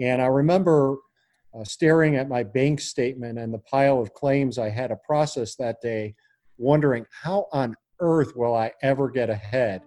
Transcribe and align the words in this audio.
And 0.00 0.22
I 0.22 0.26
remember 0.26 0.98
uh, 1.52 1.64
staring 1.64 2.14
at 2.14 2.28
my 2.28 2.44
bank 2.44 2.80
statement 2.80 3.36
and 3.36 3.52
the 3.52 3.58
pile 3.58 4.00
of 4.00 4.14
claims 4.14 4.56
I 4.56 4.68
had 4.68 4.90
to 4.90 4.96
process 4.96 5.56
that 5.56 5.80
day, 5.80 6.14
wondering 6.56 7.04
how 7.10 7.48
on 7.50 7.74
earth 7.98 8.36
will 8.36 8.54
I 8.54 8.70
ever 8.80 9.10
get 9.10 9.28
ahead? 9.28 9.82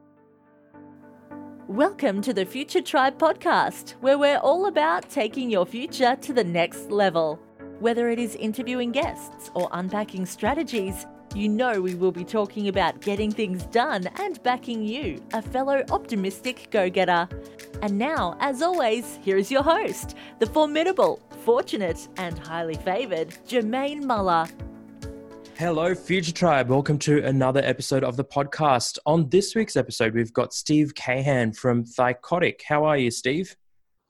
Welcome 1.69 2.21
to 2.23 2.33
the 2.33 2.45
Future 2.45 2.81
Tribe 2.81 3.17
podcast, 3.17 3.91
where 4.01 4.17
we're 4.17 4.39
all 4.39 4.65
about 4.65 5.09
taking 5.09 5.49
your 5.49 5.65
future 5.65 6.17
to 6.17 6.33
the 6.33 6.43
next 6.43 6.91
level. 6.91 7.39
Whether 7.79 8.09
it 8.09 8.19
is 8.19 8.35
interviewing 8.35 8.91
guests 8.91 9.49
or 9.53 9.69
unpacking 9.71 10.25
strategies, 10.25 11.05
you 11.35 11.47
know 11.47 11.79
we 11.79 11.95
will 11.95 12.11
be 12.11 12.23
talking 12.23 12.67
about 12.67 12.99
getting 13.01 13.31
things 13.31 13.63
done 13.67 14.07
and 14.19 14.41
backing 14.43 14.83
you, 14.83 15.23
a 15.33 15.41
fellow 15.41 15.83
optimistic 15.91 16.67
go 16.71 16.89
getter. 16.89 17.27
And 17.81 17.97
now, 17.97 18.35
as 18.39 18.61
always, 18.61 19.19
here 19.21 19.37
is 19.37 19.49
your 19.49 19.63
host, 19.63 20.15
the 20.39 20.45
formidable, 20.45 21.21
fortunate, 21.45 22.07
and 22.17 22.37
highly 22.37 22.75
favoured 22.75 23.29
Jermaine 23.47 24.03
Muller. 24.03 24.47
Hello, 25.55 25.93
Future 25.93 26.33
Tribe. 26.33 26.69
Welcome 26.69 26.97
to 26.99 27.23
another 27.23 27.61
episode 27.63 28.03
of 28.03 28.17
the 28.17 28.25
podcast. 28.25 28.97
On 29.05 29.29
this 29.29 29.53
week's 29.53 29.75
episode, 29.75 30.13
we've 30.15 30.33
got 30.33 30.53
Steve 30.53 30.95
Kahan 30.95 31.55
from 31.55 31.85
Thycotic. 31.85 32.61
How 32.67 32.83
are 32.83 32.97
you, 32.97 33.11
Steve? 33.11 33.55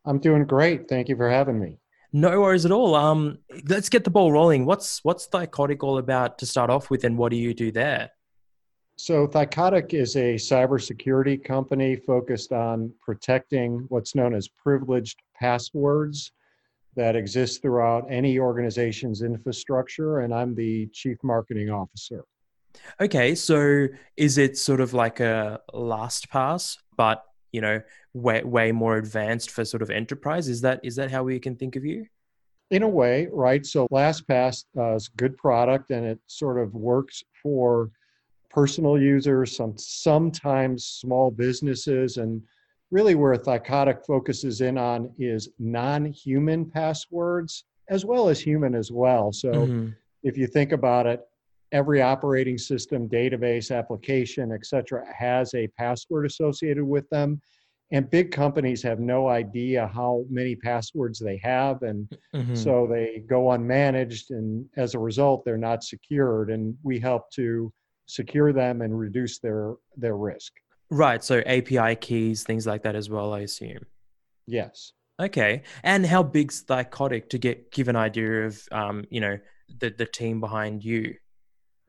I'm 0.05 0.19
doing 0.19 0.45
great. 0.45 0.87
Thank 0.87 1.09
you 1.09 1.15
for 1.15 1.29
having 1.29 1.59
me. 1.59 1.80
No 2.13 2.41
worries 2.41 2.65
at 2.65 2.71
all. 2.71 2.95
Um, 2.95 3.39
let's 3.67 3.87
get 3.87 4.03
the 4.03 4.09
ball 4.09 4.31
rolling. 4.31 4.65
What's 4.65 5.03
what's 5.03 5.27
Thycotic 5.27 5.81
all 5.83 5.97
about 5.97 6.37
to 6.39 6.45
start 6.45 6.69
off 6.69 6.89
with, 6.89 7.03
and 7.05 7.17
what 7.17 7.31
do 7.31 7.37
you 7.37 7.53
do 7.53 7.71
there? 7.71 8.11
So, 8.97 9.27
Thycotic 9.27 9.93
is 9.93 10.15
a 10.15 10.35
cybersecurity 10.35 11.43
company 11.43 11.95
focused 11.95 12.51
on 12.51 12.93
protecting 13.01 13.85
what's 13.87 14.13
known 14.13 14.35
as 14.35 14.47
privileged 14.47 15.21
passwords 15.39 16.33
that 16.95 17.15
exist 17.15 17.61
throughout 17.61 18.05
any 18.09 18.37
organization's 18.37 19.21
infrastructure, 19.21 20.19
and 20.19 20.33
I'm 20.33 20.53
the 20.53 20.87
chief 20.87 21.17
marketing 21.23 21.69
officer. 21.69 22.25
Okay, 22.99 23.35
so 23.35 23.87
is 24.17 24.37
it 24.37 24.57
sort 24.57 24.81
of 24.81 24.93
like 24.93 25.19
a 25.19 25.61
LastPass, 25.73 26.77
but 26.97 27.23
you 27.51 27.61
know, 27.61 27.81
way 28.13 28.43
way 28.43 28.71
more 28.71 28.97
advanced 28.97 29.51
for 29.51 29.65
sort 29.65 29.81
of 29.81 29.89
enterprise? 29.89 30.47
Is 30.47 30.61
that 30.61 30.79
is 30.83 30.95
that 30.95 31.11
how 31.11 31.23
we 31.23 31.39
can 31.39 31.55
think 31.55 31.75
of 31.75 31.85
you? 31.85 32.05
In 32.69 32.83
a 32.83 32.89
way, 32.89 33.27
right? 33.31 33.65
So 33.65 33.87
LastPass 33.91 34.65
uh, 34.77 34.95
is 34.95 35.09
a 35.13 35.17
good 35.17 35.37
product, 35.37 35.91
and 35.91 36.05
it 36.05 36.19
sort 36.27 36.57
of 36.57 36.73
works 36.73 37.23
for 37.43 37.91
personal 38.49 38.99
users, 38.99 39.55
some 39.55 39.77
sometimes 39.77 40.85
small 40.85 41.31
businesses, 41.31 42.17
and 42.17 42.41
really 42.91 43.15
where 43.15 43.35
Thycotic 43.35 44.05
focuses 44.05 44.61
in 44.61 44.77
on 44.77 45.11
is 45.17 45.49
non-human 45.59 46.65
passwords 46.65 47.65
as 47.89 48.05
well 48.05 48.29
as 48.29 48.39
human 48.39 48.75
as 48.75 48.91
well. 48.91 49.31
So 49.31 49.51
mm-hmm. 49.51 49.89
if 50.23 50.37
you 50.37 50.47
think 50.47 50.71
about 50.71 51.07
it, 51.07 51.21
every 51.71 52.01
operating 52.01 52.57
system, 52.57 53.07
database, 53.07 53.75
application, 53.75 54.51
etc., 54.51 55.05
has 55.13 55.53
a 55.53 55.67
password 55.77 56.25
associated 56.25 56.83
with 56.83 57.09
them. 57.09 57.41
And 57.93 58.09
big 58.09 58.31
companies 58.31 58.81
have 58.83 58.99
no 58.99 59.27
idea 59.27 59.87
how 59.93 60.23
many 60.29 60.55
passwords 60.55 61.19
they 61.19 61.37
have. 61.43 61.81
And 61.81 62.07
mm-hmm. 62.33 62.55
so 62.55 62.87
they 62.89 63.23
go 63.27 63.47
unmanaged. 63.47 64.29
And 64.29 64.65
as 64.77 64.95
a 64.95 64.99
result, 64.99 65.43
they're 65.43 65.57
not 65.57 65.83
secured. 65.83 66.51
And 66.51 66.77
we 66.83 66.99
help 66.99 67.29
to 67.31 67.71
secure 68.05 68.53
them 68.53 68.81
and 68.81 68.97
reduce 68.97 69.39
their, 69.39 69.73
their 69.97 70.15
risk. 70.15 70.53
Right. 70.89 71.21
So 71.21 71.39
API 71.45 71.95
keys, 71.95 72.43
things 72.43 72.65
like 72.65 72.83
that 72.83 72.95
as 72.95 73.09
well, 73.09 73.33
I 73.33 73.41
assume. 73.41 73.85
Yes. 74.47 74.93
Okay. 75.21 75.63
And 75.83 76.05
how 76.05 76.23
big's 76.23 76.63
Thycotic 76.63 77.29
to 77.29 77.37
get 77.37 77.71
give 77.71 77.87
an 77.87 77.95
idea 77.95 78.45
of 78.45 78.61
um, 78.71 79.05
you 79.09 79.21
know, 79.21 79.37
the 79.79 79.89
the 79.89 80.05
team 80.05 80.39
behind 80.39 80.83
you? 80.83 81.15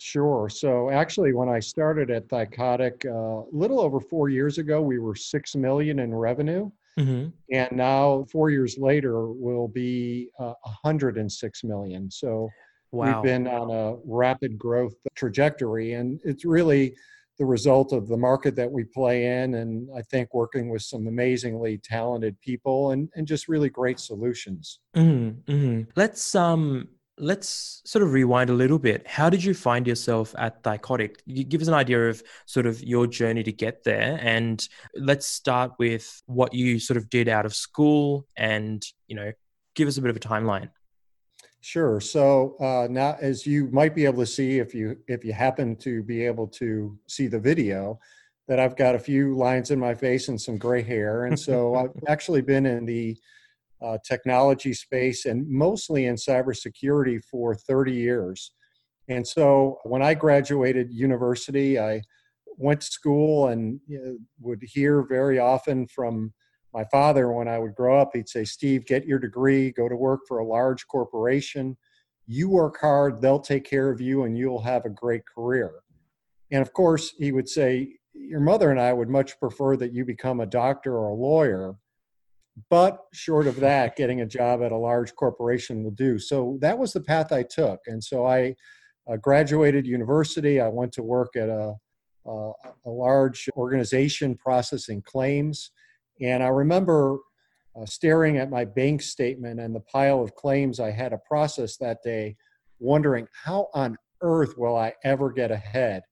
Sure. 0.05 0.49
So 0.49 0.91
actually, 0.91 1.33
when 1.33 1.49
I 1.49 1.61
started 1.61 2.11
at 2.11 2.27
Thycotic 2.27 3.07
uh, 3.07 3.47
a 3.49 3.57
little 3.57 3.79
over 3.79 4.01
four 4.01 4.29
years 4.29 4.59
ago, 4.59 4.83
we 4.83 4.99
were 4.99 5.15
six 5.15 5.55
million 5.55 6.01
in 6.01 6.13
revenue, 6.13 6.73
mm-hmm. 6.99 7.29
and 7.53 7.71
now 7.71 8.27
four 8.29 8.51
years 8.51 8.77
later, 8.79 9.29
we'll 9.29 9.69
be 9.69 10.29
uh, 10.41 10.55
106 10.65 11.63
million. 11.63 12.11
So 12.11 12.49
wow. 12.91 13.15
we've 13.15 13.23
been 13.23 13.47
on 13.47 13.71
a 13.71 13.95
rapid 14.05 14.59
growth 14.59 14.97
trajectory, 15.15 15.93
and 15.93 16.21
it's 16.25 16.45
really 16.45 16.97
the 17.39 17.45
result 17.45 17.93
of 17.93 18.09
the 18.09 18.17
market 18.17 18.57
that 18.57 18.71
we 18.71 18.83
play 18.83 19.27
in, 19.27 19.55
and 19.55 19.89
I 19.97 20.03
think 20.03 20.35
working 20.35 20.69
with 20.69 20.83
some 20.83 21.07
amazingly 21.07 21.79
talented 21.79 22.41
people 22.41 22.91
and 22.91 23.09
and 23.15 23.25
just 23.25 23.47
really 23.47 23.71
great 23.71 24.01
solutions. 24.01 24.81
Mm-hmm. 24.97 25.53
Mm-hmm. 25.53 25.91
Let's 25.95 26.35
um 26.35 26.89
let's 27.19 27.83
sort 27.85 28.03
of 28.03 28.13
rewind 28.13 28.51
a 28.51 28.55
little 28.55 28.79
bit. 28.79 29.07
How 29.07 29.29
did 29.31 29.45
you 29.45 29.55
find 29.55 29.87
yourself 29.87 30.35
at 30.39 30.63
Thycotic? 30.63 31.17
You 31.27 31.45
give 31.45 31.61
us 31.63 31.69
an 31.69 31.75
idea 31.75 32.09
of 32.09 32.23
sort 32.47 32.67
of 32.67 32.83
your 32.83 33.07
journey 33.07 33.43
to 33.43 33.53
get 33.53 33.85
there, 33.85 34.19
and 34.21 34.67
let's 34.97 35.27
start 35.27 35.73
with 35.79 36.23
what 36.27 36.55
you 36.55 36.79
sort 36.79 36.97
of 36.97 37.11
did 37.11 37.29
out 37.29 37.47
of 37.47 37.55
school, 37.55 38.27
and 38.37 38.85
you 39.07 39.17
know, 39.17 39.33
give 39.75 39.89
us 39.89 39.97
a 39.97 40.01
bit 40.01 40.11
of 40.11 40.17
a 40.17 40.21
timeline. 40.21 40.71
Sure. 41.61 42.01
So 42.01 42.57
uh, 42.59 42.89
now, 42.91 43.17
as 43.21 43.47
you 43.47 43.69
might 43.71 43.95
be 43.95 44.05
able 44.05 44.19
to 44.19 44.27
see, 44.27 44.59
if 44.59 44.75
you 44.75 44.97
if 45.07 45.25
you 45.25 45.33
happen 45.33 45.77
to 45.77 46.03
be 46.03 46.25
able 46.27 46.49
to 46.49 46.99
see 47.07 47.29
the 47.29 47.39
video, 47.39 48.01
that 48.49 48.59
I've 48.59 48.77
got 48.77 48.95
a 48.95 48.99
few 48.99 49.37
lines 49.37 49.71
in 49.71 49.79
my 49.79 49.95
face 49.95 50.29
and 50.29 50.41
some 50.41 50.57
gray 50.57 50.83
hair, 50.83 51.27
and 51.27 51.39
so 51.39 51.75
I've 51.77 51.93
actually 52.09 52.43
been 52.43 52.67
in 52.67 52.85
the 52.85 53.17
uh, 53.83 53.99
technology 54.05 54.73
space 54.73 55.27
and 55.27 55.49
mostly 55.49 56.07
in 56.07 56.15
cybersecurity 56.15 57.23
for 57.31 57.55
30 57.55 57.93
years. 57.93 58.53
And 59.09 59.27
so 59.27 59.79
when 59.85 60.03
I 60.03 60.15
graduated 60.15 60.93
university, 60.93 61.79
I 61.79 62.03
went 62.57 62.81
to 62.83 62.87
school 62.87 63.49
and 63.49 63.81
you 63.87 63.99
know, 63.99 64.17
would 64.41 64.63
hear 64.63 65.03
very 65.03 65.39
often 65.39 65.87
from 65.89 66.33
my 66.73 66.85
father 66.85 67.33
when 67.33 67.49
I 67.49 67.59
would 67.59 67.75
grow 67.75 68.01
up. 68.01 68.11
He'd 68.15 68.29
say, 68.29 68.45
Steve, 68.45 68.87
get 68.87 69.05
your 69.05 69.19
degree, 69.19 69.73
go 69.73 69.89
to 69.89 69.97
work 69.97 70.21
for 70.27 70.39
a 70.39 70.47
large 70.47 70.87
corporation. 70.87 71.77
You 72.27 72.49
work 72.49 72.79
hard, 72.81 73.21
they'll 73.21 73.41
take 73.41 73.65
care 73.65 73.91
of 73.91 74.01
you, 74.01 74.25
and 74.25 74.39
you'll 74.39 74.63
have 74.63 74.85
a 74.85 74.91
great 74.91 75.23
career. 75.27 75.73
And 76.51 76.63
of 76.63 76.73
course, 76.73 77.13
he 77.19 77.33
would 77.33 77.49
say, 77.49 77.97
Your 78.15 78.41
mother 78.41 78.71
and 78.71 78.81
I 78.81 78.93
would 78.93 79.09
much 79.09 79.39
prefer 79.41 79.77
that 79.77 79.93
you 79.93 80.05
become 80.05 80.41
a 80.41 80.47
doctor 80.47 80.97
or 80.97 81.09
a 81.09 81.15
lawyer 81.15 81.77
but 82.71 83.05
short 83.13 83.47
of 83.47 83.57
that, 83.61 83.97
getting 83.97 84.21
a 84.21 84.27
job 84.27 84.63
at 84.63 84.73
a 84.73 84.77
large 84.77 85.15
corporation 85.15 85.83
will 85.83 85.91
do. 85.93 86.19
So 86.19 86.59
that 86.61 86.79
was 86.79 86.93
the 86.93 87.01
path 87.01 87.33
I 87.33 87.43
took. 87.43 87.81
And 87.87 88.03
so 88.03 88.27
I 88.27 88.55
uh, 89.11 89.17
graduated 89.17 89.87
university. 89.87 90.61
I 90.61 90.69
went 90.69 90.93
to 90.93 91.03
work 91.03 91.35
at 91.37 91.49
a, 91.49 91.75
a, 92.27 92.53
a, 92.87 92.91
large 92.91 93.49
organization 93.57 94.37
processing 94.37 95.03
claims. 95.03 95.71
And 96.21 96.43
I 96.43 96.49
remember 96.49 97.19
uh, 97.75 97.87
staring 97.87 98.37
at 98.37 98.51
my 98.51 98.65
bank 98.65 99.03
statement 99.03 99.59
and 99.59 99.75
the 99.75 99.81
pile 99.81 100.23
of 100.23 100.35
claims 100.35 100.79
I 100.79 100.91
had 100.91 101.11
to 101.11 101.19
process 101.27 101.79
that 101.79 102.03
day, 102.03 102.37
wondering 102.79 103.27
how 103.45 103.69
on 103.75 103.97
earth 104.21 104.57
will 104.59 104.77
I 104.77 104.93
ever 105.05 105.33
get 105.33 105.51
ahead? 105.51 106.03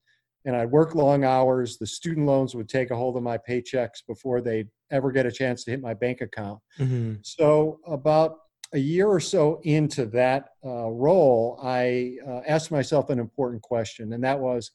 and 0.44 0.56
I'd 0.56 0.70
work 0.70 0.94
long 0.94 1.24
hours. 1.24 1.76
The 1.76 1.86
student 1.86 2.26
loans 2.26 2.54
would 2.54 2.68
take 2.68 2.90
a 2.90 2.96
hold 2.96 3.16
of 3.16 3.22
my 3.22 3.38
paychecks 3.38 4.04
before 4.06 4.40
they'd 4.40 4.68
ever 4.90 5.10
get 5.10 5.26
a 5.26 5.32
chance 5.32 5.64
to 5.64 5.70
hit 5.72 5.80
my 5.80 5.94
bank 5.94 6.20
account. 6.20 6.60
Mm-hmm. 6.78 7.14
So, 7.22 7.80
about 7.86 8.38
a 8.72 8.78
year 8.78 9.08
or 9.08 9.20
so 9.20 9.60
into 9.64 10.06
that 10.06 10.50
uh, 10.64 10.88
role, 10.88 11.58
I 11.62 12.16
uh, 12.26 12.40
asked 12.46 12.70
myself 12.70 13.10
an 13.10 13.18
important 13.18 13.62
question, 13.62 14.12
and 14.12 14.22
that 14.22 14.38
was 14.38 14.70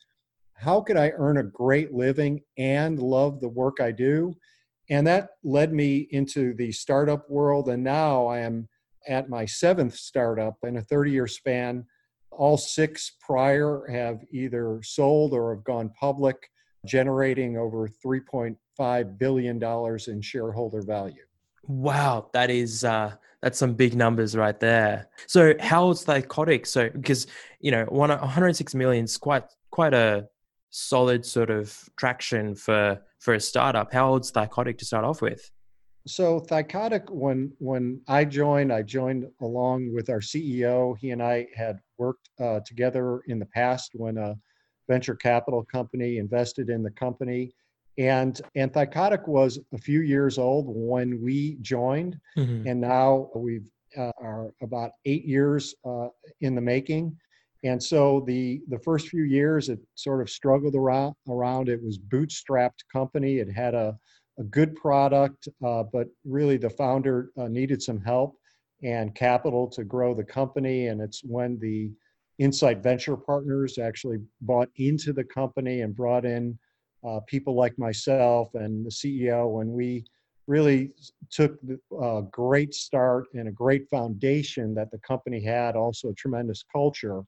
how 0.53 0.81
could 0.81 0.97
I 0.97 1.11
earn 1.15 1.37
a 1.37 1.43
great 1.43 1.93
living 1.93 2.41
and 2.57 2.99
love 2.99 3.39
the 3.39 3.49
work 3.49 3.81
I 3.81 3.91
do? 3.91 4.33
And 4.89 5.05
that 5.07 5.31
led 5.43 5.73
me 5.73 6.07
into 6.11 6.53
the 6.53 6.71
startup 6.71 7.29
world. 7.29 7.69
And 7.69 7.83
now 7.83 8.27
I 8.27 8.39
am 8.39 8.69
at 9.07 9.29
my 9.29 9.45
seventh 9.45 9.95
startup 9.95 10.55
in 10.63 10.77
a 10.77 10.81
30 10.81 11.11
year 11.11 11.27
span 11.27 11.85
all 12.31 12.57
six 12.57 13.13
prior 13.19 13.85
have 13.89 14.19
either 14.31 14.81
sold 14.83 15.33
or 15.33 15.55
have 15.55 15.63
gone 15.63 15.91
public, 15.99 16.49
generating 16.85 17.57
over 17.57 17.87
$3.5 17.87 19.17
billion 19.17 19.63
in 20.07 20.21
shareholder 20.21 20.81
value. 20.81 21.23
Wow, 21.67 22.29
that 22.33 22.49
is 22.49 22.83
uh, 22.83 23.15
that's 23.41 23.57
some 23.57 23.73
big 23.73 23.95
numbers 23.95 24.35
right 24.35 24.59
there. 24.59 25.07
So 25.27 25.53
how 25.59 25.89
is 25.89 26.05
Thycotic? 26.05 26.67
So 26.67 26.89
because 26.89 27.27
you 27.59 27.71
know, 27.71 27.85
one 27.85 28.09
106 28.09 28.75
million 28.75 29.05
is 29.05 29.17
quite 29.17 29.43
quite 29.71 29.93
a 29.93 30.27
solid 30.69 31.25
sort 31.25 31.49
of 31.49 31.77
traction 31.97 32.55
for 32.55 33.01
for 33.19 33.33
a 33.33 33.39
startup. 33.39 33.91
How 33.91 34.09
old's 34.09 34.31
Thycotic 34.31 34.77
to 34.77 34.85
start 34.85 35.05
off 35.05 35.21
with? 35.21 35.49
So 36.07 36.39
Thycotic, 36.39 37.09
when 37.09 37.51
when 37.57 38.01
I 38.07 38.25
joined, 38.25 38.71
I 38.71 38.83
joined 38.83 39.25
along 39.41 39.93
with 39.93 40.09
our 40.09 40.19
CEO. 40.19 40.95
He 40.97 41.11
and 41.11 41.21
I 41.21 41.47
had 41.55 41.79
worked 41.97 42.29
uh, 42.39 42.59
together 42.65 43.21
in 43.27 43.39
the 43.39 43.47
past 43.47 43.91
when 43.95 44.17
a 44.17 44.35
venture 44.87 45.15
capital 45.15 45.63
company 45.63 46.17
invested 46.17 46.69
in 46.69 46.83
the 46.83 46.91
company, 46.91 47.51
And 47.97 48.41
Anthycotic 48.57 49.25
was 49.25 49.57
a 49.73 49.77
few 49.77 50.01
years 50.01 50.37
old 50.37 50.65
when 50.67 51.21
we 51.21 51.55
joined, 51.61 52.19
Mhm. 52.37 52.65
and 52.67 52.81
now 52.81 53.29
we've 53.33 53.71
uh, 53.97 54.11
are 54.17 54.51
about 54.61 54.91
eight 55.05 55.23
years 55.23 55.73
uh, 55.85 56.09
in 56.41 56.53
the 56.55 56.61
making. 56.61 57.17
And 57.63 57.81
so 57.81 58.19
the 58.27 58.61
the 58.67 58.79
first 58.79 59.07
few 59.07 59.23
years, 59.23 59.69
it 59.69 59.79
sort 59.95 60.19
of 60.21 60.29
struggled 60.29 60.75
around. 60.75 61.15
Around 61.29 61.69
it 61.69 61.81
was 61.81 61.97
bootstrapped 61.97 62.81
company. 62.91 63.37
It 63.39 63.49
had 63.49 63.73
a 63.73 63.97
a 64.37 64.43
good 64.43 64.75
product, 64.75 65.47
uh, 65.63 65.83
but 65.83 66.09
really 66.25 66.57
the 66.57 66.69
founder 66.69 67.31
uh, 67.37 67.47
needed 67.47 67.81
some 67.81 68.01
help 68.01 68.37
and 68.83 69.15
capital 69.15 69.69
to 69.69 69.85
grow 69.85 70.13
the 70.13 70.25
company. 70.25 70.87
And 70.87 70.99
it's 70.99 71.23
when 71.23 71.57
the 71.59 71.93
Insight 72.39 72.83
Venture 72.83 73.15
Partners 73.15 73.77
actually 73.77 74.17
bought 74.41 74.69
into 74.75 75.13
the 75.13 75.23
company 75.23 75.81
and 75.81 75.95
brought 75.95 76.25
in 76.25 76.57
uh, 77.07 77.19
people 77.27 77.55
like 77.55 77.77
myself 77.77 78.53
and 78.55 78.85
the 78.85 78.89
CEO 78.89 79.61
and 79.61 79.69
we 79.69 80.03
really 80.47 80.91
took 81.31 81.57
a 82.01 82.21
great 82.31 82.73
start 82.73 83.25
and 83.33 83.47
a 83.47 83.51
great 83.51 83.89
foundation 83.89 84.75
that 84.75 84.91
the 84.91 84.99
company 84.99 85.41
had, 85.41 85.75
also 85.75 86.09
a 86.09 86.13
tremendous 86.13 86.63
culture, 86.71 87.23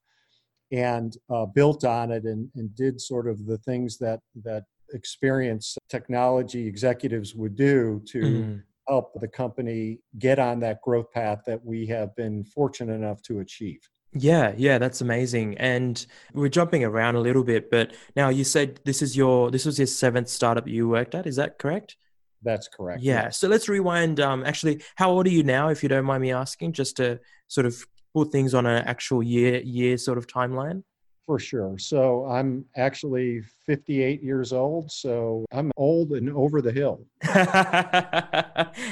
and 0.72 1.18
uh, 1.34 1.46
built 1.46 1.84
on 1.84 2.12
it 2.12 2.26
and, 2.26 2.50
and 2.56 2.76
did 2.76 3.00
sort 3.02 3.28
of 3.28 3.46
the 3.46 3.58
things 3.60 3.98
that 3.98 4.20
that 4.44 4.64
experienced 4.94 5.78
technology 5.90 6.66
executives 6.68 7.36
would 7.36 7.56
do 7.56 8.02
to 8.06 8.22
Mhm. 8.22 8.64
help 8.88 9.20
the 9.20 9.28
company 9.28 10.00
get 10.18 10.40
on 10.40 10.60
that 10.60 10.82
growth 10.82 11.12
path 11.12 11.42
that 11.46 11.64
we 11.66 11.86
have 11.88 12.16
been 12.16 12.44
fortunate 12.46 12.94
enough 12.94 13.22
to 13.22 13.40
achieve. 13.40 13.82
Yeah, 14.14 14.54
yeah, 14.58 14.78
that's 14.78 15.02
amazing. 15.02 15.58
And 15.58 16.04
we're 16.34 16.50
jumping 16.50 16.84
around 16.84 17.16
a 17.16 17.20
little 17.20 17.44
bit, 17.44 17.70
but 17.70 17.94
now 18.16 18.30
you 18.30 18.44
said 18.44 18.80
this 18.86 19.02
is 19.02 19.16
your 19.16 19.52
this 19.52 19.66
was 19.66 19.78
your 19.78 19.88
seventh 19.88 20.30
startup 20.30 20.68
you 20.68 20.88
worked 20.88 21.14
at. 21.14 21.28
Is 21.28 21.36
that 21.36 21.60
correct? 21.60 21.98
That's 22.42 22.68
correct. 22.68 23.02
Yeah. 23.02 23.30
So 23.30 23.48
let's 23.48 23.68
rewind. 23.68 24.20
Um, 24.20 24.44
actually, 24.46 24.82
how 24.96 25.10
old 25.12 25.28
are 25.28 25.32
you 25.32 25.44
now, 25.44 25.70
if 25.70 25.84
you 25.84 25.90
don't 25.90 26.06
mind 26.06 26.22
me 26.22 26.32
asking, 26.32 26.74
just 26.74 26.98
to 26.98 27.20
sort 27.48 27.66
of 27.66 27.76
put 28.14 28.32
things 28.32 28.54
on 28.54 28.66
an 28.66 28.84
actual 28.86 29.22
year 29.22 29.60
year 29.62 29.98
sort 29.98 30.18
of 30.18 30.28
timeline? 30.28 30.84
For 31.28 31.40
sure. 31.40 31.78
So 31.78 32.26
I'm 32.26 32.64
actually 32.78 33.42
58 33.66 34.24
years 34.24 34.54
old, 34.54 34.90
so 34.90 35.46
I'm 35.52 35.74
old 35.76 36.14
and 36.14 36.30
over 36.30 36.62
the 36.62 36.72
hill. 36.72 37.06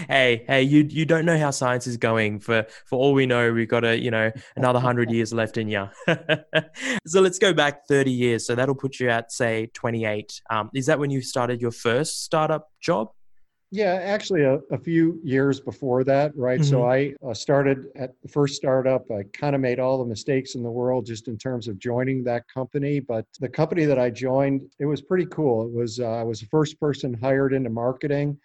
hey, 0.09 0.43
hey, 0.45 0.61
you 0.61 0.83
you 0.89 1.05
don't 1.05 1.23
know 1.23 1.39
how 1.39 1.51
science 1.51 1.87
is 1.87 1.95
going. 1.95 2.41
For 2.41 2.65
for 2.87 2.99
all 2.99 3.13
we 3.13 3.25
know, 3.25 3.53
we've 3.53 3.69
got 3.69 3.85
a 3.85 3.97
you 3.97 4.11
know 4.11 4.33
another 4.57 4.81
hundred 4.81 5.11
years 5.11 5.33
left 5.33 5.55
in 5.55 5.69
you. 5.69 5.87
so 7.07 7.21
let's 7.21 7.39
go 7.39 7.53
back 7.53 7.87
thirty 7.87 8.11
years. 8.11 8.45
So 8.45 8.53
that'll 8.53 8.75
put 8.75 8.99
you 8.99 9.09
at 9.09 9.31
say 9.31 9.67
twenty 9.73 10.03
eight. 10.03 10.41
Um, 10.49 10.69
is 10.73 10.87
that 10.87 10.99
when 10.99 11.11
you 11.11 11.21
started 11.21 11.61
your 11.61 11.71
first 11.71 12.25
startup 12.25 12.69
job? 12.81 13.11
Yeah, 13.71 13.95
actually, 13.95 14.43
a, 14.43 14.59
a 14.71 14.77
few 14.77 15.19
years 15.23 15.59
before 15.59 16.03
that, 16.03 16.35
right? 16.35 16.63
So 16.63 16.85
I 16.85 17.13
uh, 17.27 17.33
started 17.33 17.87
at 17.95 18.11
the 18.21 18.29
first 18.29 18.55
startup. 18.55 19.09
I 19.11 19.23
kind 19.33 19.55
of 19.55 19.61
made 19.61 19.79
all 19.79 19.97
the 19.97 20.05
mistakes 20.05 20.55
in 20.55 20.63
the 20.63 20.71
world 20.71 21.05
just 21.05 21.27
in 21.27 21.37
terms 21.37 21.67
of 21.67 21.79
joining 21.79 22.23
that 22.23 22.47
company. 22.47 22.99
But 22.99 23.25
the 23.39 23.49
company 23.49 23.85
that 23.85 23.99
I 23.99 24.11
joined, 24.11 24.69
it 24.79 24.85
was 24.85 25.01
pretty 25.01 25.25
cool. 25.25 25.65
It 25.65 25.73
was 25.73 25.99
uh, 25.99 26.05
I 26.05 26.23
was 26.23 26.39
the 26.39 26.45
first 26.45 26.79
person 26.79 27.13
hired 27.13 27.53
into 27.53 27.69
marketing, 27.69 28.37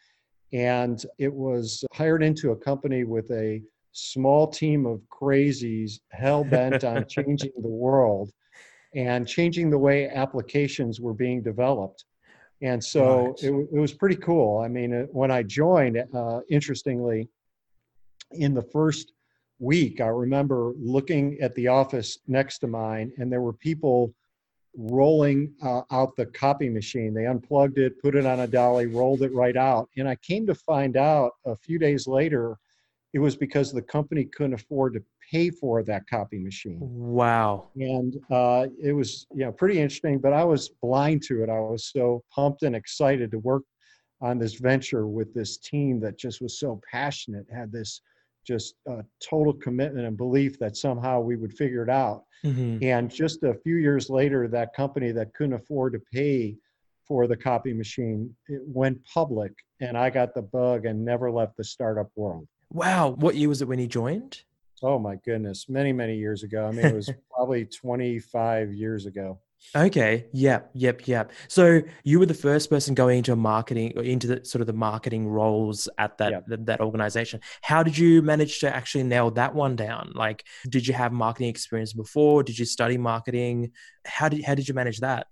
and 0.53 1.05
it 1.19 1.33
was 1.33 1.85
hired 1.93 2.23
into 2.23 2.53
a 2.53 2.57
company 2.57 3.05
with 3.05 3.31
a 3.31 3.63
small 3.93 4.47
team 4.47 4.87
of 4.87 5.01
crazies 5.11 6.01
hell 6.11 6.45
bent 6.45 6.83
on 6.83 7.05
changing 7.09 7.53
the 7.61 7.69
world 7.69 8.33
and 8.95 9.29
changing 9.29 9.71
the 9.71 9.79
way 9.79 10.09
applications 10.09 11.01
were 11.01 11.15
being 11.15 11.43
developed. 11.43 12.05
And 12.63 12.83
so 12.83 13.27
Right. 13.27 13.43
it, 13.43 13.69
it 13.73 13.79
was 13.79 13.93
pretty 13.93 14.17
cool. 14.17 14.59
I 14.59 14.69
mean, 14.69 14.93
uh, 14.93 15.03
when 15.13 15.31
I 15.31 15.43
joined, 15.43 16.03
uh, 16.15 16.41
interestingly, 16.51 17.29
in 18.33 18.55
the 18.55 18.63
first 18.63 19.13
week, 19.59 20.01
I 20.01 20.07
remember 20.07 20.73
looking 20.79 21.41
at 21.41 21.55
the 21.55 21.69
office 21.69 22.19
next 22.27 22.59
to 22.61 22.67
mine, 22.67 23.13
and 23.19 23.33
there 23.33 23.41
were 23.41 23.53
people 23.53 24.15
rolling 24.77 25.53
uh, 25.63 25.83
out 25.91 26.15
the 26.17 26.27
copy 26.27 26.69
machine. 26.69 27.13
They 27.13 27.27
unplugged 27.27 27.79
it, 27.79 28.01
put 28.01 28.15
it 28.15 28.25
on 28.25 28.41
a 28.41 28.47
dolly, 28.47 28.87
rolled 28.87 29.23
it 29.23 29.33
right 29.35 29.57
out. 29.57 29.89
And 29.97 30.09
I 30.09 30.15
came 30.17 30.47
to 30.47 30.55
find 30.55 30.97
out 30.97 31.33
a 31.45 31.57
few 31.57 31.79
days 31.79 32.07
later, 32.07 32.57
it 33.13 33.19
was 33.19 33.37
because 33.37 33.73
the 33.73 33.83
company 33.83 34.25
couldn't 34.25 34.55
afford 34.55 34.95
to 34.95 35.03
pay 35.31 35.51
for 35.51 35.83
that 35.83 36.07
copy 36.09 36.39
machine 36.39 36.79
Wow. 36.81 37.69
and 37.77 38.17
uh, 38.31 38.67
it 38.83 38.93
was 38.93 39.27
you 39.33 39.45
know 39.45 39.53
pretty 39.53 39.79
interesting 39.81 40.19
but 40.19 40.33
i 40.33 40.45
was 40.45 40.71
blind 40.83 41.23
to 41.25 41.43
it 41.43 41.49
i 41.51 41.61
was 41.61 41.87
so 41.87 42.23
pumped 42.35 42.63
and 42.63 42.75
excited 42.75 43.31
to 43.31 43.39
work 43.39 43.63
on 44.21 44.39
this 44.39 44.55
venture 44.55 45.07
with 45.07 45.33
this 45.35 45.57
team 45.59 46.01
that 46.01 46.19
just 46.19 46.41
was 46.43 46.59
so 46.59 46.81
passionate 46.91 47.47
had 47.53 47.71
this 47.73 48.01
just 48.47 48.75
uh, 48.91 49.03
total 49.23 49.53
commitment 49.53 50.07
and 50.07 50.17
belief 50.17 50.59
that 50.59 50.77
somehow 50.77 51.21
we 51.21 51.37
would 51.37 51.53
figure 51.53 51.83
it 51.83 51.91
out 51.91 52.25
Mhm. 52.45 52.83
and 52.83 53.11
just 53.11 53.43
a 53.43 53.55
few 53.55 53.77
years 53.77 54.09
later 54.09 54.49
that 54.49 54.75
company 54.75 55.13
that 55.13 55.35
couldn't 55.35 55.53
afford 55.55 55.93
to 55.93 56.01
pay 56.13 56.57
for 57.07 57.27
the 57.27 57.37
copy 57.37 57.73
machine 57.73 58.35
it 58.49 58.63
went 58.67 58.99
public 59.05 59.53
and 59.81 59.97
i 59.97 60.09
got 60.11 60.35
the 60.35 60.43
bug 60.43 60.87
and 60.87 61.05
never 61.05 61.31
left 61.31 61.57
the 61.57 61.65
startup 61.65 62.11
world 62.17 62.47
Wow. 62.73 63.11
What 63.19 63.35
year 63.35 63.49
was 63.49 63.61
it 63.63 63.67
when 63.67 63.81
you 63.81 63.89
joined? 63.89 64.45
Oh 64.83 64.99
my 64.99 65.17
goodness 65.17 65.69
many 65.69 65.93
many 65.93 66.17
years 66.17 66.43
ago 66.43 66.67
i 66.67 66.71
mean 66.71 66.87
it 66.87 66.95
was 66.95 67.11
probably 67.35 67.65
25 67.65 68.73
years 68.73 69.07
ago 69.07 69.39
Okay. 69.77 70.27
Yep. 70.33 70.71
Yep. 70.75 71.07
Yep. 71.07 71.33
So 71.49 71.83
you 72.03 72.19
were 72.19 72.27
the 72.27 72.35
first 72.35 72.71
person 72.71 72.95
going 72.95 73.19
into 73.19 73.37
marketing 73.37 73.93
or 73.95 74.03
into 74.03 74.27
the 74.27 74.45
sort 74.45 74.61
of 74.61 74.67
the 74.67 74.73
marketing 74.73 75.29
roles 75.29 75.89
at 75.99 76.19
that 76.19 76.33
Yep. 76.33 76.47
that, 76.49 76.67
that 76.67 76.81
organization. 76.81 77.41
How 77.63 77.83
did 77.83 77.97
you 77.97 78.23
manage 78.23 78.61
to 78.61 78.75
actually 78.75 79.05
nail 79.05 79.31
that 79.33 79.55
one 79.55 79.77
down? 79.77 80.13
Like, 80.15 80.45
did 80.69 80.87
you 80.87 80.95
have 80.95 81.13
marketing 81.13 81.51
experience 81.51 81.93
before? 81.93 82.43
Did 82.43 82.59
you 82.59 82.65
study 82.65 82.97
marketing? 82.97 83.73
How 84.07 84.29
did 84.29 84.43
how 84.45 84.55
did 84.55 84.67
you 84.67 84.75
manage 84.75 85.01
that? 85.01 85.27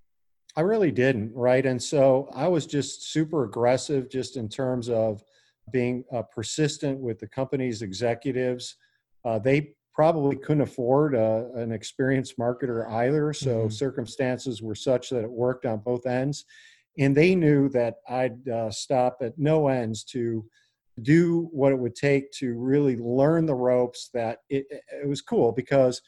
I 0.56 0.60
really 0.62 0.90
didn't, 0.90 1.32
right? 1.34 1.64
And 1.64 1.82
so 1.82 2.28
I 2.34 2.48
was 2.48 2.66
just 2.66 3.10
super 3.10 3.44
aggressive, 3.44 4.10
just 4.10 4.36
in 4.36 4.48
terms 4.48 4.88
of 4.88 5.22
being 5.72 6.04
uh, 6.12 6.22
persistent 6.22 6.98
with 6.98 7.18
the 7.18 7.28
company's 7.28 7.82
executives. 7.82 8.76
Uh, 9.28 9.38
they 9.38 9.74
probably 9.92 10.36
couldn't 10.36 10.62
afford 10.62 11.14
uh, 11.14 11.44
an 11.54 11.70
experienced 11.70 12.38
marketer 12.38 12.88
either, 12.90 13.34
so 13.34 13.66
Mhm. 13.66 13.72
circumstances 13.72 14.62
were 14.62 14.74
such 14.74 15.10
that 15.10 15.22
it 15.22 15.30
worked 15.30 15.66
on 15.66 15.80
both 15.80 16.06
ends. 16.06 16.46
And 16.98 17.14
they 17.14 17.34
knew 17.34 17.68
that 17.70 17.96
I'd 18.08 18.48
uh, 18.48 18.70
stop 18.70 19.18
at 19.20 19.38
no 19.38 19.68
ends 19.68 20.02
to 20.14 20.48
do 21.02 21.50
what 21.52 21.72
it 21.72 21.78
would 21.78 21.94
take 21.94 22.30
to 22.40 22.58
really 22.58 22.96
learn 22.96 23.44
the 23.44 23.54
ropes. 23.54 24.08
That 24.14 24.38
it, 24.48 24.66
it 24.70 25.06
was 25.06 25.20
cool 25.20 25.52
because, 25.52 26.00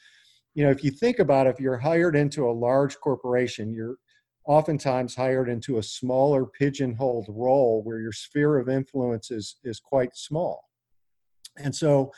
you 0.55 0.63
know, 0.63 0.71
if 0.71 0.83
you 0.83 0.89
think 0.89 1.19
about 1.19 1.45
it, 1.45 1.51
if 1.51 1.59
you're 1.59 1.77
hired 1.77 2.15
into 2.15 2.49
a 2.49 2.59
large 2.67 2.99
corporation, 2.99 3.71
you're 3.71 3.97
oftentimes 4.45 5.13
hired 5.15 5.47
into 5.47 5.77
a 5.77 5.83
smaller 5.83 6.47
pigeonholed 6.47 7.27
role 7.29 7.83
where 7.83 7.99
your 7.99 8.13
sphere 8.13 8.57
of 8.57 8.67
influence 8.67 9.29
is 9.29 9.57
is 9.63 9.79
quite 9.79 10.15
small 10.15 10.71
and 11.57 11.75
so 11.75 12.11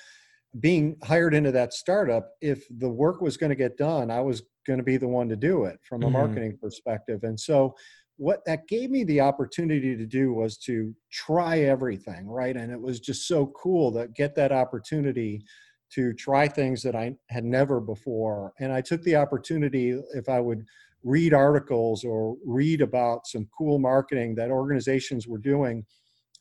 being 0.59 0.97
hired 1.03 1.33
into 1.33 1.51
that 1.51 1.73
startup 1.73 2.31
if 2.41 2.65
the 2.77 2.89
work 2.89 3.21
was 3.21 3.37
going 3.37 3.49
to 3.49 3.55
get 3.55 3.77
done 3.77 4.11
i 4.11 4.19
was 4.21 4.43
going 4.67 4.77
to 4.77 4.83
be 4.83 4.97
the 4.97 5.07
one 5.07 5.27
to 5.27 5.35
do 5.35 5.65
it 5.65 5.79
from 5.83 6.03
a 6.05 6.09
Mhm. 6.09 6.11
marketing 6.11 6.57
perspective. 6.61 7.23
And 7.23 7.37
so 7.37 7.75
what 8.15 8.45
that 8.45 8.65
gave 8.67 8.89
me 8.89 9.03
the 9.03 9.19
opportunity 9.19 9.97
to 9.97 10.05
do 10.05 10.31
was 10.31 10.57
to 10.59 10.95
try 11.11 11.59
everything 11.59 12.27
right? 12.27 12.55
And 12.55 12.71
it 12.71 12.79
was 12.79 12.99
just 13.01 13.27
so 13.27 13.47
cool 13.47 13.91
to 13.93 14.07
get 14.07 14.35
that 14.35 14.51
opportunity 14.53 15.43
to 15.91 16.13
try 16.13 16.47
things 16.47 16.81
that 16.83 16.95
i 16.95 17.13
had 17.29 17.43
never 17.43 17.81
before. 17.81 18.53
And 18.59 18.71
i 18.71 18.81
took 18.81 19.01
the 19.03 19.15
opportunity 19.15 19.89
if 20.15 20.29
i 20.29 20.39
would 20.39 20.65
read 21.03 21.33
articles 21.33 22.05
or 22.05 22.37
read 22.45 22.79
about 22.81 23.27
some 23.27 23.47
cool 23.57 23.79
marketing 23.79 24.35
that 24.35 24.49
organizations 24.51 25.27
were 25.27 25.37
doing, 25.39 25.85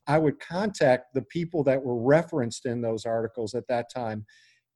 I 0.06 0.18
would 0.18 0.40
contact 0.40 1.14
the 1.14 1.22
people 1.22 1.62
that 1.64 1.82
were 1.82 2.00
referenced 2.02 2.66
in 2.66 2.80
those 2.80 3.06
articles 3.06 3.54
at 3.54 3.66
that 3.68 3.86
time. 3.92 4.24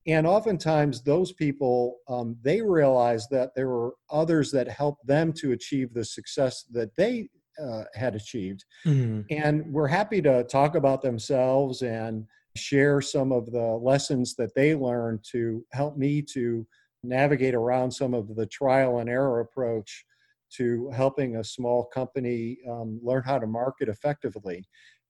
And 0.07 0.27
oftentimes, 0.27 1.03
those 1.03 1.33
people, 1.33 1.97
um, 2.09 2.37
they 2.43 2.63
realized 2.63 3.29
that 3.33 3.51
there 3.57 3.69
were 3.69 3.95
others 4.09 4.53
that 4.53 4.69
helped 4.69 5.05
them 5.07 5.33
to 5.35 5.53
achieve 5.53 5.93
the 5.93 6.05
success 6.05 6.63
that 6.71 6.95
they 6.97 7.29
uh, 7.61 7.85
had 7.95 8.15
achieved. 8.15 8.65
Mhm. 8.85 9.25
And 9.31 9.73
we're 9.73 9.89
happy 9.89 10.21
to 10.23 10.45
talk 10.45 10.75
about 10.75 11.03
themselves 11.03 11.83
and 11.83 12.27
share 12.55 13.01
some 13.01 13.33
of 13.33 13.51
the 13.51 13.79
lessons 13.83 14.37
that 14.37 14.55
they 14.55 14.75
learned 14.75 15.25
to 15.33 15.65
help 15.73 15.97
me 15.97 16.23
to 16.23 16.67
navigate 17.03 17.55
around 17.55 17.91
some 17.91 18.15
of 18.15 18.37
the 18.37 18.47
trial 18.47 18.99
and 18.99 19.09
error 19.09 19.41
approach 19.41 20.05
to 20.51 20.91
helping 20.91 21.37
a 21.37 21.45
small 21.45 21.85
company 21.85 22.59
um, 22.69 23.01
learn 23.03 23.23
how 23.25 23.39
to 23.39 23.47
market 23.47 23.89
effectively. 23.89 24.65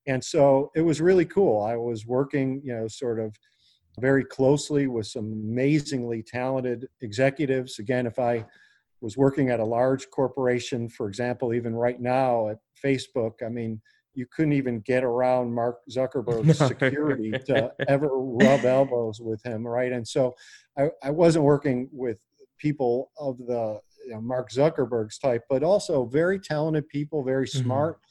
And 0.07 0.23
so 0.23 0.71
it 0.75 0.83
was 0.83 1.01
really 1.01 1.25
cool. 1.25 1.63
I 1.63 1.77
was 1.77 2.07
working, 2.07 2.61
you 2.65 2.75
know, 2.75 2.89
sort 2.89 3.19
of 3.19 3.35
very 3.99 4.25
closely 4.25 4.87
with 4.87 5.07
some 5.07 5.33
amazingly 5.33 6.23
talented 6.23 6.87
executives. 7.01 7.79
Again, 7.79 8.07
if 8.07 8.19
I 8.19 8.45
was 9.01 9.17
working 9.17 9.51
at 9.51 9.61
a 9.61 9.65
large 9.65 10.11
corporation, 10.11 10.89
for 10.89 11.09
example, 11.09 11.55
even 11.55 11.75
right 11.75 12.01
now 12.01 12.51
at 12.51 12.59
Facebook, 12.85 13.43
I 13.45 13.49
mean, 13.49 13.81
you 14.15 14.27
couldn't 14.35 14.53
even 14.53 14.81
get 14.81 15.05
around 15.05 15.55
Mark 15.55 15.79
Zuckerberg's 15.91 16.61
no. 16.61 16.69
security 16.69 17.31
to 17.47 17.73
ever 17.89 18.09
rub 18.13 18.65
elbows 18.65 19.21
with 19.21 19.43
him, 19.45 19.67
right? 19.67 19.93
And 19.93 20.07
so 20.07 20.35
I, 20.79 20.89
I 21.03 21.11
wasn't 21.11 21.45
working 21.45 21.89
with 21.93 22.19
people 22.59 23.11
of 23.19 23.39
the 23.39 23.81
you 24.07 24.13
know, 24.13 24.21
Mark 24.21 24.51
Zuckerberg's 24.51 25.19
type, 25.19 25.43
but 25.51 25.63
also 25.63 26.07
very 26.07 26.39
talented 26.39 26.89
people, 26.89 27.25
very 27.25 27.47
mm-hmm. 27.47 27.65
smart. 27.65 27.97
Mm-hmm. 27.97 28.03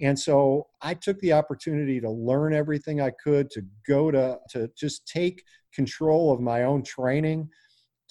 And 0.00 0.18
so 0.18 0.68
I 0.80 0.94
took 0.94 1.18
the 1.20 1.32
opportunity 1.32 2.00
to 2.00 2.10
learn 2.10 2.54
everything 2.54 3.00
I 3.00 3.12
could, 3.22 3.50
to 3.50 3.62
go 3.86 4.10
to, 4.10 4.38
to 4.50 4.68
just 4.76 5.06
take 5.06 5.44
control 5.72 6.32
of 6.32 6.40
my 6.40 6.64
own 6.64 6.82
training, 6.82 7.48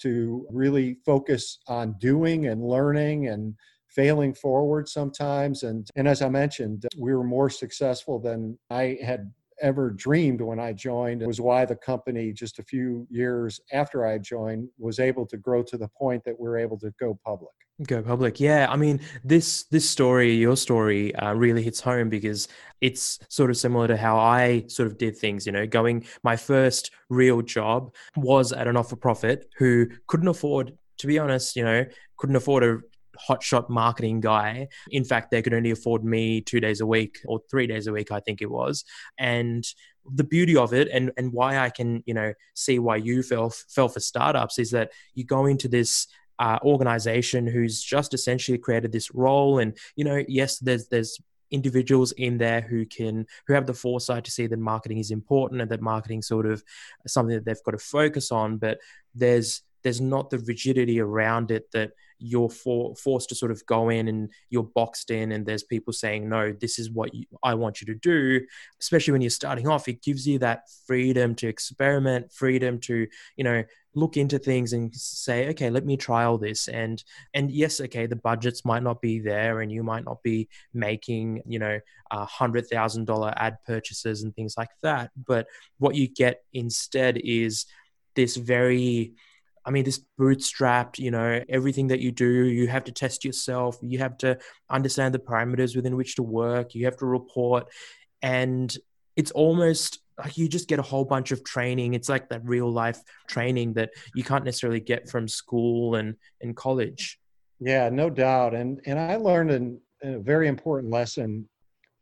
to 0.00 0.46
really 0.50 0.98
focus 1.04 1.58
on 1.68 1.96
doing 1.98 2.46
and 2.46 2.62
learning 2.66 3.28
and 3.28 3.54
failing 3.88 4.32
forward 4.34 4.88
sometimes. 4.88 5.64
And, 5.64 5.88
and 5.96 6.08
as 6.08 6.22
I 6.22 6.28
mentioned, 6.28 6.86
we 6.96 7.14
were 7.14 7.24
more 7.24 7.50
successful 7.50 8.18
than 8.18 8.58
I 8.70 8.98
had 9.04 9.30
ever 9.60 9.90
dreamed 9.90 10.40
when 10.40 10.58
I 10.58 10.72
joined. 10.72 11.22
It 11.22 11.26
was 11.26 11.40
why 11.40 11.64
the 11.64 11.76
company, 11.76 12.32
just 12.32 12.58
a 12.58 12.62
few 12.62 13.06
years 13.10 13.60
after 13.72 14.06
I 14.06 14.18
joined, 14.18 14.68
was 14.78 14.98
able 14.98 15.26
to 15.26 15.36
grow 15.36 15.62
to 15.64 15.76
the 15.76 15.88
point 15.88 16.24
that 16.24 16.38
we 16.38 16.48
are 16.48 16.56
able 16.56 16.78
to 16.78 16.92
go 16.98 17.18
public. 17.24 17.52
Go 17.86 18.02
public, 18.02 18.38
yeah. 18.38 18.66
I 18.70 18.76
mean, 18.76 19.00
this 19.24 19.64
this 19.64 19.88
story, 19.88 20.34
your 20.34 20.56
story, 20.56 21.14
uh, 21.16 21.32
really 21.32 21.62
hits 21.62 21.80
home 21.80 22.10
because 22.10 22.46
it's 22.80 23.18
sort 23.28 23.50
of 23.50 23.56
similar 23.56 23.88
to 23.88 23.96
how 23.96 24.18
I 24.18 24.64
sort 24.68 24.86
of 24.86 24.98
did 24.98 25.16
things. 25.16 25.46
You 25.46 25.52
know, 25.52 25.66
going 25.66 26.04
my 26.22 26.36
first 26.36 26.92
real 27.08 27.42
job 27.42 27.92
was 28.16 28.52
at 28.52 28.68
an 28.68 28.74
not 28.74 28.88
for 28.88 28.96
profit 28.96 29.48
who 29.56 29.86
couldn't 30.06 30.28
afford, 30.28 30.76
to 30.98 31.06
be 31.06 31.18
honest, 31.18 31.56
you 31.56 31.64
know, 31.64 31.84
couldn't 32.18 32.36
afford 32.36 32.62
a 32.62 32.78
hotshot 33.28 33.68
marketing 33.68 34.20
guy. 34.20 34.68
In 34.90 35.04
fact, 35.04 35.30
they 35.30 35.42
could 35.42 35.54
only 35.54 35.70
afford 35.70 36.04
me 36.04 36.40
two 36.40 36.60
days 36.60 36.80
a 36.80 36.86
week 36.86 37.18
or 37.26 37.40
three 37.50 37.66
days 37.66 37.86
a 37.86 37.92
week, 37.92 38.10
I 38.10 38.20
think 38.20 38.42
it 38.42 38.50
was. 38.50 38.84
And 39.18 39.64
the 40.10 40.24
beauty 40.24 40.56
of 40.56 40.72
it 40.72 40.88
and, 40.92 41.12
and 41.16 41.32
why 41.32 41.58
I 41.58 41.70
can, 41.70 42.02
you 42.06 42.14
know, 42.14 42.32
see 42.54 42.78
why 42.78 42.96
you 42.96 43.22
fell, 43.22 43.50
fell 43.50 43.88
for 43.88 44.00
startups 44.00 44.58
is 44.58 44.70
that 44.72 44.90
you 45.14 45.24
go 45.24 45.46
into 45.46 45.68
this 45.68 46.08
uh, 46.38 46.58
organization 46.64 47.46
who's 47.46 47.80
just 47.80 48.14
essentially 48.14 48.58
created 48.58 48.90
this 48.90 49.14
role 49.14 49.58
and 49.58 49.76
you 49.94 50.04
know 50.04 50.24
yes 50.26 50.58
there's 50.58 50.88
there's 50.88 51.20
individuals 51.52 52.10
in 52.12 52.38
there 52.38 52.62
who 52.62 52.84
can 52.86 53.26
who 53.46 53.54
have 53.54 53.66
the 53.66 53.74
foresight 53.74 54.24
to 54.24 54.30
see 54.30 54.46
that 54.46 54.58
marketing 54.58 54.98
is 54.98 55.10
important 55.10 55.60
and 55.60 55.70
that 55.70 55.82
marketing 55.82 56.22
sort 56.22 56.46
of 56.46 56.64
something 57.06 57.36
that 57.36 57.44
they've 57.44 57.62
got 57.64 57.72
to 57.72 57.78
focus 57.78 58.32
on 58.32 58.56
but 58.56 58.78
there's 59.14 59.62
there's 59.82 60.00
not 60.00 60.30
the 60.30 60.38
rigidity 60.38 61.00
around 61.00 61.50
it 61.50 61.70
that 61.72 61.92
you're 62.22 62.48
for, 62.48 62.94
forced 62.96 63.28
to 63.28 63.34
sort 63.34 63.50
of 63.50 63.64
go 63.66 63.88
in 63.88 64.08
and 64.08 64.30
you're 64.48 64.62
boxed 64.62 65.10
in 65.10 65.32
and 65.32 65.44
there's 65.44 65.64
people 65.64 65.92
saying 65.92 66.28
no 66.28 66.52
this 66.52 66.78
is 66.78 66.90
what 66.90 67.12
you, 67.14 67.24
i 67.42 67.52
want 67.54 67.80
you 67.80 67.86
to 67.86 67.94
do. 67.94 68.40
Especially 68.80 69.12
when 69.12 69.20
you're 69.20 69.30
starting 69.30 69.68
off 69.68 69.88
it 69.88 70.02
gives 70.02 70.26
you 70.26 70.38
that 70.38 70.62
freedom 70.86 71.34
to 71.34 71.48
experiment 71.48 72.32
freedom 72.32 72.78
to 72.78 73.06
you 73.36 73.44
know 73.44 73.64
look 73.94 74.16
into 74.16 74.38
things 74.38 74.72
and 74.72 74.94
say 74.94 75.48
okay 75.48 75.68
let 75.68 75.84
me 75.84 75.96
try 75.96 76.24
all 76.24 76.38
this. 76.38 76.68
And 76.68 77.02
and 77.34 77.50
yes 77.50 77.80
okay 77.80 78.06
the 78.06 78.16
budgets 78.16 78.64
might 78.64 78.82
not 78.82 79.00
be 79.00 79.18
there 79.18 79.60
and 79.60 79.72
you 79.72 79.82
might 79.82 80.04
not 80.04 80.22
be 80.22 80.48
making 80.72 81.42
you 81.44 81.58
know 81.58 81.80
a 82.12 82.24
hundred 82.24 82.68
thousand 82.68 83.06
dollar 83.06 83.32
ad 83.36 83.58
purchases 83.66 84.22
and 84.22 84.34
things 84.34 84.54
like 84.56 84.70
that 84.82 85.10
but 85.26 85.46
what 85.78 85.94
you 85.94 86.06
get 86.06 86.44
instead 86.52 87.18
is 87.24 87.66
this 88.14 88.36
very 88.36 89.14
I 89.64 89.70
mean, 89.70 89.84
this 89.84 90.04
bootstrapped, 90.18 90.98
you 90.98 91.10
know, 91.10 91.42
everything 91.48 91.88
that 91.88 92.00
you 92.00 92.10
do, 92.10 92.26
you 92.26 92.68
have 92.68 92.84
to 92.84 92.92
test 92.92 93.24
yourself. 93.24 93.78
You 93.80 93.98
have 93.98 94.18
to 94.18 94.38
understand 94.68 95.14
the 95.14 95.18
parameters 95.18 95.76
within 95.76 95.96
which 95.96 96.16
to 96.16 96.22
work. 96.22 96.74
You 96.74 96.84
have 96.86 96.96
to 96.98 97.06
report. 97.06 97.68
And 98.22 98.74
it's 99.16 99.30
almost 99.30 100.00
like 100.18 100.36
you 100.36 100.48
just 100.48 100.68
get 100.68 100.78
a 100.78 100.82
whole 100.82 101.04
bunch 101.04 101.30
of 101.30 101.44
training. 101.44 101.94
It's 101.94 102.08
like 102.08 102.28
that 102.30 102.44
real 102.44 102.70
life 102.70 103.00
training 103.28 103.74
that 103.74 103.90
you 104.14 104.24
can't 104.24 104.44
necessarily 104.44 104.80
get 104.80 105.08
from 105.08 105.28
school 105.28 105.94
and, 105.94 106.16
and 106.40 106.56
college. 106.56 107.18
Yeah, 107.60 107.88
no 107.88 108.10
doubt. 108.10 108.54
And, 108.54 108.80
and 108.86 108.98
I 108.98 109.16
learned 109.16 109.50
an, 109.52 109.80
a 110.02 110.18
very 110.18 110.48
important 110.48 110.92
lesson 110.92 111.48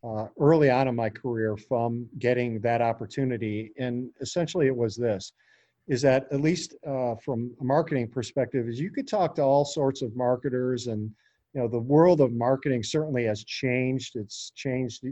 uh, 0.03 0.27
early 0.39 0.71
on 0.71 0.89
in 0.89 0.97
my 0.97 1.11
career 1.11 1.57
from 1.57 2.09
getting 2.19 2.61
that 2.61 2.81
opportunity. 2.81 3.73
And 3.79 4.11
essentially, 4.21 4.67
it 4.67 4.77
was 4.77 4.97
this 4.97 5.33
is 5.91 6.01
that 6.01 6.29
at 6.31 6.41
least 6.41 6.77
uh, 6.87 7.17
from 7.17 7.51
a 7.61 7.65
marketing 7.65 8.09
perspective 8.09 8.69
is 8.69 8.79
you 8.79 8.93
could 8.93 9.09
talk 9.09 9.35
to 9.35 9.43
all 9.43 9.65
sorts 9.65 10.03
of 10.03 10.15
marketers 10.17 10.87
and 10.87 11.11
you 11.53 11.61
know 11.61 11.67
the 11.67 11.81
world 11.81 12.21
of 12.21 12.33
marketing 12.33 12.81
certainly 12.81 13.25
has 13.25 13.43
changed. 13.45 14.15
It's 14.15 14.53
changed 14.55 15.05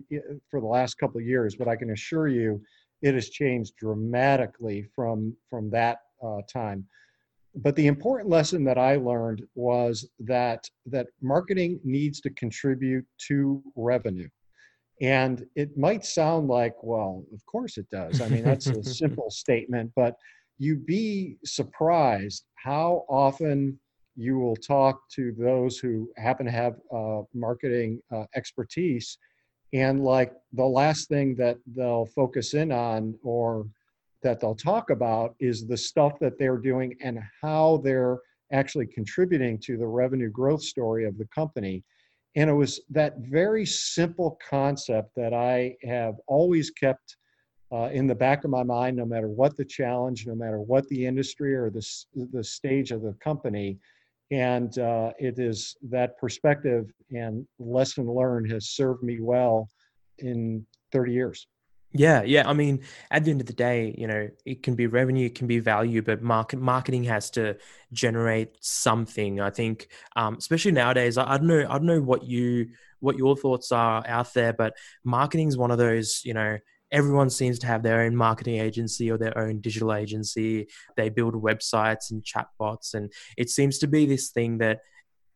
for 0.49 0.61
the 0.61 0.66
last 0.66 0.94
couple 0.94 1.20
of 1.20 1.26
years 1.26 1.56
but 1.56 1.66
i 1.66 1.75
can 1.75 1.90
assure 1.90 2.28
you 2.28 2.62
it 3.02 3.14
has 3.14 3.28
changed 3.28 3.75
dramatically 3.76 4.87
from 4.94 5.37
from 5.50 5.68
that 5.70 5.99
uh, 6.25 6.42
time. 6.50 6.87
But 7.56 7.75
the 7.75 7.88
important 7.88 8.30
lesson 8.30 8.62
that 8.64 8.78
i 8.78 8.94
learned 8.94 9.42
was 9.56 10.08
that 10.20 10.70
that 10.87 11.08
marketing 11.20 11.80
needs 11.82 12.20
to 12.20 12.30
contribute 12.30 13.04
to 13.26 13.61
revenue. 13.75 14.28
And 15.00 15.44
it 15.56 15.76
might 15.76 16.04
sound 16.04 16.47
like 16.47 16.76
well 16.85 17.25
of 17.35 17.44
course 17.47 17.78
it 17.78 17.90
does. 17.90 18.20
I 18.20 18.28
mean 18.28 18.44
that's 18.44 18.68
a 18.68 18.80
simple 19.02 19.28
statement 19.28 19.90
but 19.97 20.14
you'd 20.58 20.86
be 20.86 21.36
surprised 21.44 22.44
how 22.56 23.04
often 23.08 23.78
you 24.16 24.38
will 24.38 24.56
talk 24.56 25.08
to 25.10 25.32
those 25.38 25.78
who 25.78 26.10
happen 26.16 26.44
to 26.44 26.52
have 26.52 26.74
uh, 26.92 27.22
marketing 27.32 28.00
uh, 28.12 28.24
expertise 28.34 29.18
and 29.72 30.02
like 30.02 30.32
the 30.52 30.64
last 30.64 31.08
thing 31.08 31.34
that 31.36 31.58
they'll 31.66 32.06
focus 32.06 32.54
in 32.54 32.72
on 32.72 33.14
or 33.22 33.66
that 34.22 34.40
they'll 34.40 34.54
talk 34.54 34.90
about 34.90 35.34
is 35.40 35.66
the 35.66 35.76
stuff 35.76 36.18
that 36.20 36.38
they're 36.38 36.56
doing 36.56 36.96
and 37.02 37.20
how 37.42 37.80
they're 37.84 38.18
actually 38.50 38.86
contributing 38.86 39.58
to 39.58 39.76
the 39.76 39.86
revenue 39.86 40.30
growth 40.30 40.62
story 40.62 41.04
of 41.04 41.18
the 41.18 41.26
company. 41.26 41.84
And 42.34 42.48
it 42.48 42.54
was 42.54 42.80
that 42.90 43.18
very 43.18 43.66
simple 43.66 44.38
concept 44.48 45.10
that 45.16 45.34
i 45.34 45.76
have 45.84 46.14
always 46.26 46.70
kept 46.70 47.16
uh, 47.72 47.90
in 47.92 48.06
the 48.06 48.14
back 48.14 48.44
of 48.44 48.50
my 48.50 48.62
mind, 48.62 48.96
no 48.96 49.04
matter 49.04 49.28
what 49.28 49.56
the 49.56 49.64
challenge, 49.64 50.26
no 50.26 50.34
matter 50.34 50.60
what 50.60 50.88
the 50.88 51.06
industry 51.06 51.54
or 51.54 51.70
the, 51.70 51.87
the 52.32 52.42
stage 52.42 52.90
of 52.90 53.02
the 53.02 53.12
company. 53.14 53.78
And 54.30 54.78
uh, 54.78 55.12
it 55.18 55.38
is 55.38 55.76
that 55.88 56.18
perspective 56.18 56.90
and 57.10 57.46
lesson 57.58 58.10
learned 58.10 58.50
has 58.52 58.70
served 58.70 59.02
me 59.02 59.20
well 59.20 59.68
in 60.18 60.66
30 60.92 61.12
years. 61.12 61.46
Yeah, 61.92 62.22
yeah. 62.22 62.46
I 62.46 62.52
mean, 62.52 62.80
at 63.10 63.25
the 63.25 63.30
end 63.30 63.40
of 63.40 63.46
the 63.46 63.54
day, 63.54 63.94
you 63.96 64.06
know, 64.06 64.28
it 64.44 64.62
can 64.62 64.75
be 64.75 64.87
revenue, 64.87 65.26
it 65.26 65.34
can 65.34 65.46
be 65.46 65.58
value, 65.58 66.02
but 66.02 66.22
market 66.22 66.60
marketing 66.60 67.04
has 67.04 67.30
to 67.30 67.56
generate 67.92 68.56
something. 68.60 69.40
I 69.40 69.48
think, 69.48 69.88
um, 70.14 70.37
especially 70.37 70.72
nowadays, 70.72 71.16
I, 71.16 71.32
I, 71.32 71.38
don't 71.38 71.46
know, 71.46 71.66
I 71.66 71.78
don't 71.78 71.87
know 71.87 72.02
what 72.02 72.25
you 72.25 72.68
what 73.00 73.16
your 73.16 73.37
thoughts 73.37 73.72
are 73.72 74.04
out 74.06 74.34
there, 74.34 74.52
but 74.52 74.75
marketing 75.04 75.48
is 75.48 75.56
one 75.56 75.70
of 75.70 75.78
those, 75.78 76.20
you 76.25 76.34
know, 76.34 76.58
everyone 76.90 77.30
seems 77.30 77.59
to 77.61 77.66
have 77.66 77.83
their 77.83 78.02
own 78.02 78.16
marketing 78.16 78.61
agency 78.61 79.11
or 79.11 79.18
their 79.18 79.37
own 79.37 79.61
digital 79.61 79.92
agency. 79.92 80.68
They 80.97 81.09
build 81.09 81.35
websites 81.35 82.11
and 82.11 82.23
chatbots, 82.23 82.95
and 82.95 83.12
it 83.37 83.50
seems 83.50 83.78
to 83.78 83.87
be 83.87 84.07
this 84.07 84.30
thing 84.30 84.59
that 84.59 84.80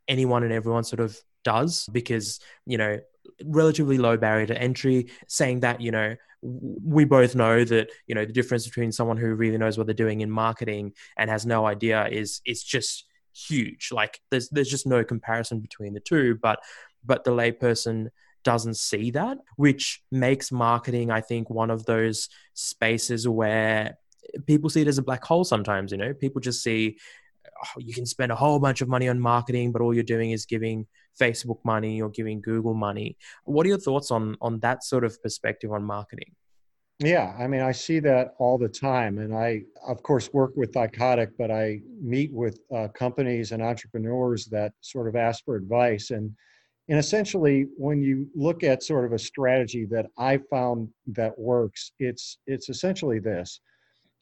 anyone 0.08 0.42
and 0.42 0.52
everyone 0.52 0.84
sort 0.84 1.00
of 1.00 1.18
does 1.44 1.88
because 1.92 2.40
you 2.66 2.78
know 2.78 2.98
relatively 3.44 3.98
low 3.98 4.16
barrier 4.16 4.46
to 4.46 4.60
entry 4.60 5.10
saying 5.28 5.60
that 5.60 5.80
you 5.80 5.90
know 5.90 6.14
we 6.42 7.04
both 7.04 7.34
know 7.34 7.64
that 7.64 7.90
you 8.06 8.14
know 8.14 8.24
the 8.24 8.32
difference 8.32 8.66
between 8.66 8.90
someone 8.90 9.16
who 9.16 9.34
really 9.34 9.58
knows 9.58 9.78
what 9.78 9.86
they're 9.86 9.94
doing 9.94 10.20
in 10.20 10.30
marketing 10.30 10.92
and 11.16 11.30
has 11.30 11.46
no 11.46 11.66
idea 11.66 12.06
is 12.08 12.40
is 12.44 12.62
just 12.62 13.04
huge 13.34 13.90
like 13.92 14.20
there's 14.30 14.48
there's 14.50 14.68
just 14.68 14.86
no 14.86 15.02
comparison 15.04 15.60
between 15.60 15.94
the 15.94 16.00
two 16.00 16.36
but 16.42 16.60
but 17.04 17.24
the 17.24 17.30
layperson 17.30 18.08
doesn't 18.44 18.76
see 18.76 19.10
that, 19.12 19.38
which 19.56 20.02
makes 20.10 20.52
marketing, 20.52 21.10
I 21.10 21.20
think, 21.20 21.50
one 21.50 21.70
of 21.70 21.84
those 21.84 22.28
spaces 22.54 23.28
where 23.28 23.98
people 24.46 24.70
see 24.70 24.82
it 24.82 24.88
as 24.88 24.98
a 24.98 25.02
black 25.02 25.24
hole 25.24 25.44
sometimes. 25.44 25.92
You 25.92 25.98
know, 25.98 26.14
people 26.14 26.40
just 26.40 26.62
see 26.62 26.98
oh, 27.46 27.80
you 27.80 27.94
can 27.94 28.06
spend 28.06 28.32
a 28.32 28.36
whole 28.36 28.58
bunch 28.58 28.80
of 28.80 28.88
money 28.88 29.08
on 29.08 29.20
marketing, 29.20 29.72
but 29.72 29.82
all 29.82 29.94
you're 29.94 30.02
doing 30.02 30.30
is 30.30 30.46
giving 30.46 30.86
Facebook 31.20 31.58
money 31.64 32.00
or 32.00 32.08
giving 32.10 32.40
Google 32.40 32.74
money. 32.74 33.16
What 33.44 33.66
are 33.66 33.70
your 33.70 33.78
thoughts 33.78 34.10
on 34.10 34.36
on 34.40 34.60
that 34.60 34.84
sort 34.84 35.04
of 35.04 35.22
perspective 35.22 35.72
on 35.72 35.84
marketing? 35.84 36.34
Yeah, 36.98 37.34
I 37.38 37.48
mean, 37.48 37.62
I 37.62 37.72
see 37.72 37.98
that 38.00 38.34
all 38.38 38.58
the 38.58 38.68
time. 38.68 39.18
And 39.18 39.34
I, 39.34 39.62
of 39.86 40.02
course, 40.02 40.32
work 40.32 40.52
with 40.54 40.72
Thycotic, 40.72 41.32
but 41.36 41.50
I 41.50 41.80
meet 42.00 42.32
with 42.32 42.60
uh, 42.74 42.88
companies 42.94 43.50
and 43.50 43.60
entrepreneurs 43.60 44.46
that 44.46 44.72
sort 44.82 45.08
of 45.08 45.16
ask 45.16 45.44
for 45.44 45.56
advice. 45.56 46.10
And 46.10 46.32
and 46.88 46.98
essentially, 46.98 47.68
when 47.76 48.02
you 48.02 48.28
look 48.34 48.64
at 48.64 48.82
sort 48.82 49.04
of 49.04 49.12
a 49.12 49.18
strategy 49.18 49.84
that 49.86 50.06
I 50.18 50.38
found 50.50 50.88
that 51.06 51.38
works, 51.38 51.92
it's 51.98 52.38
it's 52.46 52.68
essentially 52.68 53.20
this. 53.20 53.60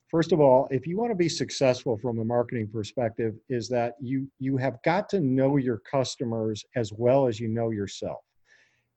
first 0.09 0.33
of 0.33 0.41
all, 0.41 0.69
if 0.71 0.87
you 0.87 0.99
want 0.99 1.11
to 1.11 1.17
be 1.17 1.29
successful 1.29 1.97
from 1.97 2.19
a 2.19 2.25
marketing 2.25 2.69
perspective, 2.73 3.35
is 3.49 3.69
that 3.69 3.95
you 4.01 4.29
you 4.39 4.57
have 4.59 4.83
got 4.85 5.09
to 5.11 5.21
know 5.21 5.57
your 5.57 5.79
customers 5.91 6.65
as 6.77 6.93
well 6.93 7.27
as 7.27 7.41
you 7.41 7.49
know 7.49 7.71
yourself. 7.71 8.21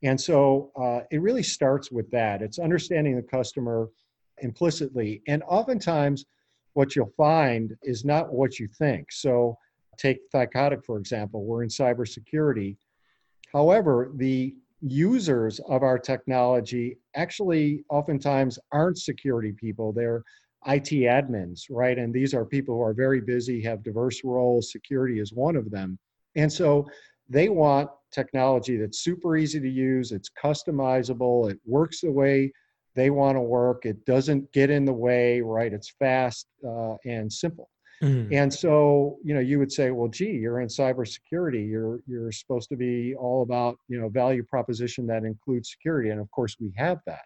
And 0.04 0.20
so 0.20 0.72
uh, 0.76 1.02
it 1.12 1.22
really 1.22 1.44
starts 1.44 1.90
with 1.90 2.12
that. 2.12 2.42
It's 2.42 2.60
understanding 2.60 3.16
the 3.16 3.24
customer 3.24 3.90
implicitly. 4.40 5.22
And 5.28 5.42
oftentimes, 5.44 6.26
what 6.74 6.96
you'll 6.96 7.14
find 7.16 7.76
is 7.84 8.04
not 8.04 8.34
what 8.34 8.60
you 8.60 8.68
think. 8.68 9.12
So, 9.12 9.58
take 9.98 10.20
Thycotic, 10.34 10.84
for 10.84 10.98
example, 10.98 11.46
we're 11.46 11.64
in 11.64 11.70
cybersecurity. 11.70 12.76
However, 13.54 14.12
the 14.16 14.56
users 14.82 15.60
of 15.70 15.84
our 15.84 15.98
technology 15.98 16.98
actually 17.16 17.86
oftentimes 17.90 18.60
aren't 18.72 18.98
security 18.98 19.54
people. 19.54 19.94
They're 19.94 20.24
IT 20.66 20.90
admins, 20.90 21.64
right? 21.70 21.98
And 21.98 22.14
these 22.14 22.34
are 22.34 22.46
people 22.46 22.76
who 22.76 22.82
are 22.82 22.94
very 22.94 23.22
busy, 23.22 23.62
have 23.62 23.84
diverse 23.84 24.24
roles. 24.24 24.72
Security 24.72 25.20
is 25.20 25.34
one 25.34 25.56
of 25.56 25.70
them. 25.72 25.98
And 26.36 26.52
so 26.52 26.88
they 27.30 27.50
want 27.50 27.90
technology 28.12 28.78
that's 28.78 29.00
super 29.00 29.38
easy 29.38 29.60
to 29.60 29.70
use, 29.70 30.12
it's 30.12 30.30
customizable, 30.42 31.52
it 31.52 31.60
works 31.66 32.02
the 32.02 32.12
way 32.12 32.52
they 32.96 33.10
want 33.10 33.36
to 33.36 33.42
work, 33.42 33.86
it 33.86 34.06
doesn't 34.06 34.52
get 34.54 34.70
in 34.70 34.86
the 34.86 34.94
way, 34.94 35.42
right? 35.42 35.74
It's 35.74 35.94
fast 36.00 36.48
uh, 36.68 36.96
and 37.06 37.32
simple. 37.32 37.70
Mm-hmm. 38.04 38.34
And 38.34 38.54
so, 38.54 39.18
you 39.24 39.34
know, 39.34 39.40
you 39.40 39.58
would 39.60 39.72
say, 39.72 39.92
well, 39.92 40.10
gee, 40.10 40.32
you're 40.32 40.60
in 40.60 40.68
cybersecurity. 40.68 41.68
You're 41.70 42.02
you're 42.06 42.32
supposed 42.32 42.70
to 42.70 42.76
be 42.76 43.16
all 43.16 43.44
about, 43.44 43.78
you 43.88 44.00
know, 44.00 44.10
value 44.10 44.44
proposition 44.44 45.08
that 45.08 45.24
includes 45.24 45.72
security. 45.72 46.10
And 46.10 46.20
of 46.20 46.30
course, 46.32 46.58
we 46.60 46.74
have 46.78 47.00
that 47.08 47.24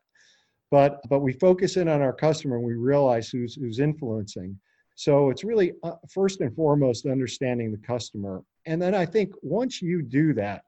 but 0.71 1.01
but 1.09 1.19
we 1.19 1.33
focus 1.33 1.77
in 1.77 1.87
on 1.87 2.01
our 2.01 2.13
customer 2.13 2.57
and 2.57 2.65
we 2.65 2.73
realize 2.73 3.29
who's 3.29 3.55
who's 3.55 3.79
influencing 3.79 4.57
so 4.95 5.29
it's 5.29 5.43
really 5.43 5.73
uh, 5.83 5.93
first 6.09 6.41
and 6.41 6.55
foremost 6.55 7.05
understanding 7.05 7.71
the 7.71 7.87
customer 7.87 8.43
and 8.65 8.81
then 8.81 8.93
i 8.93 9.05
think 9.05 9.33
once 9.41 9.81
you 9.81 10.01
do 10.01 10.33
that 10.33 10.63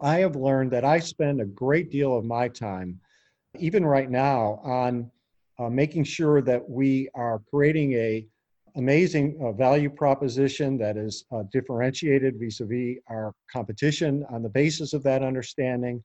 i 0.00 0.18
have 0.18 0.36
learned 0.36 0.70
that 0.70 0.84
i 0.84 0.98
spend 0.98 1.40
a 1.40 1.46
great 1.46 1.90
deal 1.90 2.16
of 2.16 2.24
my 2.24 2.48
time 2.48 2.98
even 3.58 3.84
right 3.84 4.10
now 4.10 4.60
on 4.64 5.10
uh, 5.58 5.68
making 5.68 6.02
sure 6.02 6.42
that 6.42 6.68
we 6.68 7.08
are 7.14 7.40
creating 7.50 7.92
a 7.92 8.26
amazing 8.76 9.38
uh, 9.40 9.52
value 9.52 9.90
proposition 9.90 10.76
that 10.78 10.96
is 10.96 11.24
uh, 11.32 11.42
differentiated 11.52 12.34
vis-a-vis 12.38 12.96
our 13.08 13.32
competition 13.52 14.24
on 14.30 14.42
the 14.42 14.48
basis 14.48 14.92
of 14.92 15.02
that 15.02 15.22
understanding 15.22 16.02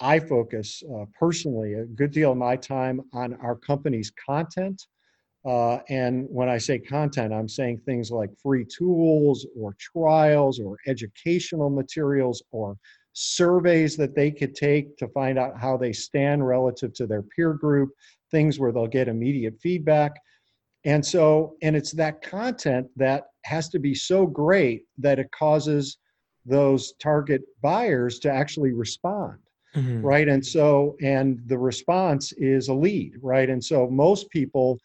I 0.00 0.18
focus 0.18 0.82
uh, 0.94 1.04
personally 1.18 1.74
a 1.74 1.84
good 1.84 2.10
deal 2.10 2.32
of 2.32 2.38
my 2.38 2.56
time 2.56 3.00
on 3.12 3.34
our 3.34 3.56
company's 3.56 4.10
content. 4.10 4.86
Uh, 5.44 5.78
and 5.88 6.26
when 6.28 6.48
I 6.48 6.58
say 6.58 6.78
content, 6.78 7.32
I'm 7.32 7.48
saying 7.48 7.78
things 7.78 8.10
like 8.10 8.30
free 8.42 8.64
tools 8.64 9.46
or 9.58 9.76
trials 9.78 10.58
or 10.58 10.76
educational 10.86 11.70
materials 11.70 12.42
or 12.50 12.76
surveys 13.12 13.96
that 13.96 14.14
they 14.14 14.30
could 14.30 14.54
take 14.54 14.96
to 14.98 15.08
find 15.08 15.38
out 15.38 15.58
how 15.58 15.76
they 15.76 15.92
stand 15.92 16.46
relative 16.46 16.92
to 16.94 17.06
their 17.06 17.22
peer 17.22 17.54
group, 17.54 17.90
things 18.30 18.58
where 18.58 18.72
they'll 18.72 18.88
get 18.88 19.08
immediate 19.08 19.54
feedback. 19.60 20.12
And 20.86 21.04
so, 21.04 21.56
and 21.62 21.76
it's 21.76 21.92
that 21.92 22.22
content 22.22 22.88
that 22.96 23.24
has 23.44 23.68
to 23.70 23.78
be 23.78 23.94
so 23.94 24.26
great 24.26 24.84
that 24.98 25.18
it 25.18 25.30
causes 25.32 25.98
those 26.46 26.94
target 27.00 27.42
buyers 27.60 28.18
to 28.20 28.30
actually 28.32 28.72
respond 28.72 29.38
mm-hmm. 29.76 30.02
right? 30.02 30.28
And 30.28 30.44
so, 30.44 30.96
and 31.02 31.40
the 31.46 31.58
response 31.58 32.32
is 32.32 32.68
a 32.68 32.74
lead, 32.74 33.12
right? 33.22 33.48
And 33.48 33.62
so, 33.62 33.88
most 33.88 34.30
people, 34.30 34.78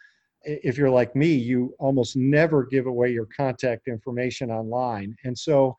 if 0.44 0.78
you're 0.78 0.90
like 0.90 1.16
me, 1.16 1.34
you 1.34 1.74
almost 1.80 2.16
never 2.16 2.66
give 2.66 2.88
away 2.88 3.12
your 3.12 3.28
contact 3.36 3.88
information 3.88 4.52
online. 4.52 5.16
And 5.24 5.38
so, 5.38 5.76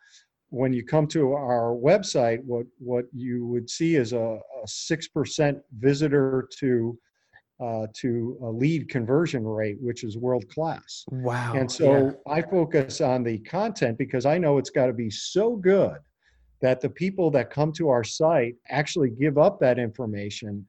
when 0.49 0.73
you 0.73 0.85
come 0.85 1.07
to 1.09 1.33
our 1.33 1.75
website, 1.75 2.43
what 2.45 2.67
what 2.79 3.05
you 3.13 3.47
would 3.47 3.69
see 3.69 3.97
is 3.97 4.13
a 4.13 4.39
six 4.67 5.09
percent 5.09 5.59
visitor 5.79 6.49
to 6.59 6.99
uh, 7.63 7.87
to 7.95 8.37
a 8.43 8.51
lead 8.51 8.89
conversion 8.89 9.45
rate, 9.47 9.77
which 9.81 10.03
is 10.03 10.19
world 10.19 10.49
class. 10.49 11.05
Wow! 11.11 11.53
And 11.55 11.71
so 11.71 12.07
yeah. 12.27 12.33
I 12.33 12.43
focus 12.43 13.01
on 13.01 13.23
the 13.23 13.39
content 13.39 13.99
because 13.99 14.27
I 14.27 14.39
know 14.39 14.59
it's 14.59 14.71
got 14.71 14.87
to 14.87 14.93
be 14.93 15.11
so 15.11 15.57
good 15.57 15.99
that 16.61 16.81
the 16.81 16.91
people 16.91 17.31
that 17.33 17.51
come 17.51 17.73
to 17.73 17.89
our 17.89 18.05
site 18.05 18.55
actually 18.69 19.11
give 19.11 19.39
up 19.39 19.61
that 19.61 19.79
information 19.79 20.67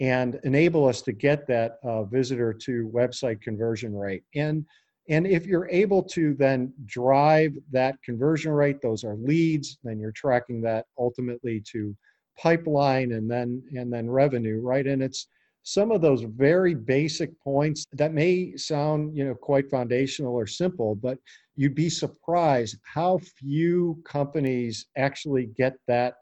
and 0.00 0.38
enable 0.44 0.86
us 0.86 1.00
to 1.02 1.12
get 1.12 1.46
that 1.46 1.78
uh, 1.82 2.04
visitor 2.04 2.52
to 2.52 2.90
website 2.92 3.40
conversion 3.40 3.94
rate. 3.94 4.24
And, 4.34 4.66
and 5.08 5.26
if 5.26 5.46
you're 5.46 5.68
able 5.70 6.02
to 6.02 6.34
then 6.34 6.72
drive 6.84 7.54
that 7.72 8.02
conversion 8.02 8.52
rate, 8.52 8.82
those 8.82 9.04
are 9.04 9.16
leads, 9.16 9.78
then 9.84 9.98
you're 9.98 10.12
tracking 10.12 10.60
that 10.62 10.86
ultimately 10.98 11.62
to 11.72 11.96
pipeline 12.36 13.12
and 13.12 13.30
then 13.30 13.62
and 13.74 13.90
then 13.90 14.10
revenue, 14.10 14.60
right? 14.60 14.86
And 14.86 15.02
it's 15.02 15.28
some 15.66 15.90
of 15.90 16.00
those 16.00 16.22
very 16.22 16.74
basic 16.74 17.28
points 17.40 17.86
that 17.92 18.14
may 18.14 18.56
sound 18.56 19.16
you 19.16 19.24
know 19.24 19.34
quite 19.34 19.68
foundational 19.68 20.32
or 20.32 20.46
simple 20.46 20.94
but 20.94 21.18
you'd 21.56 21.74
be 21.74 21.90
surprised 21.90 22.78
how 22.84 23.18
few 23.18 24.00
companies 24.04 24.86
actually 24.96 25.46
get 25.58 25.74
that 25.88 26.14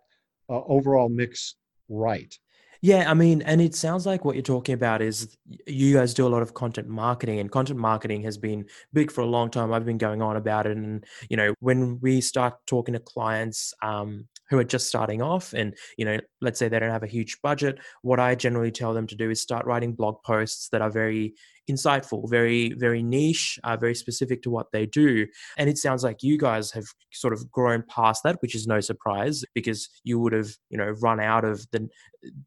uh, 0.48 0.62
overall 0.66 1.10
mix 1.10 1.56
right 1.90 2.38
yeah, 2.80 3.10
I 3.10 3.14
mean, 3.14 3.40
and 3.40 3.62
it 3.62 3.74
sounds 3.74 4.04
like 4.04 4.26
what 4.26 4.36
you're 4.36 4.42
talking 4.42 4.74
about 4.74 5.00
is 5.00 5.38
you 5.66 5.94
guys 5.94 6.12
do 6.12 6.26
a 6.26 6.28
lot 6.28 6.42
of 6.42 6.52
content 6.52 6.86
marketing, 6.86 7.38
and 7.38 7.50
content 7.50 7.78
marketing 7.78 8.20
has 8.24 8.36
been 8.36 8.66
big 8.92 9.10
for 9.10 9.22
a 9.22 9.26
long 9.26 9.50
time. 9.50 9.72
I've 9.72 9.86
been 9.86 9.96
going 9.96 10.20
on 10.20 10.36
about 10.36 10.66
it, 10.66 10.76
and 10.76 11.02
you 11.30 11.38
know, 11.38 11.54
when 11.60 11.98
we 12.02 12.20
start 12.20 12.56
talking 12.66 12.92
to 12.92 13.00
clients 13.00 13.72
um, 13.80 14.28
who 14.50 14.58
are 14.58 14.64
just 14.64 14.88
starting 14.88 15.22
off, 15.22 15.52
and 15.52 15.74
you 15.96 16.04
know, 16.04 16.18
let's 16.40 16.58
say 16.58 16.68
they 16.68 16.78
don't 16.78 16.90
have 16.90 17.02
a 17.02 17.08
huge 17.08 17.40
budget, 17.42 17.78
what 18.02 18.20
I 18.20 18.34
generally 18.34 18.70
tell 18.70 18.94
them 18.94 19.06
to 19.08 19.16
do 19.16 19.30
is 19.30 19.40
start 19.40 19.66
writing 19.66 19.94
blog 19.94 20.22
posts 20.22 20.68
that 20.70 20.82
are 20.82 20.90
very 20.90 21.34
insightful, 21.70 22.28
very, 22.28 22.74
very 22.74 23.02
niche, 23.02 23.58
uh, 23.64 23.76
very 23.76 23.94
specific 23.94 24.42
to 24.42 24.50
what 24.50 24.70
they 24.72 24.86
do. 24.86 25.26
And 25.56 25.70
it 25.70 25.78
sounds 25.78 26.04
like 26.04 26.22
you 26.22 26.38
guys 26.38 26.70
have 26.72 26.84
sort 27.12 27.32
of 27.32 27.50
grown 27.50 27.84
past 27.88 28.22
that, 28.24 28.36
which 28.42 28.54
is 28.54 28.66
no 28.66 28.80
surprise 28.80 29.44
because 29.54 29.88
you 30.04 30.18
would 30.18 30.32
have, 30.32 30.50
you 30.68 30.78
know, 30.78 30.90
run 31.00 31.20
out 31.20 31.44
of 31.44 31.66
the 31.72 31.88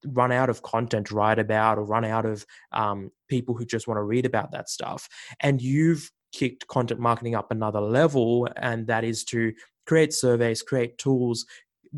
run 0.05 0.31
out 0.31 0.49
of 0.49 0.63
content 0.63 1.07
to 1.07 1.15
write 1.15 1.39
about 1.39 1.77
or 1.77 1.83
run 1.83 2.05
out 2.05 2.25
of 2.25 2.45
um, 2.71 3.11
people 3.27 3.55
who 3.55 3.65
just 3.65 3.87
want 3.87 3.97
to 3.97 4.03
read 4.03 4.25
about 4.25 4.51
that 4.51 4.69
stuff. 4.69 5.07
And 5.39 5.61
you've 5.61 6.11
kicked 6.33 6.67
content 6.67 6.99
marketing 6.99 7.35
up 7.35 7.51
another 7.51 7.81
level, 7.81 8.47
and 8.55 8.87
that 8.87 9.03
is 9.03 9.23
to 9.25 9.53
create 9.85 10.13
surveys, 10.13 10.61
create 10.61 10.97
tools, 10.97 11.45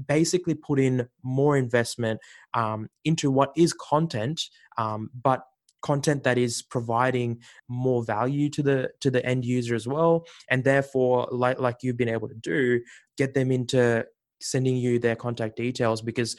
basically 0.07 0.55
put 0.55 0.79
in 0.79 1.07
more 1.23 1.57
investment 1.57 2.19
um, 2.53 2.89
into 3.05 3.31
what 3.31 3.51
is 3.55 3.73
content, 3.73 4.41
um, 4.77 5.09
but 5.23 5.43
content 5.81 6.23
that 6.23 6.37
is 6.37 6.61
providing 6.61 7.39
more 7.69 8.03
value 8.03 8.49
to 8.49 8.61
the 8.61 8.89
to 8.99 9.09
the 9.09 9.25
end 9.25 9.45
user 9.45 9.75
as 9.75 9.87
well. 9.87 10.25
And 10.49 10.63
therefore 10.63 11.27
like 11.31 11.59
like 11.59 11.77
you've 11.81 11.97
been 11.97 12.09
able 12.09 12.27
to 12.27 12.35
do 12.35 12.81
get 13.17 13.33
them 13.33 13.51
into 13.51 14.05
sending 14.41 14.77
you 14.77 14.99
their 14.99 15.15
contact 15.15 15.55
details 15.55 16.01
because 16.01 16.35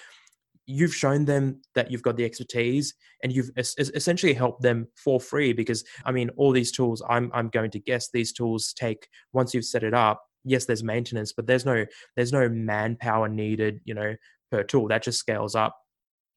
you've 0.67 0.95
shown 0.95 1.25
them 1.25 1.61
that 1.75 1.91
you've 1.91 2.03
got 2.03 2.17
the 2.17 2.25
expertise 2.25 2.95
and 3.23 3.33
you've 3.33 3.51
es- 3.57 3.75
essentially 3.79 4.33
helped 4.33 4.63
them 4.63 4.87
for 4.97 5.19
free 5.21 5.53
because 5.53 5.85
i 6.05 6.13
mean 6.13 6.31
all 6.37 6.53
these 6.53 6.71
tools 6.71 7.03
i'm 7.09 7.31
i'm 7.35 7.49
going 7.49 7.71
to 7.71 7.81
guess 7.81 8.11
these 8.11 8.33
tools 8.33 8.73
take 8.75 9.09
once 9.33 9.53
you've 9.53 9.65
set 9.65 9.83
it 9.83 9.95
up 9.95 10.30
yes 10.45 10.65
there's 10.65 10.83
maintenance 10.83 11.33
but 11.33 11.47
there's 11.47 11.67
no 11.67 11.85
there's 12.17 12.33
no 12.33 12.49
manpower 12.49 13.29
needed 13.29 13.81
you 13.85 13.95
know 13.95 14.15
per 14.51 14.63
tool 14.63 14.89
that 14.89 15.03
just 15.03 15.19
scales 15.19 15.55
up 15.55 15.77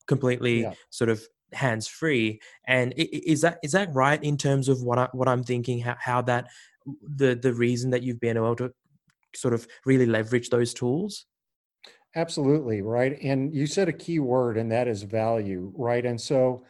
completely 0.08 0.62
yeah. 0.62 0.74
sort 0.90 1.10
of 1.10 1.24
hands 1.54 1.88
free 1.88 2.42
and 2.68 2.94
is 2.98 3.42
that 3.42 3.60
is 3.64 3.72
that 3.72 3.94
right 3.94 4.24
in 4.24 4.38
terms 4.38 4.68
of 4.68 4.82
what 4.82 4.98
I, 4.98 5.08
what 5.14 5.28
I'm 5.28 5.44
thinking 5.44 5.80
how, 5.80 5.96
how 6.00 6.22
that 6.24 6.48
the 6.86 7.36
the 7.36 7.54
reason 7.54 7.92
that 7.92 8.04
you've 8.04 8.20
been 8.20 8.38
able 8.38 8.56
to 8.58 8.74
sort 9.36 9.54
of 9.54 9.68
really 9.86 10.06
leverage 10.06 10.50
those 10.50 10.74
tools 10.74 11.26
absolutely 12.16 12.82
right 12.82 13.18
and 13.22 13.54
you 13.54 13.68
said 13.68 13.88
a 13.88 13.94
key 13.94 14.20
word 14.20 14.58
and 14.58 14.72
that 14.72 14.88
is 14.88 15.04
value 15.04 15.72
right 15.76 16.06
and 16.06 16.20
so 16.20 16.64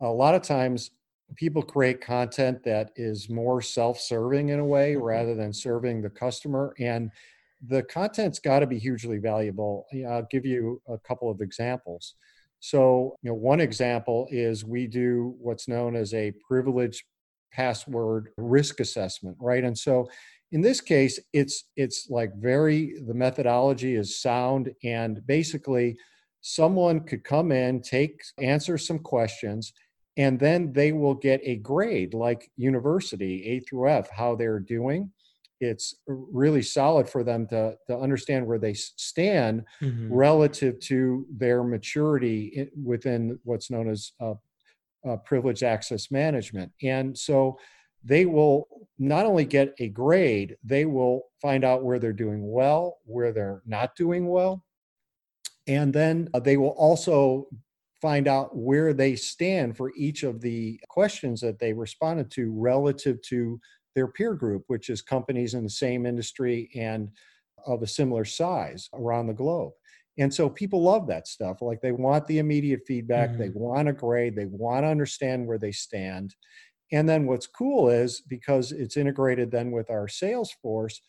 a 0.00 0.08
lot 0.08 0.34
of 0.34 0.42
times 0.42 0.90
people 1.36 1.62
create 1.62 2.00
content 2.00 2.62
that 2.64 2.90
is 2.96 3.28
more 3.28 3.60
self-serving 3.60 4.48
in 4.50 4.58
a 4.58 4.64
way 4.64 4.94
mm-hmm. 4.94 5.04
rather 5.04 5.34
than 5.34 5.52
serving 5.52 6.02
the 6.02 6.10
customer 6.10 6.74
and 6.78 7.10
the 7.68 7.82
content's 7.84 8.38
got 8.38 8.60
to 8.60 8.66
be 8.66 8.78
hugely 8.78 9.18
valuable 9.18 9.86
i'll 10.08 10.26
give 10.30 10.46
you 10.46 10.80
a 10.88 10.96
couple 10.98 11.30
of 11.30 11.40
examples 11.40 12.14
so, 12.60 13.16
you 13.22 13.30
know, 13.30 13.34
one 13.34 13.60
example 13.60 14.28
is 14.30 14.64
we 14.64 14.86
do 14.86 15.34
what's 15.40 15.66
known 15.66 15.96
as 15.96 16.12
a 16.12 16.32
privileged 16.46 17.02
password 17.52 18.28
risk 18.36 18.80
assessment, 18.80 19.36
right? 19.40 19.64
And 19.64 19.76
so 19.76 20.08
in 20.52 20.60
this 20.60 20.80
case, 20.80 21.18
it's 21.32 21.64
it's 21.76 22.08
like 22.10 22.34
very 22.36 23.00
the 23.06 23.14
methodology 23.14 23.94
is 23.96 24.20
sound 24.20 24.70
and 24.84 25.26
basically 25.26 25.96
someone 26.42 27.00
could 27.00 27.24
come 27.24 27.50
in, 27.50 27.80
take 27.80 28.20
answer 28.38 28.76
some 28.76 28.98
questions 28.98 29.72
and 30.16 30.38
then 30.38 30.72
they 30.72 30.92
will 30.92 31.14
get 31.14 31.40
a 31.44 31.56
grade 31.56 32.14
like 32.14 32.50
university 32.56 33.46
a 33.48 33.60
through 33.60 33.88
f 33.88 34.08
how 34.10 34.34
they're 34.34 34.60
doing. 34.60 35.10
It's 35.60 35.94
really 36.06 36.62
solid 36.62 37.08
for 37.08 37.22
them 37.22 37.46
to, 37.48 37.76
to 37.86 37.98
understand 37.98 38.46
where 38.46 38.58
they 38.58 38.72
stand 38.74 39.64
mm-hmm. 39.82 40.12
relative 40.12 40.80
to 40.80 41.26
their 41.30 41.62
maturity 41.62 42.68
within 42.82 43.38
what's 43.44 43.70
known 43.70 43.90
as 43.90 44.12
uh, 44.20 44.34
uh, 45.06 45.16
privileged 45.18 45.62
access 45.62 46.10
management. 46.10 46.72
And 46.82 47.16
so 47.16 47.58
they 48.02 48.24
will 48.24 48.68
not 48.98 49.26
only 49.26 49.44
get 49.44 49.74
a 49.78 49.88
grade 49.88 50.56
they 50.64 50.86
will 50.86 51.22
find 51.40 51.64
out 51.64 51.84
where 51.84 51.98
they're 51.98 52.12
doing 52.12 52.50
well 52.50 52.98
where 53.04 53.32
they're 53.32 53.62
not 53.66 53.94
doing 53.94 54.26
well. 54.26 54.64
And 55.66 55.92
then 55.92 56.28
uh, 56.34 56.40
they 56.40 56.56
will 56.56 56.70
also 56.70 57.46
find 58.00 58.26
out 58.26 58.56
where 58.56 58.92
they 58.92 59.14
stand 59.14 59.76
for 59.76 59.92
each 59.96 60.22
of 60.22 60.40
the 60.40 60.80
questions 60.88 61.40
that 61.40 61.58
they 61.58 61.72
responded 61.72 62.30
to 62.32 62.52
relative 62.52 63.20
to 63.22 63.60
their 63.94 64.08
peer 64.08 64.34
group, 64.34 64.64
which 64.68 64.88
is 64.88 65.02
companies 65.02 65.54
in 65.54 65.64
the 65.64 65.70
same 65.70 66.06
industry 66.06 66.70
and 66.74 67.10
of 67.66 67.82
a 67.82 67.86
similar 67.86 68.24
size 68.24 68.88
around 68.94 69.26
the 69.26 69.34
globe. 69.34 69.72
And 70.18 70.32
so 70.32 70.48
people 70.48 70.82
love 70.82 71.06
that 71.08 71.28
stuff. 71.28 71.62
Like 71.62 71.80
they 71.80 71.92
want 71.92 72.26
the 72.26 72.38
immediate 72.38 72.80
feedback, 72.86 73.30
mm-hmm. 73.30 73.40
they 73.40 73.48
want 73.50 73.88
a 73.88 73.92
grade, 73.92 74.36
they 74.36 74.46
want 74.46 74.84
to 74.84 74.88
understand 74.88 75.46
where 75.46 75.58
they 75.58 75.72
stand. 75.72 76.34
And 76.92 77.08
then 77.08 77.26
what's 77.26 77.46
cool 77.46 77.88
is 77.88 78.20
because 78.20 78.72
it's 78.72 78.96
integrated 78.96 79.50
then 79.50 79.70
with 79.70 79.90
our 79.90 80.08
sales 80.08 80.52
force, 80.62 81.00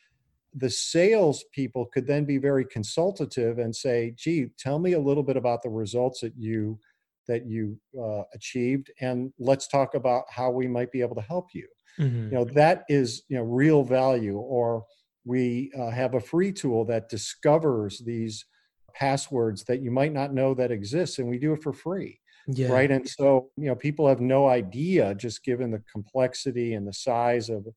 the 0.54 0.70
sales 0.70 1.46
people 1.54 1.86
could 1.86 2.08
then 2.08 2.26
be 2.26 2.38
very 2.38 2.66
consultative 2.66 3.58
and 3.58 3.76
say, 3.76 4.14
"Gee, 4.18 4.48
tell 4.58 4.80
me 4.80 4.94
a 4.94 5.00
little 5.00 5.24
bit 5.24 5.38
about 5.38 5.62
the 5.62 5.70
results 5.70 6.22
that 6.22 6.34
you 6.38 6.80
that 7.28 7.46
you 7.46 7.78
uh, 8.00 8.24
achieved, 8.34 8.92
and 9.00 9.32
let's 9.40 9.68
talk 9.68 9.94
about 9.94 10.26
how 10.30 10.52
we 10.52 10.68
might 10.68 10.92
be 10.92 11.02
able 11.02 11.16
to 11.16 11.22
help 11.22 11.50
you." 11.54 11.68
Mm-hmm. 12.00 12.26
You 12.26 12.32
know, 12.32 12.46
that 12.46 12.84
is 12.90 13.24
you 13.30 13.38
know 13.38 13.44
real 13.44 13.84
value. 13.84 14.38
Or 14.38 14.86
we 15.26 15.72
uh, 15.78 15.92
have 15.92 16.16
a 16.16 16.20
free 16.20 16.52
tool 16.52 16.86
that 16.86 17.10
discovers 17.10 18.00
these 18.00 18.46
passwords 18.94 19.64
that 19.66 19.82
you 19.82 19.92
might 19.92 20.14
not 20.14 20.34
know 20.34 20.54
that 20.54 20.72
exists, 20.72 21.20
and 21.20 21.30
we 21.30 21.38
do 21.38 21.54
it 21.54 21.64
for 21.64 21.74
free. 21.74 22.20
Yeah. 22.48 22.70
Right. 22.70 22.90
And 22.90 23.08
so, 23.08 23.50
you 23.56 23.68
know, 23.68 23.76
people 23.76 24.08
have 24.08 24.20
no 24.20 24.48
idea, 24.48 25.14
just 25.16 25.44
given 25.44 25.72
the 25.72 25.84
complexity 25.92 26.74
and 26.74 26.88
the 26.88 26.94
size 26.94 27.50
of 27.50 27.68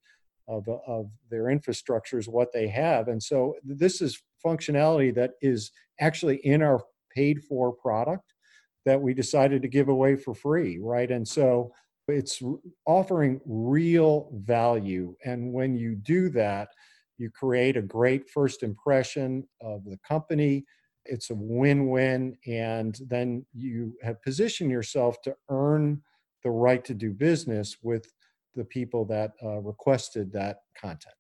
of, 0.48 0.68
of 0.86 1.10
their 1.30 1.44
infrastructures, 1.44 2.28
what 2.28 2.52
they 2.52 2.68
have. 2.68 3.08
And 3.08 3.22
so 3.22 3.54
this 3.64 4.00
is 4.00 4.20
functionality 4.44 5.14
that 5.14 5.32
is 5.40 5.70
actually 6.00 6.36
in 6.44 6.62
our 6.62 6.82
paid 7.14 7.42
for 7.42 7.72
product 7.72 8.34
that 8.84 9.00
we 9.00 9.14
decided 9.14 9.62
to 9.62 9.68
give 9.68 9.88
away 9.88 10.16
for 10.16 10.34
free, 10.34 10.78
right? 10.80 11.10
And 11.10 11.26
so 11.26 11.72
it's 12.08 12.42
offering 12.86 13.40
real 13.46 14.30
value. 14.44 15.16
And 15.24 15.52
when 15.52 15.74
you 15.74 15.94
do 15.94 16.28
that, 16.30 16.68
you 17.16 17.30
create 17.30 17.76
a 17.76 17.82
great 17.82 18.28
first 18.28 18.62
impression 18.62 19.48
of 19.62 19.84
the 19.84 19.98
company. 20.06 20.64
It's 21.06 21.30
a 21.30 21.34
win 21.34 21.88
win. 21.88 22.36
And 22.46 22.98
then 23.08 23.46
you 23.54 23.94
have 24.02 24.20
positioned 24.22 24.70
yourself 24.70 25.20
to 25.22 25.34
earn 25.48 26.02
the 26.42 26.50
right 26.50 26.84
to 26.84 26.92
do 26.92 27.12
business 27.12 27.78
with 27.82 28.12
the 28.54 28.64
people 28.64 29.04
that 29.06 29.32
uh, 29.42 29.60
requested 29.60 30.32
that 30.32 30.62
content. 30.80 31.14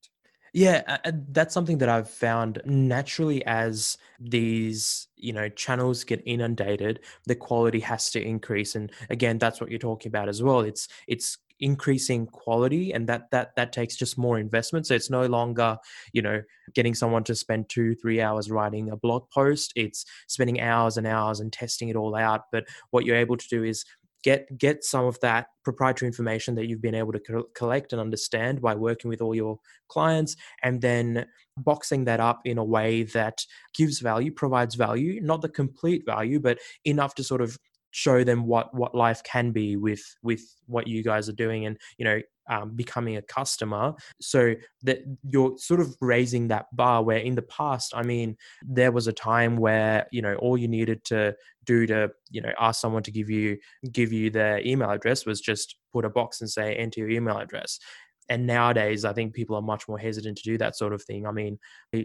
Yeah, 0.52 0.98
that's 1.30 1.52
something 1.52 1.78
that 1.78 1.88
I've 1.88 2.08
found 2.08 2.62
naturally 2.64 3.44
as 3.44 3.98
these, 4.20 5.08
you 5.16 5.32
know, 5.32 5.48
channels 5.48 6.04
get 6.04 6.22
inundated, 6.24 7.00
the 7.26 7.34
quality 7.34 7.80
has 7.80 8.12
to 8.12 8.22
increase 8.22 8.76
and 8.76 8.92
again 9.10 9.38
that's 9.38 9.60
what 9.60 9.68
you're 9.68 9.80
talking 9.80 10.10
about 10.10 10.28
as 10.28 10.44
well. 10.44 10.60
It's 10.60 10.86
it's 11.08 11.38
increasing 11.60 12.26
quality 12.26 12.92
and 12.92 13.08
that 13.08 13.30
that 13.30 13.54
that 13.56 13.72
takes 13.72 13.96
just 13.96 14.18
more 14.18 14.38
investment 14.38 14.86
so 14.86 14.94
it's 14.94 15.08
no 15.08 15.24
longer 15.26 15.78
you 16.12 16.20
know 16.20 16.42
getting 16.74 16.94
someone 16.94 17.22
to 17.22 17.34
spend 17.34 17.68
2 17.68 17.94
3 17.94 18.20
hours 18.20 18.50
writing 18.50 18.90
a 18.90 18.96
blog 18.96 19.30
post 19.30 19.72
it's 19.76 20.04
spending 20.26 20.60
hours 20.60 20.96
and 20.96 21.06
hours 21.06 21.38
and 21.38 21.52
testing 21.52 21.88
it 21.88 21.96
all 21.96 22.16
out 22.16 22.42
but 22.50 22.64
what 22.90 23.04
you're 23.04 23.16
able 23.16 23.36
to 23.36 23.46
do 23.48 23.62
is 23.62 23.84
get 24.24 24.58
get 24.58 24.82
some 24.82 25.04
of 25.04 25.20
that 25.20 25.48
proprietary 25.62 26.08
information 26.08 26.54
that 26.56 26.66
you've 26.66 26.82
been 26.82 26.94
able 26.94 27.12
to 27.12 27.20
co- 27.20 27.48
collect 27.54 27.92
and 27.92 28.00
understand 28.00 28.60
by 28.60 28.74
working 28.74 29.08
with 29.08 29.20
all 29.20 29.34
your 29.34 29.58
clients 29.88 30.34
and 30.62 30.80
then 30.80 31.26
boxing 31.58 32.04
that 32.04 32.18
up 32.18 32.40
in 32.44 32.58
a 32.58 32.64
way 32.64 33.04
that 33.04 33.44
gives 33.74 34.00
value 34.00 34.32
provides 34.32 34.74
value 34.74 35.20
not 35.22 35.42
the 35.42 35.48
complete 35.48 36.04
value 36.04 36.40
but 36.40 36.58
enough 36.84 37.14
to 37.14 37.22
sort 37.22 37.40
of 37.40 37.56
show 37.92 38.24
them 38.24 38.46
what 38.46 38.74
what 38.74 38.94
life 38.94 39.22
can 39.22 39.52
be 39.52 39.76
with 39.76 40.16
with 40.22 40.42
what 40.66 40.88
you 40.88 41.04
guys 41.04 41.28
are 41.28 41.32
doing 41.34 41.64
and 41.66 41.78
you 41.96 42.04
know 42.04 42.20
um, 42.48 42.74
becoming 42.74 43.16
a 43.16 43.22
customer. 43.22 43.94
So 44.20 44.54
that 44.82 44.98
you're 45.22 45.56
sort 45.58 45.80
of 45.80 45.96
raising 46.00 46.48
that 46.48 46.66
bar 46.72 47.02
where 47.02 47.18
in 47.18 47.34
the 47.34 47.42
past 47.42 47.92
i 47.94 48.02
mean 48.02 48.36
there 48.62 48.92
was 48.92 49.06
a 49.06 49.12
time 49.12 49.56
where 49.56 50.06
you 50.10 50.20
know 50.20 50.34
all 50.36 50.56
you 50.58 50.68
needed 50.68 51.04
to 51.04 51.34
do 51.64 51.86
to 51.86 52.10
you 52.30 52.40
know 52.40 52.52
ask 52.58 52.80
someone 52.80 53.02
to 53.02 53.10
give 53.10 53.30
you 53.30 53.58
give 53.92 54.12
you 54.12 54.30
their 54.30 54.60
email 54.66 54.90
address 54.90 55.26
was 55.26 55.40
just 55.40 55.76
put 55.92 56.04
a 56.04 56.10
box 56.10 56.40
and 56.40 56.50
say 56.50 56.74
enter 56.74 57.00
your 57.00 57.10
email 57.10 57.38
address. 57.38 57.78
And 58.28 58.46
nowadays 58.46 59.04
i 59.04 59.12
think 59.12 59.34
people 59.34 59.56
are 59.56 59.62
much 59.62 59.86
more 59.88 59.98
hesitant 59.98 60.38
to 60.38 60.44
do 60.44 60.58
that 60.58 60.76
sort 60.76 60.92
of 60.92 61.02
thing. 61.02 61.26
I 61.26 61.32
mean 61.32 61.58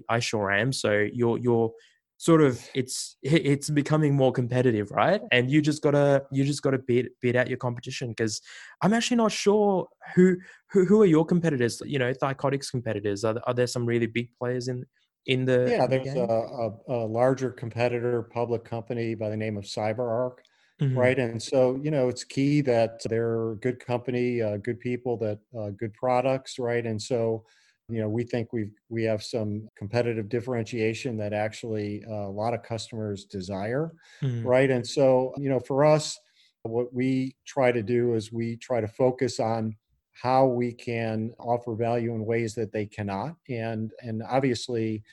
i 0.09 0.19
sure 0.19 0.51
am. 0.51 0.71
So 0.73 1.07
you're 1.11 1.37
you're 1.37 1.71
sort 2.19 2.41
of 2.41 2.61
it's 2.75 3.15
it's 3.23 3.69
becoming 3.69 4.13
more 4.15 4.31
competitive 4.31 4.91
right? 4.91 5.21
And 5.31 5.49
you 5.49 5.61
just 5.61 5.81
gotta 5.81 6.23
you 6.31 6.43
just 6.43 6.61
gotta 6.61 6.77
beat 6.77 7.07
beat 7.21 7.35
out 7.35 7.47
your 7.47 7.57
competition 7.57 8.09
because 8.09 8.41
i'm 8.81 8.93
actually 8.93 9.17
not 9.17 9.31
sure 9.31 9.87
who, 10.15 10.35
who 10.71 10.85
who 10.85 11.01
are 11.01 11.05
your 11.05 11.25
competitors? 11.25 11.81
You 11.85 11.99
know 11.99 12.13
Thycotics 12.13 12.69
competitors. 12.69 13.23
Are, 13.23 13.39
are 13.47 13.53
there 13.53 13.67
some 13.67 13.85
really 13.85 14.07
big 14.07 14.29
players 14.37 14.67
in 14.67 14.85
in 15.25 15.45
the 15.45 15.67
yeah 15.69 15.85
the 15.85 15.99
there's 15.99 16.15
a, 16.15 16.19
a, 16.19 16.71
a, 16.87 17.05
larger 17.05 17.51
competitor 17.51 18.23
public 18.23 18.63
company 18.63 19.15
by 19.15 19.29
the 19.29 19.37
name 19.37 19.57
of 19.57 19.63
CyberArk 19.63 20.37
mm-hmm. 20.81 20.97
right 20.97 21.19
and 21.19 21.41
so 21.41 21.79
you 21.83 21.91
know 21.91 22.09
it's 22.09 22.23
key 22.23 22.61
that 22.61 23.01
they're 23.05 23.51
a 23.51 23.55
good 23.57 23.79
company 23.79 24.41
uh, 24.41 24.57
good 24.57 24.79
people 24.79 25.17
that 25.17 25.39
uh, 25.57 25.69
good 25.71 25.93
products 25.93 26.57
right 26.59 26.85
and 26.85 27.01
so 27.01 27.43
you 27.89 27.99
know 27.99 28.07
we 28.07 28.23
think 28.23 28.53
we 28.53 28.69
we 28.89 29.03
have 29.03 29.21
some 29.23 29.67
competitive 29.77 30.29
differentiation 30.29 31.17
that 31.17 31.33
actually 31.33 32.03
uh, 32.09 32.27
a 32.27 32.31
lot 32.31 32.53
of 32.53 32.63
customers 32.63 33.25
desire 33.25 33.91
mm-hmm. 34.21 34.45
right 34.47 34.69
and 34.69 34.85
so 34.85 35.33
you 35.37 35.49
know 35.49 35.59
for 35.59 35.83
us 35.83 36.17
what 36.63 36.93
we 36.93 37.35
try 37.45 37.71
to 37.71 37.81
do 37.81 38.15
is 38.15 38.31
we 38.31 38.55
try 38.57 38.81
to 38.81 38.87
focus 38.87 39.39
on 39.39 39.75
how 40.21 40.45
we 40.45 40.73
can 40.73 41.31
offer 41.39 41.75
value 41.75 42.13
in 42.13 42.25
ways 42.25 42.53
that 42.55 42.71
they 42.71 42.85
cannot 42.85 43.35
and 43.49 43.91
and 44.01 44.21
obviously 44.29 45.03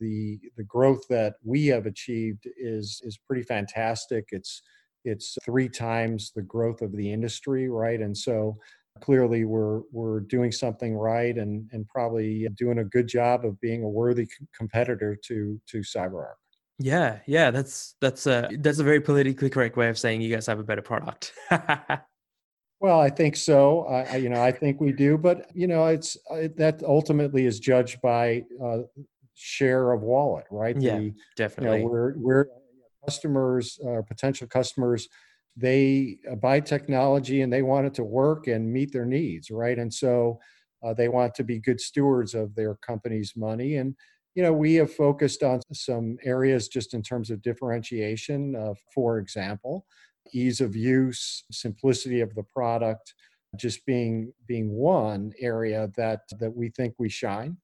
the 0.00 0.38
the 0.56 0.64
growth 0.64 1.06
that 1.08 1.34
we 1.44 1.66
have 1.66 1.86
achieved 1.86 2.48
is 2.56 3.00
is 3.04 3.18
pretty 3.26 3.42
fantastic 3.42 4.26
it's 4.30 4.62
it's 5.04 5.36
three 5.44 5.68
times 5.68 6.32
the 6.34 6.42
growth 6.42 6.82
of 6.82 6.92
the 6.92 7.12
industry 7.12 7.68
right 7.68 8.00
and 8.00 8.16
so 8.16 8.56
clearly 9.00 9.44
we're 9.44 9.80
we're 9.92 10.20
doing 10.20 10.52
something 10.52 10.96
right 10.96 11.36
and 11.36 11.68
and 11.72 11.86
probably 11.88 12.48
doing 12.56 12.78
a 12.78 12.84
good 12.84 13.08
job 13.08 13.44
of 13.44 13.60
being 13.60 13.82
a 13.82 13.88
worthy 13.88 14.26
competitor 14.56 15.16
to 15.24 15.60
to 15.66 15.78
CyberArk. 15.78 16.34
Yeah, 16.78 17.20
yeah, 17.26 17.50
that's 17.50 17.94
that's 18.00 18.26
a 18.26 18.50
that's 18.60 18.78
a 18.78 18.84
very 18.84 19.00
politically 19.00 19.50
correct 19.50 19.76
way 19.76 19.88
of 19.88 19.98
saying 19.98 20.20
you 20.20 20.34
guys 20.34 20.46
have 20.46 20.58
a 20.58 20.64
better 20.64 20.82
product. 20.82 21.32
well, 22.84 23.00
I 23.00 23.08
think 23.08 23.34
so. 23.34 23.86
I, 23.86 24.16
you 24.16 24.28
know, 24.28 24.42
I 24.42 24.52
think 24.52 24.78
we 24.78 24.92
do, 24.92 25.16
but 25.16 25.50
you 25.54 25.66
know, 25.66 25.86
it's 25.86 26.18
it, 26.32 26.54
that 26.58 26.82
ultimately 26.82 27.46
is 27.46 27.58
judged 27.58 28.02
by 28.02 28.44
uh, 28.62 28.80
share 29.32 29.92
of 29.92 30.02
wallet, 30.02 30.44
right? 30.50 30.76
Yeah, 30.78 30.98
the, 30.98 31.14
definitely. 31.34 31.78
You 31.78 31.84
know, 31.84 31.90
we're 31.90 32.14
we're 32.18 32.46
customers, 33.06 33.78
uh, 33.88 34.02
potential 34.02 34.46
customers 34.48 35.08
they 35.56 36.18
uh, 36.30 36.34
buy 36.34 36.60
technology 36.60 37.40
and 37.40 37.50
they 37.50 37.62
want 37.62 37.86
it 37.86 37.94
to 37.94 38.04
work 38.04 38.48
and 38.48 38.70
meet 38.70 38.92
their 38.92 39.06
needs, 39.06 39.50
right? 39.50 39.78
And 39.78 39.92
so 39.92 40.38
uh, 40.84 40.92
they 40.92 41.08
want 41.08 41.34
to 41.36 41.44
be 41.44 41.60
good 41.60 41.80
stewards 41.80 42.34
of 42.34 42.54
their 42.54 42.74
company's 42.74 43.32
money. 43.34 43.76
And 43.76 43.94
you 44.34 44.42
know, 44.42 44.52
we 44.52 44.74
have 44.74 44.92
focused 44.92 45.42
on 45.42 45.62
some 45.72 46.18
areas 46.22 46.68
just 46.68 46.92
in 46.92 47.02
terms 47.02 47.30
of 47.30 47.40
differentiation. 47.40 48.54
Uh, 48.54 48.74
for 48.94 49.18
example, 49.18 49.86
ease 50.32 50.60
of 50.60 50.74
use, 50.74 51.44
simplicity 51.50 52.20
of 52.20 52.34
the 52.34 52.42
product, 52.42 53.14
just 53.56 53.84
being 53.86 54.32
being 54.46 54.70
one 54.70 55.32
area 55.38 55.90
that 55.96 56.20
that 56.40 56.54
we 56.54 56.70
think 56.70 56.94
we 56.98 57.08
shine 57.08 57.56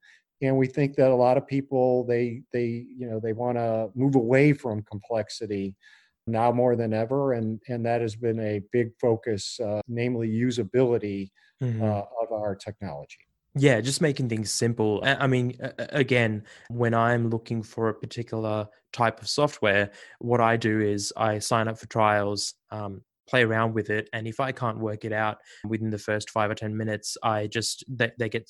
and 0.43 0.57
we 0.57 0.67
think 0.67 0.95
that 0.97 1.11
a 1.11 1.15
lot 1.15 1.37
of 1.37 1.47
people 1.47 2.05
they 2.07 2.43
they 2.53 2.87
you 2.97 3.09
know 3.09 3.21
they 3.21 3.33
want 3.33 3.59
to 3.59 3.91
move 3.95 4.15
away 4.15 4.53
from 4.53 4.83
complexity 4.83 5.75
now 6.27 6.53
more 6.53 6.77
than 6.77 6.93
ever, 6.93 7.33
and 7.35 7.61
and 7.69 7.85
that 7.85 8.01
has 8.01 8.17
been 8.17 8.41
a 8.41 8.63
big 8.73 8.91
focus, 9.01 9.59
uh, 9.61 9.81
namely 9.89 10.29
usability 10.29 11.31
mm-hmm. 11.63 11.83
uh, 11.83 12.03
of 12.23 12.33
our 12.33 12.55
technology. 12.55 13.19
Yeah, 13.57 13.81
just 13.81 14.01
making 14.01 14.29
things 14.29 14.53
simple. 14.53 15.03
I 15.05 15.27
mean, 15.27 15.57
again, 15.79 16.45
when 16.69 16.95
I'm 16.95 17.31
looking 17.31 17.63
for 17.63 17.89
a 17.89 17.95
particular 17.95 18.69
type 18.93 19.21
of 19.21 19.29
software, 19.29 19.91
what 20.21 20.41
I 20.41 20.57
do 20.57 20.81
is 20.81 21.13
I 21.17 21.41
sign 21.41 21.67
up 21.67 21.79
for 21.79 21.87
trials, 21.87 22.55
um, 22.71 23.03
play 23.29 23.43
around 23.43 23.75
with 23.75 23.91
it. 23.91 24.09
And 24.13 24.29
if 24.29 24.39
I 24.39 24.53
can't 24.53 24.79
work 24.79 25.05
it 25.05 25.13
out 25.13 25.39
within 25.67 25.91
the 25.91 25.99
first 25.99 26.31
five 26.31 26.51
or 26.51 26.55
10 26.55 26.77
minutes, 26.77 27.17
I 27.25 27.49
just, 27.49 27.85
they, 27.89 28.13
they 28.19 28.29
get 28.29 28.49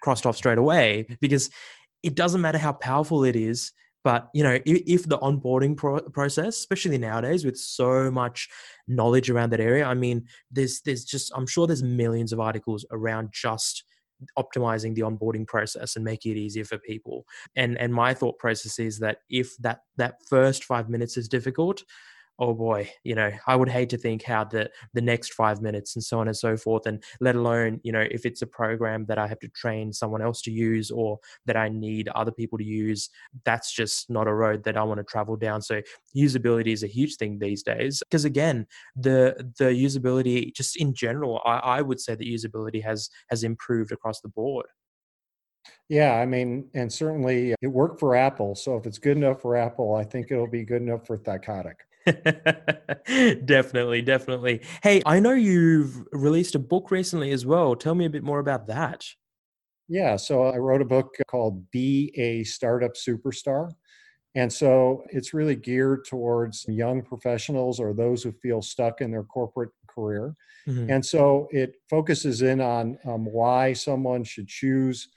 crossed 0.00 0.26
off 0.26 0.36
straight 0.36 0.58
away 0.58 1.06
because 1.20 1.50
it 2.02 2.14
doesn't 2.14 2.40
matter 2.40 2.58
how 2.58 2.72
powerful 2.72 3.24
it 3.24 3.34
is. 3.34 3.72
But 4.02 4.28
you 4.32 4.42
know, 4.42 4.58
if, 4.64 4.82
if 4.86 5.08
the 5.08 5.18
onboarding 5.18 5.76
pro- 5.76 6.00
process, 6.00 6.56
especially 6.56 6.98
nowadays, 6.98 7.44
with 7.44 7.58
so 7.58 8.10
much 8.10 8.48
knowledge 8.88 9.28
around 9.28 9.50
that 9.50 9.60
area, 9.60 9.84
I 9.84 9.92
mean, 9.92 10.24
there's 10.50 10.80
there's 10.80 11.04
just 11.04 11.30
I'm 11.36 11.46
sure 11.46 11.66
there's 11.66 11.82
millions 11.82 12.32
of 12.32 12.40
articles 12.40 12.86
around 12.92 13.28
just 13.32 13.84
optimizing 14.38 14.94
the 14.94 15.02
onboarding 15.02 15.46
process 15.46 15.96
and 15.96 16.04
making 16.04 16.32
it 16.32 16.38
easier 16.38 16.64
for 16.64 16.78
people. 16.78 17.26
And 17.56 17.78
and 17.78 17.92
my 17.92 18.14
thought 18.14 18.38
process 18.38 18.78
is 18.78 18.98
that 19.00 19.18
if 19.28 19.56
that 19.58 19.80
that 19.96 20.16
first 20.28 20.64
five 20.64 20.88
minutes 20.88 21.16
is 21.16 21.28
difficult 21.28 21.82
oh 22.40 22.54
boy, 22.54 22.90
you 23.04 23.14
know, 23.14 23.30
I 23.46 23.54
would 23.54 23.68
hate 23.68 23.90
to 23.90 23.98
think 23.98 24.24
how 24.24 24.44
the 24.44 24.70
the 24.94 25.00
next 25.00 25.34
five 25.34 25.60
minutes 25.60 25.94
and 25.94 26.02
so 26.02 26.18
on 26.18 26.26
and 26.26 26.36
so 26.36 26.56
forth, 26.56 26.86
and 26.86 27.02
let 27.20 27.36
alone, 27.36 27.80
you 27.84 27.92
know, 27.92 28.04
if 28.10 28.24
it's 28.26 28.42
a 28.42 28.46
program 28.46 29.04
that 29.06 29.18
I 29.18 29.26
have 29.28 29.38
to 29.40 29.48
train 29.48 29.92
someone 29.92 30.22
else 30.22 30.40
to 30.42 30.50
use 30.50 30.90
or 30.90 31.18
that 31.46 31.56
I 31.56 31.68
need 31.68 32.08
other 32.08 32.32
people 32.32 32.58
to 32.58 32.64
use, 32.64 33.10
that's 33.44 33.72
just 33.72 34.10
not 34.10 34.26
a 34.26 34.34
road 34.34 34.64
that 34.64 34.76
I 34.76 34.82
want 34.82 34.98
to 34.98 35.04
travel 35.04 35.36
down. 35.36 35.62
So 35.62 35.82
usability 36.16 36.72
is 36.72 36.82
a 36.82 36.88
huge 36.88 37.16
thing 37.16 37.38
these 37.38 37.62
days 37.62 38.02
because 38.08 38.24
again, 38.24 38.66
the 38.96 39.52
the 39.58 39.66
usability 39.66 40.54
just 40.54 40.76
in 40.76 40.94
general, 40.94 41.40
I, 41.44 41.58
I 41.58 41.82
would 41.82 42.00
say 42.00 42.14
that 42.14 42.26
usability 42.26 42.82
has 42.82 43.10
has 43.28 43.44
improved 43.44 43.92
across 43.92 44.20
the 44.20 44.28
board. 44.28 44.66
Yeah, 45.88 46.14
I 46.14 46.24
mean, 46.24 46.70
and 46.74 46.90
certainly 46.90 47.52
uh, 47.52 47.56
it 47.60 47.66
worked 47.66 48.00
for 48.00 48.16
Apple. 48.16 48.54
So 48.54 48.76
if 48.76 48.86
it's 48.86 48.98
good 48.98 49.16
enough 49.16 49.42
for 49.42 49.56
Apple, 49.56 49.94
I 49.94 50.04
think 50.04 50.30
it'll 50.30 50.46
be 50.46 50.64
good 50.64 50.82
enough 50.82 51.06
for 51.06 51.18
Thycotic. 51.18 51.74
definitely, 53.44 54.02
definitely. 54.02 54.62
Hey, 54.82 55.02
I 55.04 55.20
know 55.20 55.32
you've 55.32 56.06
released 56.12 56.54
a 56.54 56.58
book 56.58 56.90
recently 56.90 57.30
as 57.32 57.44
well. 57.44 57.74
Tell 57.74 57.94
me 57.94 58.04
a 58.04 58.10
bit 58.10 58.22
more 58.22 58.38
about 58.38 58.66
that. 58.68 59.06
Yeah, 59.88 60.16
so 60.16 60.44
I 60.44 60.56
wrote 60.56 60.82
a 60.82 60.86
book 60.86 61.16
called 61.26 61.70
Be 61.70 62.12
a 62.16 62.44
Startup 62.44 62.92
Superstar. 62.94 63.70
And 64.36 64.52
so 64.52 65.02
it's 65.10 65.34
really 65.34 65.56
geared 65.56 66.04
towards 66.04 66.64
young 66.68 67.02
professionals 67.02 67.80
or 67.80 67.92
those 67.92 68.22
who 68.22 68.30
feel 68.30 68.62
stuck 68.62 69.00
in 69.00 69.10
their 69.10 69.24
corporate 69.24 69.70
career. 69.88 70.36
Mm-hmm. 70.68 70.90
And 70.90 71.04
so 71.04 71.48
it 71.50 71.74
focuses 71.88 72.42
in 72.42 72.60
on 72.60 72.98
um, 73.04 73.24
why 73.24 73.72
someone 73.72 74.22
should 74.22 74.46
choose 74.46 75.08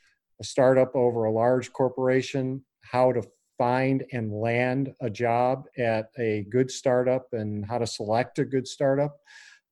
a 0.41 0.43
startup 0.43 0.95
over 0.95 1.25
a 1.25 1.31
large 1.31 1.71
corporation, 1.71 2.63
how 2.81 3.11
to 3.11 3.21
find 3.57 4.03
and 4.11 4.31
land 4.31 4.93
a 5.01 5.09
job 5.09 5.65
at 5.77 6.09
a 6.17 6.45
good 6.49 6.71
startup 6.71 7.27
and 7.33 7.65
how 7.65 7.77
to 7.77 7.87
select 7.87 8.39
a 8.39 8.45
good 8.45 8.67
startup. 8.67 9.17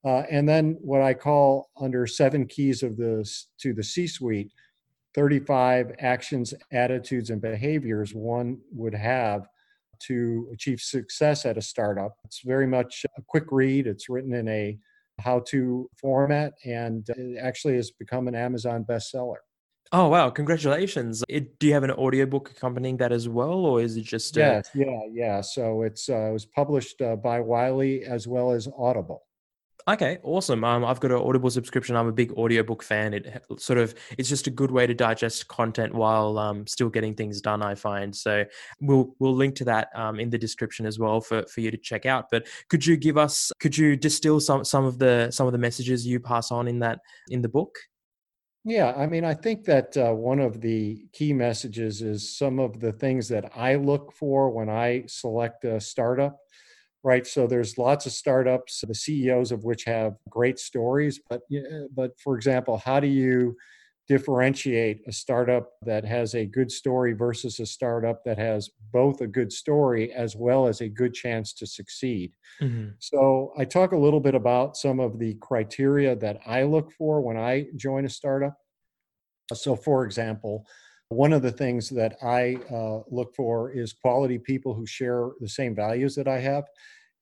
Uh, 0.03 0.23
and 0.31 0.47
then 0.47 0.77
what 0.81 1.01
I 1.01 1.13
call 1.13 1.69
under 1.79 2.07
seven 2.07 2.47
keys 2.47 2.83
of 2.83 2.97
the 2.97 3.29
to 3.59 3.73
the 3.73 3.83
C-suite, 3.83 4.51
35 5.13 5.95
actions, 5.99 6.53
attitudes, 6.71 7.29
and 7.29 7.41
behaviors 7.41 8.15
one 8.15 8.57
would 8.71 8.95
have 8.95 9.47
to 10.07 10.49
achieve 10.51 10.81
success 10.81 11.45
at 11.45 11.57
a 11.57 11.61
startup. 11.61 12.15
It's 12.23 12.41
very 12.43 12.65
much 12.65 13.05
a 13.17 13.21
quick 13.21 13.45
read. 13.51 13.85
It's 13.85 14.09
written 14.09 14.33
in 14.33 14.47
a 14.47 14.77
how-to 15.19 15.89
format, 15.99 16.53
and 16.65 17.07
it 17.09 17.37
actually 17.39 17.75
has 17.75 17.91
become 17.91 18.27
an 18.27 18.33
Amazon 18.33 18.83
bestseller. 18.83 19.37
Oh 19.93 20.07
wow! 20.07 20.29
Congratulations. 20.29 21.21
It, 21.27 21.59
do 21.59 21.67
you 21.67 21.73
have 21.73 21.83
an 21.83 21.91
audiobook 21.91 22.51
accompanying 22.51 22.95
that 22.97 23.11
as 23.11 23.27
well, 23.27 23.65
or 23.65 23.81
is 23.81 23.97
it 23.97 24.03
just? 24.03 24.37
Uh... 24.37 24.41
Yes, 24.41 24.69
yeah, 24.73 25.01
yeah. 25.11 25.41
So 25.41 25.81
it's 25.81 26.07
uh, 26.07 26.29
it 26.29 26.33
was 26.33 26.45
published 26.45 27.01
uh, 27.01 27.17
by 27.17 27.41
Wiley 27.41 28.05
as 28.05 28.25
well 28.25 28.51
as 28.51 28.69
Audible. 28.77 29.23
Okay, 29.87 30.19
awesome. 30.23 30.63
Um, 30.63 30.85
I've 30.85 30.99
got 30.99 31.11
an 31.11 31.17
Audible 31.17 31.49
subscription. 31.49 31.95
I'm 31.95 32.07
a 32.07 32.11
big 32.11 32.31
audiobook 32.33 32.83
fan. 32.83 33.13
It 33.13 33.43
sort 33.57 33.79
of 33.79 33.93
it's 34.17 34.29
just 34.29 34.47
a 34.47 34.51
good 34.51 34.71
way 34.71 34.87
to 34.87 34.93
digest 34.93 35.47
content 35.47 35.93
while 35.93 36.37
um, 36.37 36.65
still 36.67 36.89
getting 36.89 37.15
things 37.15 37.41
done. 37.41 37.61
I 37.61 37.75
find 37.75 38.15
so. 38.15 38.45
We'll 38.79 39.13
we'll 39.19 39.35
link 39.35 39.55
to 39.55 39.65
that 39.65 39.89
um, 39.93 40.21
in 40.21 40.29
the 40.29 40.37
description 40.37 40.85
as 40.85 40.99
well 40.99 41.19
for, 41.19 41.43
for 41.47 41.59
you 41.59 41.71
to 41.71 41.77
check 41.77 42.05
out. 42.05 42.27
But 42.31 42.47
could 42.69 42.85
you 42.85 42.95
give 42.95 43.17
us? 43.17 43.51
Could 43.59 43.77
you 43.77 43.97
distill 43.97 44.39
some 44.39 44.63
some 44.63 44.85
of 44.85 44.99
the 44.99 45.31
some 45.31 45.47
of 45.47 45.51
the 45.51 45.59
messages 45.59 46.07
you 46.07 46.21
pass 46.21 46.51
on 46.51 46.69
in 46.69 46.79
that 46.79 46.99
in 47.29 47.41
the 47.41 47.49
book? 47.49 47.75
Yeah, 48.63 48.93
I 48.95 49.07
mean, 49.07 49.25
I 49.25 49.33
think 49.33 49.65
that 49.65 49.97
uh, 49.97 50.11
one 50.13 50.39
of 50.39 50.61
the 50.61 51.03
key 51.13 51.33
messages 51.33 52.01
is 52.03 52.37
some 52.37 52.59
of 52.59 52.79
the 52.79 52.91
things 52.91 53.27
that 53.29 53.51
I 53.55 53.75
look 53.75 54.11
for 54.13 54.51
when 54.51 54.69
I 54.69 55.05
select 55.07 55.65
a 55.65 55.81
startup, 55.81 56.37
right? 57.03 57.25
So 57.25 57.47
there's 57.47 57.77
lots 57.77 58.05
of 58.05 58.11
startups, 58.13 58.83
the 58.87 58.95
CEOs 58.95 59.51
of 59.51 59.63
which 59.63 59.85
have 59.85 60.15
great 60.29 60.59
stories, 60.59 61.19
but 61.29 61.41
but 61.95 62.11
for 62.19 62.35
example, 62.35 62.77
how 62.77 62.99
do 62.99 63.07
you 63.07 63.57
differentiate 64.11 64.99
a 65.07 65.11
startup 65.13 65.71
that 65.83 66.03
has 66.03 66.35
a 66.35 66.45
good 66.45 66.69
story 66.69 67.13
versus 67.13 67.61
a 67.61 67.65
startup 67.65 68.25
that 68.25 68.37
has 68.37 68.69
both 68.91 69.21
a 69.21 69.27
good 69.27 69.53
story 69.53 70.11
as 70.11 70.35
well 70.35 70.67
as 70.67 70.81
a 70.81 70.89
good 70.89 71.13
chance 71.13 71.53
to 71.53 71.65
succeed. 71.65 72.33
Mm-hmm. 72.59 72.89
So, 72.99 73.53
I 73.57 73.63
talk 73.63 73.93
a 73.93 73.97
little 73.97 74.19
bit 74.19 74.35
about 74.35 74.75
some 74.75 74.99
of 74.99 75.17
the 75.17 75.35
criteria 75.35 76.13
that 76.17 76.41
I 76.45 76.63
look 76.63 76.91
for 76.91 77.21
when 77.21 77.37
I 77.37 77.67
join 77.77 78.03
a 78.03 78.09
startup. 78.09 78.57
So, 79.53 79.77
for 79.77 80.03
example, 80.03 80.65
one 81.07 81.31
of 81.31 81.41
the 81.41 81.53
things 81.53 81.87
that 81.91 82.17
I 82.21 82.57
uh, 82.69 83.03
look 83.09 83.33
for 83.33 83.71
is 83.71 83.93
quality 83.93 84.39
people 84.39 84.73
who 84.73 84.85
share 84.85 85.29
the 85.39 85.47
same 85.47 85.73
values 85.73 86.15
that 86.15 86.27
I 86.27 86.39
have. 86.39 86.65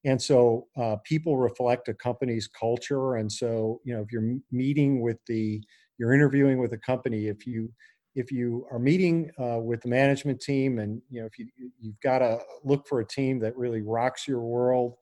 And 0.05 0.19
so 0.19 0.67
uh, 0.75 0.95
people 1.03 1.37
reflect 1.37 1.87
a 1.87 1.93
company's 1.93 2.47
culture. 2.47 3.17
And 3.17 3.31
so, 3.31 3.81
you 3.83 3.93
know, 3.93 4.01
if 4.01 4.11
you're 4.11 4.37
meeting 4.51 5.01
with 5.01 5.17
the 5.27 5.61
you're 5.99 6.13
interviewing 6.13 6.57
with 6.57 6.73
a 6.73 6.77
company, 6.77 7.27
if 7.27 7.45
you 7.45 7.69
if 8.15 8.31
you 8.31 8.65
are 8.71 8.79
meeting 8.79 9.29
uh, 9.39 9.59
with 9.59 9.81
the 9.81 9.89
management 9.89 10.41
team 10.41 10.79
and 10.79 11.01
you 11.09 11.21
know 11.21 11.27
if 11.27 11.37
you 11.37 11.47
you've 11.79 11.99
got 12.01 12.19
to 12.19 12.39
look 12.63 12.87
for 12.87 13.01
a 13.01 13.07
team 13.07 13.39
that 13.39 13.55
really 13.55 13.81
rocks 13.81 14.27
your 14.27 14.41
world 14.41 14.95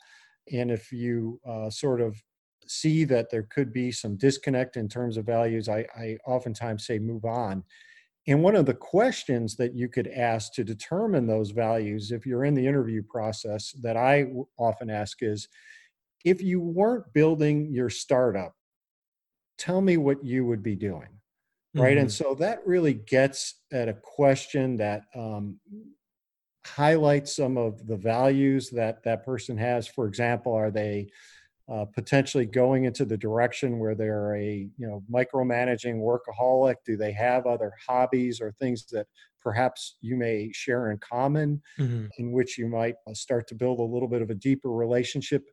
and 0.52 0.70
if 0.72 0.92
you 0.92 1.40
uh, 1.48 1.70
sort 1.70 2.02
of 2.02 2.22
see 2.68 3.06
that 3.06 3.30
there 3.30 3.48
could 3.50 3.72
be 3.72 3.92
some 3.92 4.18
disconnect 4.18 4.76
in 4.76 4.90
terms 4.90 5.16
of 5.16 5.26
values 5.26 5.70
I, 5.70 5.86
I 5.98 6.18
oftentimes 6.28 6.86
say 6.86 7.00
move 7.00 7.26
on. 7.26 7.64
And 8.30 8.44
one 8.44 8.58
of 8.58 8.66
the 8.66 8.74
questions 8.74 9.56
that 9.56 9.74
you 9.74 9.88
could 9.88 10.10
ask 10.10 10.52
to 10.54 10.66
determine 10.66 11.26
those 11.26 11.52
values 11.52 12.12
if 12.12 12.26
you're 12.26 12.44
in 12.44 12.54
the 12.54 12.68
interview 12.68 13.02
process 13.02 13.72
that 13.82 13.96
i 13.96 14.26
often 14.58 14.90
ask 14.90 15.20
is 15.22 15.48
if 16.26 16.42
you 16.42 16.60
weren't 16.60 17.06
building 17.14 17.72
your 17.72 17.90
startup 17.90 18.54
tell 19.58 19.82
me 19.82 19.98
what 19.98 20.24
you 20.24 20.46
would 20.46 20.64
be 20.64 20.76
doing 20.76 21.10
right 21.76 21.92
mm-hmm. 21.92 22.02
and 22.02 22.12
so 22.12 22.36
that 22.36 22.66
really 22.66 22.94
gets 22.94 23.56
at 23.72 23.90
a 23.90 23.94
question 23.94 24.78
that 24.78 25.04
um, 25.16 25.60
highlights 26.66 27.36
some 27.36 27.58
of 27.58 27.86
the 27.88 27.98
values 27.98 28.70
that 28.70 29.04
that 29.04 29.26
person 29.26 29.58
has 29.58 29.88
for 29.88 30.08
example 30.08 30.54
are 30.54 30.72
they 30.72 31.08
uh, 31.70 31.84
potentially 31.94 32.46
going 32.46 32.86
into 32.86 33.04
the 33.04 33.18
direction 33.18 33.78
where 33.78 33.94
they're 33.94 34.36
a 34.36 34.70
you 34.78 34.88
know 34.88 35.04
micromanaging 35.12 35.96
workaholic 35.96 36.76
do 36.86 36.96
they 36.96 37.12
have 37.12 37.46
other 37.46 37.74
hobbies 37.86 38.40
or 38.40 38.52
things 38.54 38.86
that 38.86 39.06
perhaps 39.42 39.98
you 40.02 40.16
may 40.16 40.50
share 40.54 40.92
in 40.92 40.98
common 40.98 41.62
mm-hmm. 41.80 42.06
in 42.18 42.32
which 42.32 42.58
you 42.58 42.68
might 42.68 42.96
uh, 43.08 43.14
start 43.14 43.48
to 43.48 43.56
build 43.56 43.80
a 43.80 43.84
little 43.84 44.08
bit 44.08 44.22
of 44.22 44.30
a 44.30 44.36
deeper 44.36 44.70
relationship 44.70 45.44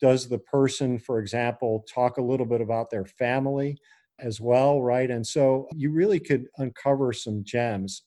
does 0.00 0.28
the 0.28 0.38
person, 0.38 0.98
for 0.98 1.18
example, 1.18 1.84
talk 1.92 2.16
a 2.16 2.22
little 2.22 2.46
bit 2.46 2.60
about 2.60 2.90
their 2.90 3.04
family 3.04 3.78
as 4.18 4.40
well, 4.40 4.82
right? 4.82 5.10
And 5.10 5.26
so 5.26 5.68
you 5.74 5.90
really 5.90 6.20
could 6.20 6.46
uncover 6.58 7.12
some 7.12 7.42
gems. 7.44 8.02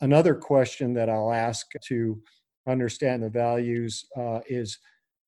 Another 0.00 0.34
question 0.34 0.94
that 0.94 1.10
I'll 1.10 1.32
ask 1.32 1.66
to 1.88 2.20
understand 2.66 3.22
the 3.22 3.30
values 3.30 4.04
uh, 4.16 4.40
is 4.48 4.78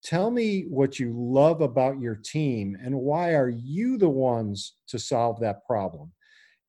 tell 0.02 0.30
me 0.30 0.62
what 0.68 0.98
you 0.98 1.12
love 1.14 1.60
about 1.60 2.00
your 2.00 2.14
team 2.14 2.76
and 2.82 2.94
why 2.94 3.34
are 3.34 3.50
you 3.50 3.98
the 3.98 4.08
ones 4.08 4.74
to 4.88 4.98
solve 4.98 5.38
that 5.40 5.64
problem 5.66 6.10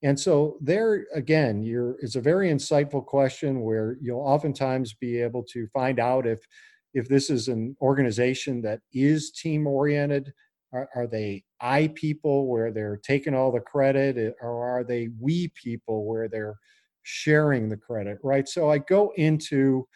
and 0.03 0.19
so 0.19 0.57
there 0.61 1.05
again 1.13 1.63
you're 1.63 1.95
it's 2.01 2.15
a 2.15 2.21
very 2.21 2.49
insightful 2.49 3.05
question 3.05 3.61
where 3.61 3.97
you'll 4.01 4.19
oftentimes 4.19 4.93
be 4.93 5.21
able 5.21 5.43
to 5.43 5.65
find 5.67 5.99
out 5.99 6.27
if 6.27 6.39
if 6.93 7.07
this 7.07 7.29
is 7.29 7.47
an 7.47 7.75
organization 7.81 8.61
that 8.61 8.81
is 8.93 9.31
team 9.31 9.67
oriented 9.67 10.33
are, 10.73 10.89
are, 10.95 11.07
they 11.07 11.43
i 11.59 11.87
people 11.95 12.47
where 12.47 12.71
they're 12.71 12.99
taking 13.03 13.33
all 13.33 13.51
the 13.51 13.59
credit 13.59 14.17
eh, 14.17 14.31
or 14.41 14.65
are 14.65 14.83
they 14.83 15.09
we 15.19 15.51
people 15.61 16.05
where 16.05 16.27
they're 16.27 16.57
sharing 17.03 17.67
the 17.67 17.77
credit 17.77 18.17
right? 18.23 18.47
So 18.47 18.69
i 18.69 18.77
go 18.77 19.11
into 19.15 19.87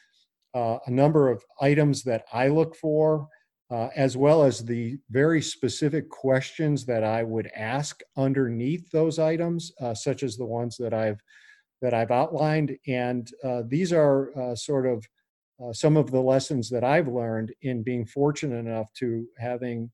uh, 0.53 0.77
a 0.85 0.91
number 0.91 1.29
of 1.29 1.43
items 1.61 2.03
that 2.03 2.25
i 2.33 2.47
look 2.47 2.75
for 2.75 3.27
uh, 3.71 3.89
as 3.95 4.15
well 4.15 4.43
as 4.43 4.63
the 4.63 4.97
very 5.09 5.41
specific 5.41 6.09
questions 6.09 6.85
that 6.85 7.03
i 7.03 7.23
would 7.23 7.49
ask 7.55 8.01
underneath 8.17 8.89
those 8.91 9.19
items 9.19 9.71
uh, 9.81 9.93
such 9.93 10.23
as 10.23 10.35
the 10.37 10.45
ones 10.45 10.77
that 10.77 10.93
i've 10.93 11.19
that 11.81 11.93
i've 11.93 12.11
outlined. 12.11 12.77
And 12.87 13.29
uh, 13.43 13.63
these 13.67 13.93
are 13.93 14.37
uh, 14.37 14.55
sort 14.55 14.87
of 14.87 15.05
uh, 15.63 15.73
some 15.73 15.97
of 15.97 16.11
the 16.11 16.21
lessons 16.21 16.69
that 16.69 16.83
I've 16.83 17.07
learned 17.07 17.53
in 17.61 17.83
being 17.83 18.05
fortunate 18.05 18.57
enough 18.57 18.91
to 18.99 19.25
having 19.37 19.91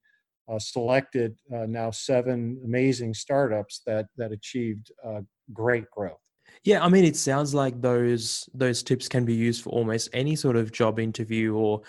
uh, 0.52 0.60
selected 0.60 1.38
uh, 1.54 1.66
now 1.68 1.92
seven 1.92 2.60
amazing 2.66 3.14
startups 3.14 3.82
that 3.86 4.08
that 4.18 4.32
achieved 4.32 4.92
uh, 5.06 5.22
great 5.54 5.90
growth. 5.92 6.20
Yeah, 6.64 6.86
I 6.86 6.90
mean, 6.90 7.06
it 7.06 7.16
sounds 7.16 7.56
like 7.56 7.82
those 7.82 8.48
those 8.54 8.84
tips 8.84 9.08
can 9.08 9.26
be 9.26 9.34
used 9.34 9.64
for 9.64 9.72
almost 9.72 10.10
any 10.14 10.36
sort 10.36 10.56
of 10.56 10.72
job 10.72 11.00
interview, 11.00 11.56
or 11.56 11.82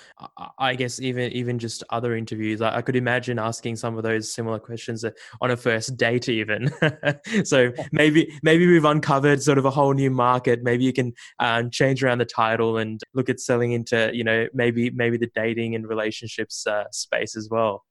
I 0.58 0.74
guess 0.76 0.98
even 0.98 1.30
even 1.32 1.58
just 1.58 1.84
other 1.90 2.16
interviews. 2.16 2.62
I, 2.62 2.76
I 2.76 2.80
could 2.82 2.96
imagine 2.96 3.38
asking 3.38 3.76
some 3.76 3.98
of 3.98 4.02
those 4.02 4.32
similar 4.32 4.58
questions 4.58 5.04
on 5.42 5.50
a 5.50 5.58
first 5.58 5.98
date, 5.98 6.30
even. 6.30 6.72
so 7.44 7.70
maybe 7.92 8.32
maybe 8.42 8.66
we've 8.66 8.86
uncovered 8.86 9.42
sort 9.42 9.58
of 9.58 9.66
a 9.66 9.70
whole 9.70 9.92
new 9.92 10.10
market. 10.10 10.62
Maybe 10.62 10.84
you 10.84 10.94
can 10.94 11.12
um, 11.38 11.68
change 11.70 12.02
around 12.02 12.18
the 12.18 12.24
title 12.24 12.78
and 12.78 12.98
look 13.12 13.28
at 13.28 13.40
selling 13.40 13.72
into 13.72 14.10
you 14.14 14.24
know 14.24 14.46
maybe 14.54 14.88
maybe 14.88 15.18
the 15.18 15.30
dating 15.34 15.74
and 15.74 15.86
relationships 15.86 16.66
uh, 16.66 16.84
space 16.92 17.36
as 17.36 17.50
well. 17.50 17.84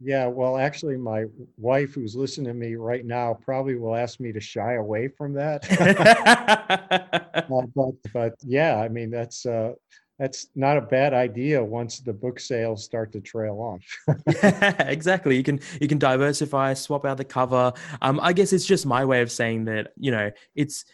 Yeah, 0.00 0.26
well, 0.26 0.58
actually, 0.58 0.96
my 0.96 1.24
wife, 1.56 1.94
who's 1.94 2.14
listening 2.14 2.48
to 2.48 2.54
me 2.54 2.74
right 2.74 3.04
now, 3.04 3.34
probably 3.34 3.76
will 3.76 3.96
ask 3.96 4.20
me 4.20 4.30
to 4.32 4.40
shy 4.40 4.74
away 4.74 5.08
from 5.08 5.32
that. 5.34 5.66
uh, 7.50 7.62
but, 7.74 7.94
but 8.12 8.34
yeah, 8.44 8.76
I 8.76 8.88
mean, 8.88 9.10
that's 9.10 9.46
uh, 9.46 9.72
that's 10.18 10.48
not 10.54 10.76
a 10.76 10.80
bad 10.80 11.12
idea 11.12 11.62
once 11.62 12.00
the 12.00 12.12
book 12.12 12.40
sales 12.40 12.84
start 12.84 13.12
to 13.12 13.20
trail 13.20 13.58
off. 13.60 14.16
yeah, 14.42 14.82
exactly. 14.88 15.36
You 15.36 15.42
can 15.42 15.60
you 15.80 15.88
can 15.88 15.98
diversify, 15.98 16.74
swap 16.74 17.04
out 17.04 17.16
the 17.16 17.24
cover. 17.24 17.72
Um, 18.02 18.20
I 18.22 18.32
guess 18.32 18.52
it's 18.52 18.66
just 18.66 18.86
my 18.86 19.04
way 19.04 19.22
of 19.22 19.30
saying 19.30 19.64
that 19.66 19.92
you 19.96 20.10
know 20.10 20.30
it's 20.54 20.84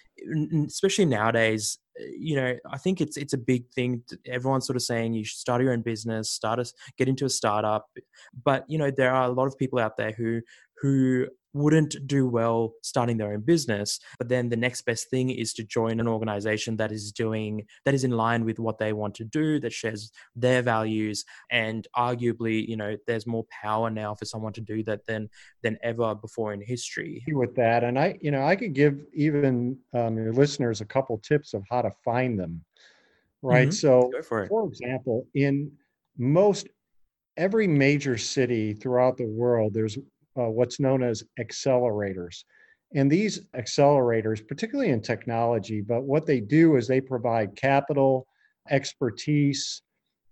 especially 0.67 1.07
nowadays 1.07 1.79
you 2.19 2.37
know 2.37 2.57
i 2.71 2.79
think 2.79 3.01
it's 3.01 3.17
it's 3.17 3.33
a 3.33 3.38
big 3.38 3.69
thing 3.75 4.03
everyone's 4.27 4.67
sort 4.67 4.77
of 4.77 4.83
saying 4.83 5.12
you 5.12 5.25
should 5.25 5.38
start 5.38 5.62
your 5.62 5.73
own 5.73 5.83
business 5.83 6.31
start 6.31 6.59
a 6.59 6.65
get 6.97 7.09
into 7.09 7.25
a 7.25 7.31
startup. 7.31 7.88
But 8.45 8.65
you 8.69 8.79
know 8.79 8.91
there 8.91 9.15
are 9.15 9.25
a 9.25 9.33
lot 9.33 9.47
of 9.47 9.59
people 9.59 9.79
out 9.79 9.97
there 9.97 10.12
who 10.12 10.41
who 10.81 11.27
wouldn't 11.55 11.95
do 12.07 12.27
well 12.27 12.73
starting 12.83 13.19
their 13.19 13.35
own 13.35 13.43
business 13.43 14.01
but 14.19 14.27
then 14.27 14.49
the 14.49 14.57
next 14.57 14.81
best 14.87 15.11
thing 15.11 15.29
is 15.29 15.53
to 15.53 15.62
join 15.62 16.01
an 16.01 16.09
organization 16.09 16.79
that 16.79 16.91
is 16.91 17.12
doing 17.12 17.67
that 17.85 17.93
is 17.93 18.05
in 18.05 18.11
line 18.11 18.43
with 18.43 18.59
what 18.59 18.79
they 18.79 18.95
want 18.95 19.15
to 19.15 19.23
do 19.23 19.61
that 19.61 19.71
shares 19.71 20.11
their 20.35 20.62
values 20.62 21.27
and 21.51 21.87
arguably 21.95 22.67
you 22.67 22.75
know 22.75 22.97
there's 23.07 23.27
more 23.27 23.45
power 23.62 23.91
now 23.91 24.15
for 24.15 24.25
someone 24.25 24.55
to 24.55 24.62
do 24.62 24.83
that 24.83 25.05
than 25.07 25.29
than 25.62 25.77
ever 25.83 26.15
before 26.15 26.55
in 26.55 26.62
history. 26.62 27.23
With 27.29 27.55
that 27.57 27.85
and 27.85 27.99
i 27.99 28.19
you 28.23 28.31
know 28.31 28.43
i 28.47 28.57
could 28.57 28.73
give 28.73 29.05
even 29.12 29.77
um, 29.93 30.17
your 30.17 30.33
listeners 30.33 30.81
a 30.81 30.87
couple 30.87 31.19
tips 31.19 31.53
of 31.53 31.62
how 31.71 31.83
to 31.83 31.91
find 32.05 32.38
them 32.38 32.64
right 33.42 33.68
mm-hmm. 33.68 33.72
so 33.72 34.11
for, 34.22 34.46
for 34.46 34.66
example 34.66 35.26
in 35.35 35.70
most 36.18 36.68
every 37.37 37.66
major 37.66 38.18
city 38.18 38.74
throughout 38.74 39.16
the 39.16 39.26
world 39.26 39.72
there's 39.72 39.98
uh, 40.38 40.48
what's 40.48 40.81
known 40.81 41.02
as 41.02 41.24
accelerators. 41.40 42.44
And 42.94 43.11
these 43.11 43.46
accelerators, 43.57 44.46
particularly 44.46 44.90
in 44.90 45.00
technology, 45.00 45.81
but 45.81 46.02
what 46.02 46.26
they 46.26 46.40
do 46.40 46.76
is 46.76 46.87
they 46.87 47.00
provide 47.00 47.57
capital, 47.57 48.26
expertise 48.70 49.83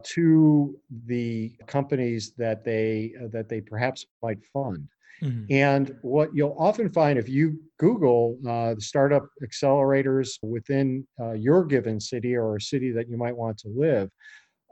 to 0.02 0.78
the 1.06 1.54
companies 1.66 2.32
that 2.38 2.64
they 2.64 3.12
uh, 3.22 3.28
that 3.32 3.48
they 3.48 3.60
perhaps 3.60 4.06
might 4.22 4.38
fund. 4.52 4.88
Mm-hmm. 5.22 5.52
And 5.52 5.94
what 6.02 6.30
you'll 6.34 6.56
often 6.58 6.90
find 6.90 7.18
if 7.18 7.28
you 7.28 7.60
Google 7.78 8.38
uh, 8.48 8.74
the 8.74 8.80
startup 8.80 9.26
accelerators 9.44 10.38
within 10.42 11.06
uh, 11.20 11.32
your 11.32 11.64
given 11.64 12.00
city 12.00 12.34
or 12.34 12.56
a 12.56 12.60
city 12.60 12.90
that 12.92 13.08
you 13.08 13.16
might 13.16 13.36
want 13.36 13.58
to 13.58 13.68
live, 13.68 14.10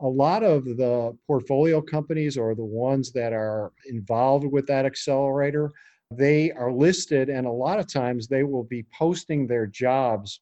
a 0.01 0.07
lot 0.07 0.43
of 0.43 0.65
the 0.65 1.17
portfolio 1.27 1.81
companies 1.81 2.39
or 2.39 2.55
the 2.55 2.65
ones 2.65 3.13
that 3.13 3.33
are 3.33 3.73
involved 3.89 4.47
with 4.47 4.67
that 4.67 4.87
accelerator 4.87 5.71
they 6.11 6.51
are 6.53 6.73
listed 6.73 7.29
and 7.29 7.47
a 7.47 7.51
lot 7.51 7.79
of 7.79 7.93
times 7.93 8.27
they 8.27 8.43
will 8.43 8.65
be 8.65 8.85
posting 8.97 9.47
their 9.47 9.67
jobs 9.67 10.41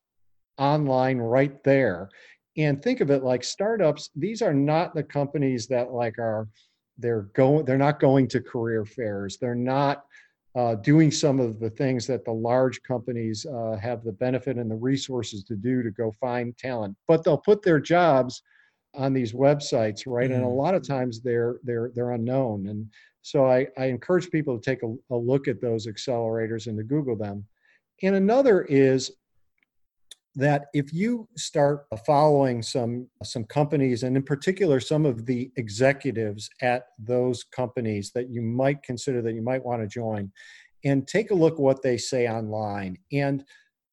online 0.59 1.18
right 1.18 1.62
there 1.64 2.09
and 2.56 2.82
think 2.82 3.00
of 3.00 3.11
it 3.11 3.24
like 3.24 3.42
startups 3.42 4.11
these 4.14 4.42
are 4.42 4.54
not 4.54 4.94
the 4.94 5.02
companies 5.02 5.66
that 5.66 5.90
like 5.90 6.18
are 6.18 6.48
they're 6.98 7.28
going 7.35 7.64
they're 7.64 7.78
not 7.78 8.00
going 8.00 8.26
to 8.26 8.40
career 8.40 8.85
fairs 8.85 9.37
they're 9.38 9.54
not 9.54 10.04
uh, 10.54 10.74
doing 10.76 11.11
some 11.11 11.38
of 11.38 11.61
the 11.61 11.68
things 11.68 12.06
that 12.06 12.24
the 12.24 12.32
large 12.32 12.82
companies 12.82 13.44
uh, 13.44 13.76
have 13.76 14.02
the 14.02 14.12
benefit 14.12 14.56
and 14.56 14.70
the 14.70 14.76
resources 14.76 15.44
to 15.44 15.54
do 15.54 15.82
to 15.82 15.90
go 15.90 16.11
find 16.12 16.56
talent 16.56 16.96
but 17.06 17.22
they'll 17.22 17.37
put 17.37 17.62
their 17.62 17.80
jobs 17.80 18.42
on 18.96 19.12
these 19.12 19.32
websites, 19.32 20.04
right? 20.06 20.30
Mm-hmm. 20.30 20.35
And 20.35 20.44
a 20.44 20.48
mm. 20.48 20.56
lot 20.56 20.74
of 20.74 20.87
times 20.87 21.20
they're 21.20 21.61
they're 21.62 21.92
they're 21.94 22.12
unknown. 22.12 22.66
And 22.66 22.90
so 23.22 23.46
I, 23.46 23.66
I 23.76 23.87
encourage 23.87 24.30
people 24.30 24.59
to 24.59 24.64
take 24.64 24.82
a, 24.82 24.94
a 25.11 25.16
look 25.16 25.48
at 25.48 25.61
those 25.61 25.87
accelerators 25.87 26.66
and 26.66 26.76
to 26.78 26.85
Google 26.85 27.16
them. 27.16 27.44
And 28.02 28.14
another 28.14 28.62
is 28.62 29.12
that 30.37 30.66
if 30.75 30.92
you 30.92 31.27
start 31.37 31.87
following 32.07 32.62
some 32.62 33.09
some 33.25 33.44
companies 33.44 34.03
and 34.03 34.16
in 34.16 34.22
particular 34.22 34.79
some 34.79 35.07
of 35.07 35.25
the 35.25 35.51
executives 35.57 36.51
at 36.61 36.85
those 36.99 37.42
companies 37.42 38.12
that 38.14 38.29
you 38.29 38.42
might 38.42 38.83
consider 38.83 39.22
that 39.22 39.35
you 39.35 39.42
might 39.42 39.64
want 39.64 39.81
to 39.81 39.88
join 39.88 40.31
and 40.85 41.09
take 41.09 41.31
a 41.31 41.35
look 41.35 41.59
what 41.59 41.83
they 41.83 41.96
say 41.96 42.29
online. 42.29 42.96
And 43.12 43.44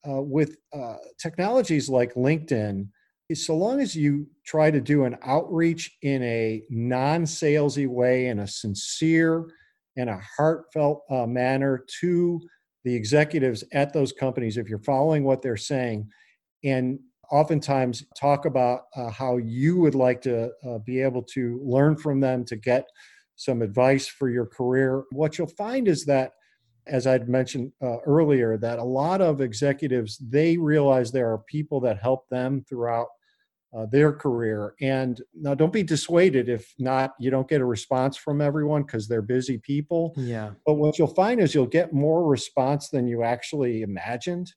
uh, 0.08 0.21
with 0.21 0.58
uh, 0.73 0.97
technologies 1.17 1.89
like 1.89 2.13
linkedin 2.13 2.88
so 3.34 3.56
long 3.56 3.79
as 3.79 3.95
you 3.95 4.27
try 4.45 4.69
to 4.69 4.82
do 4.82 5.06
an 5.06 5.17
outreach 5.23 5.97
in 6.03 6.21
a 6.21 6.62
non-salesy 6.69 7.88
way 7.88 8.27
in 8.27 8.39
a 8.39 8.47
sincere 8.47 9.49
and 9.97 10.08
a 10.08 10.21
heartfelt 10.38 11.01
uh, 11.10 11.25
manner 11.25 11.84
to 12.01 12.39
the 12.84 12.93
executives 12.93 13.63
at 13.73 13.91
those 13.91 14.12
companies 14.12 14.58
if 14.58 14.69
you're 14.69 14.77
following 14.79 15.23
what 15.23 15.41
they're 15.41 15.58
saying 15.58 16.08
and 16.63 16.99
oftentimes 17.32 18.06
talk 18.19 18.45
about 18.45 18.82
uh, 18.95 19.10
how 19.10 19.38
you 19.38 19.78
would 19.78 19.95
like 19.95 20.21
to 20.21 20.52
uh, 20.67 20.78
be 20.80 21.02
able 21.02 21.23
to 21.23 21.60
learn 21.63 21.95
from 21.95 22.19
them 22.19 22.45
to 22.45 22.56
get 22.56 22.86
some 23.36 23.62
advice 23.62 24.08
for 24.08 24.30
your 24.30 24.45
career 24.45 25.04
what 25.12 25.38
you'll 25.38 25.47
find 25.47 25.88
is 25.88 26.06
that 26.06 26.34
as 26.88 27.08
I'd 27.08 27.30
mentioned 27.30 27.71
uh, 27.82 27.99
earlier, 28.06 28.58
that 28.58 28.80
a 28.80 28.84
lot 28.84 29.21
of 29.21 29.41
executives 29.41 30.17
they 30.17 30.58
realize 30.58 31.12
there 31.12 31.32
are 31.32 31.39
people 31.39 31.80
that 31.82 32.02
help 32.02 32.28
them 32.30 32.65
throughout 32.67 33.08
uh, 33.76 33.86
their 33.88 34.13
career. 34.13 34.76
And 34.82 35.19
now, 35.34 35.56
don't 35.56 35.73
be 35.73 35.84
dissuaded 35.84 36.49
if 36.49 36.73
not 36.78 37.13
you 37.19 37.32
don't 37.32 37.47
get 37.47 37.62
a 37.62 37.65
response 37.65 38.17
from 38.17 38.41
everyone 38.41 38.84
because 38.84 39.08
they're 39.08 39.21
busy 39.21 39.58
people. 39.58 40.13
Yeah. 40.17 40.52
But 40.65 40.76
what 40.76 40.99
you'll 40.99 41.08
find 41.08 41.39
is 41.39 41.56
you'll 41.56 41.65
get 41.65 41.93
more 41.93 42.26
response 42.28 42.89
than 42.89 43.08
you 43.08 43.23
actually 43.23 43.82
imagined. 43.82 44.54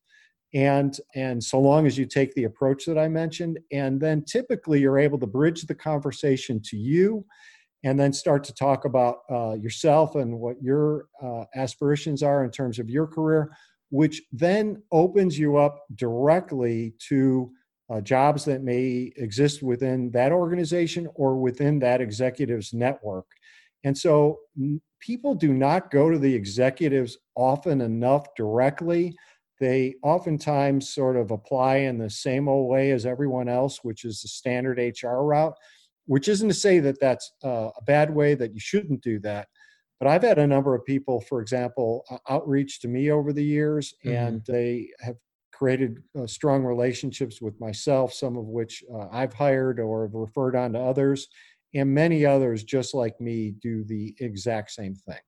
And 0.56 0.98
and 1.14 1.44
so 1.44 1.60
long 1.60 1.86
as 1.86 1.98
you 1.98 2.06
take 2.06 2.34
the 2.34 2.44
approach 2.44 2.86
that 2.86 2.96
I 2.96 3.08
mentioned, 3.08 3.58
and 3.72 4.00
then 4.00 4.24
typically 4.24 4.80
you're 4.80 4.98
able 4.98 5.18
to 5.18 5.26
bridge 5.26 5.62
the 5.62 5.74
conversation 5.74 6.60
to 6.70 6.78
you 6.78 7.26
and 7.84 8.00
then 8.00 8.10
start 8.12 8.42
to 8.44 8.54
talk 8.54 8.86
about 8.86 9.18
uh, 9.30 9.52
yourself 9.52 10.14
and 10.14 10.40
what 10.40 10.56
your 10.62 11.08
uh, 11.22 11.44
aspirations 11.54 12.22
are 12.22 12.42
in 12.42 12.50
terms 12.50 12.78
of 12.78 12.88
your 12.88 13.06
career, 13.06 13.50
which 13.90 14.22
then 14.32 14.82
opens 14.92 15.38
you 15.38 15.58
up 15.58 15.84
directly 15.94 16.94
to 17.10 17.52
uh, 17.90 18.00
jobs 18.00 18.46
that 18.46 18.62
may 18.62 19.12
exist 19.16 19.62
within 19.62 20.10
that 20.12 20.32
organization 20.32 21.06
or 21.14 21.36
within 21.36 21.78
that 21.80 22.00
executive's 22.00 22.72
network. 22.72 23.26
And 23.84 23.96
so 23.96 24.38
people 25.00 25.34
do 25.34 25.52
not 25.52 25.90
go 25.90 26.10
to 26.10 26.18
the 26.18 26.34
executives 26.34 27.18
often 27.36 27.82
enough 27.82 28.26
directly. 28.36 29.14
They 29.58 29.94
oftentimes 30.02 30.88
sort 30.92 31.16
of 31.16 31.30
apply 31.30 31.76
in 31.76 31.98
the 31.98 32.10
same 32.10 32.48
old 32.48 32.68
way 32.68 32.90
as 32.90 33.06
everyone 33.06 33.48
else, 33.48 33.80
which 33.82 34.04
is 34.04 34.20
the 34.20 34.28
standard 34.28 34.78
HR 34.78 35.22
route 35.22 35.54
which 36.06 36.28
isn't 36.28 36.48
to 36.48 36.54
say 36.54 36.78
that 36.80 37.00
that's 37.00 37.32
uh, 37.44 37.70
a 37.76 37.82
bad 37.84 38.14
way 38.14 38.34
that 38.34 38.54
you 38.54 38.60
shouldn't 38.60 39.02
do 39.02 39.18
that 39.18 39.48
but 40.00 40.08
i've 40.08 40.22
had 40.22 40.38
a 40.38 40.46
number 40.46 40.74
of 40.74 40.84
people 40.84 41.20
for 41.20 41.40
example 41.40 42.04
uh, 42.10 42.18
outreach 42.28 42.80
to 42.80 42.88
me 42.88 43.10
over 43.10 43.32
the 43.32 43.44
years 43.44 43.94
mm-hmm. 44.04 44.16
and 44.16 44.42
they 44.46 44.88
have 45.00 45.16
created 45.52 46.02
uh, 46.18 46.26
strong 46.26 46.64
relationships 46.64 47.40
with 47.40 47.58
myself 47.60 48.12
some 48.12 48.36
of 48.36 48.46
which 48.46 48.82
uh, 48.94 49.08
i've 49.12 49.34
hired 49.34 49.78
or 49.78 50.02
have 50.06 50.14
referred 50.14 50.56
on 50.56 50.72
to 50.72 50.78
others 50.78 51.28
and 51.74 51.92
many 51.92 52.24
others 52.24 52.64
just 52.64 52.94
like 52.94 53.20
me 53.20 53.54
do 53.60 53.84
the 53.84 54.14
exact 54.20 54.70
same 54.70 54.94
thing 54.94 55.18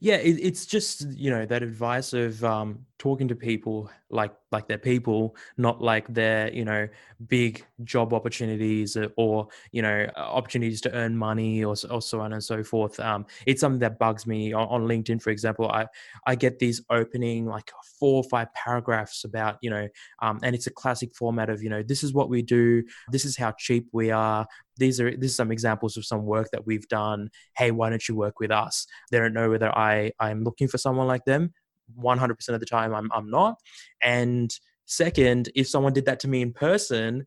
yeah 0.00 0.16
it, 0.16 0.38
it's 0.40 0.66
just 0.66 1.06
you 1.12 1.30
know 1.30 1.46
that 1.46 1.62
advice 1.62 2.12
of 2.12 2.42
um, 2.44 2.84
talking 2.98 3.28
to 3.28 3.34
people 3.34 3.90
like 4.10 4.32
like 4.50 4.66
they're 4.66 4.78
people 4.78 5.36
not 5.56 5.80
like 5.82 6.06
they're 6.12 6.52
you 6.52 6.64
know 6.64 6.88
big 7.26 7.64
job 7.84 8.14
opportunities 8.14 8.96
uh, 8.96 9.08
or 9.16 9.48
you 9.72 9.82
know 9.82 10.06
opportunities 10.16 10.80
to 10.80 10.92
earn 10.94 11.16
money 11.16 11.64
or, 11.64 11.74
or 11.90 12.00
so 12.00 12.20
on 12.20 12.32
and 12.32 12.42
so 12.42 12.62
forth. 12.62 12.98
Um, 13.00 13.26
it's 13.46 13.60
something 13.60 13.80
that 13.80 13.98
bugs 13.98 14.26
me 14.26 14.52
on, 14.52 14.68
on, 14.68 14.88
linkedin 14.88 15.20
for 15.20 15.30
example. 15.30 15.70
I 15.70 15.86
i 16.26 16.34
get 16.34 16.58
these 16.58 16.82
opening 16.90 17.46
like 17.46 17.70
four 17.98 18.22
or 18.22 18.24
five 18.24 18.52
paragraphs 18.54 19.24
about 19.24 19.58
you 19.60 19.70
know 19.70 19.88
um, 20.22 20.38
and 20.42 20.54
it's 20.54 20.66
a 20.66 20.72
classic 20.72 21.14
format 21.14 21.50
of 21.50 21.62
you 21.62 21.70
know 21.70 21.82
this 21.82 22.02
is 22.02 22.12
what 22.12 22.28
we 22.28 22.42
do. 22.42 22.82
This 23.10 23.24
is 23.24 23.36
how 23.36 23.52
cheap 23.52 23.88
we 23.92 24.10
are. 24.10 24.46
These 24.76 25.00
are 25.00 25.16
these 25.16 25.32
are 25.32 25.34
some 25.34 25.52
examples 25.52 25.96
of 25.96 26.04
some 26.04 26.24
work 26.24 26.50
that 26.52 26.66
we've 26.66 26.88
done. 26.88 27.30
Hey 27.56 27.70
why 27.70 27.90
don't 27.90 28.08
you 28.08 28.14
work 28.14 28.40
with 28.40 28.50
us? 28.50 28.86
They 29.10 29.18
don't 29.18 29.34
know 29.34 29.50
whether 29.50 29.76
i 29.76 30.12
i'm 30.20 30.44
looking 30.44 30.68
for 30.68 30.78
someone 30.78 31.06
like 31.06 31.24
them 31.24 31.52
100% 31.96 32.48
of 32.48 32.60
the 32.60 32.66
time 32.66 32.94
i'm, 32.94 33.10
I'm 33.12 33.30
not 33.30 33.58
and 34.02 34.50
second 34.86 35.50
if 35.54 35.68
someone 35.68 35.92
did 35.92 36.06
that 36.06 36.20
to 36.20 36.28
me 36.28 36.42
in 36.42 36.52
person 36.52 37.26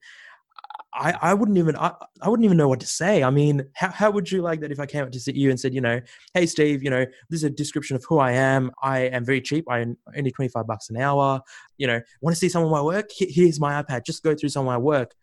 I, 0.94 1.16
I 1.22 1.34
wouldn't 1.34 1.58
even 1.58 1.76
I, 1.78 1.94
I 2.22 2.30
wouldn't 2.30 2.44
even 2.44 2.58
know 2.58 2.68
what 2.68 2.82
to 2.82 2.88
say. 2.88 3.24
I 3.24 3.30
mean, 3.30 3.64
how, 3.74 3.90
how 3.90 4.12
would 4.12 4.30
you 4.30 4.42
like 4.42 4.60
that 4.60 4.72
if 4.72 4.80
I 4.80 4.86
came 4.86 5.04
up 5.04 5.12
to 5.12 5.20
sit 5.20 5.36
you 5.36 5.50
and 5.50 5.60
said, 5.60 5.74
you 5.74 5.80
know, 5.80 6.02
hey 6.34 6.46
Steve, 6.46 6.84
you 6.84 6.90
know, 6.90 7.06
this 7.30 7.40
is 7.40 7.44
a 7.46 7.50
description 7.50 7.96
of 7.96 8.04
who 8.08 8.20
I 8.20 8.32
am. 8.32 8.72
I 8.84 9.00
am 9.00 9.24
very 9.24 9.42
cheap. 9.42 9.66
I 9.70 9.86
only 10.18 10.32
25 10.32 10.68
bucks 10.68 10.90
an 10.90 10.98
hour. 10.98 11.42
You 11.78 11.88
know, 11.88 12.02
want 12.22 12.36
to 12.36 12.40
see 12.40 12.50
some 12.50 12.64
of 12.64 12.72
my 12.72 12.82
work? 12.82 13.10
Here's 13.18 13.60
my 13.60 13.82
iPad. 13.82 14.06
Just 14.06 14.24
go 14.24 14.36
through 14.36 14.50
some 14.50 14.62
of 14.62 14.68
my 14.68 14.78
work. 14.78 15.16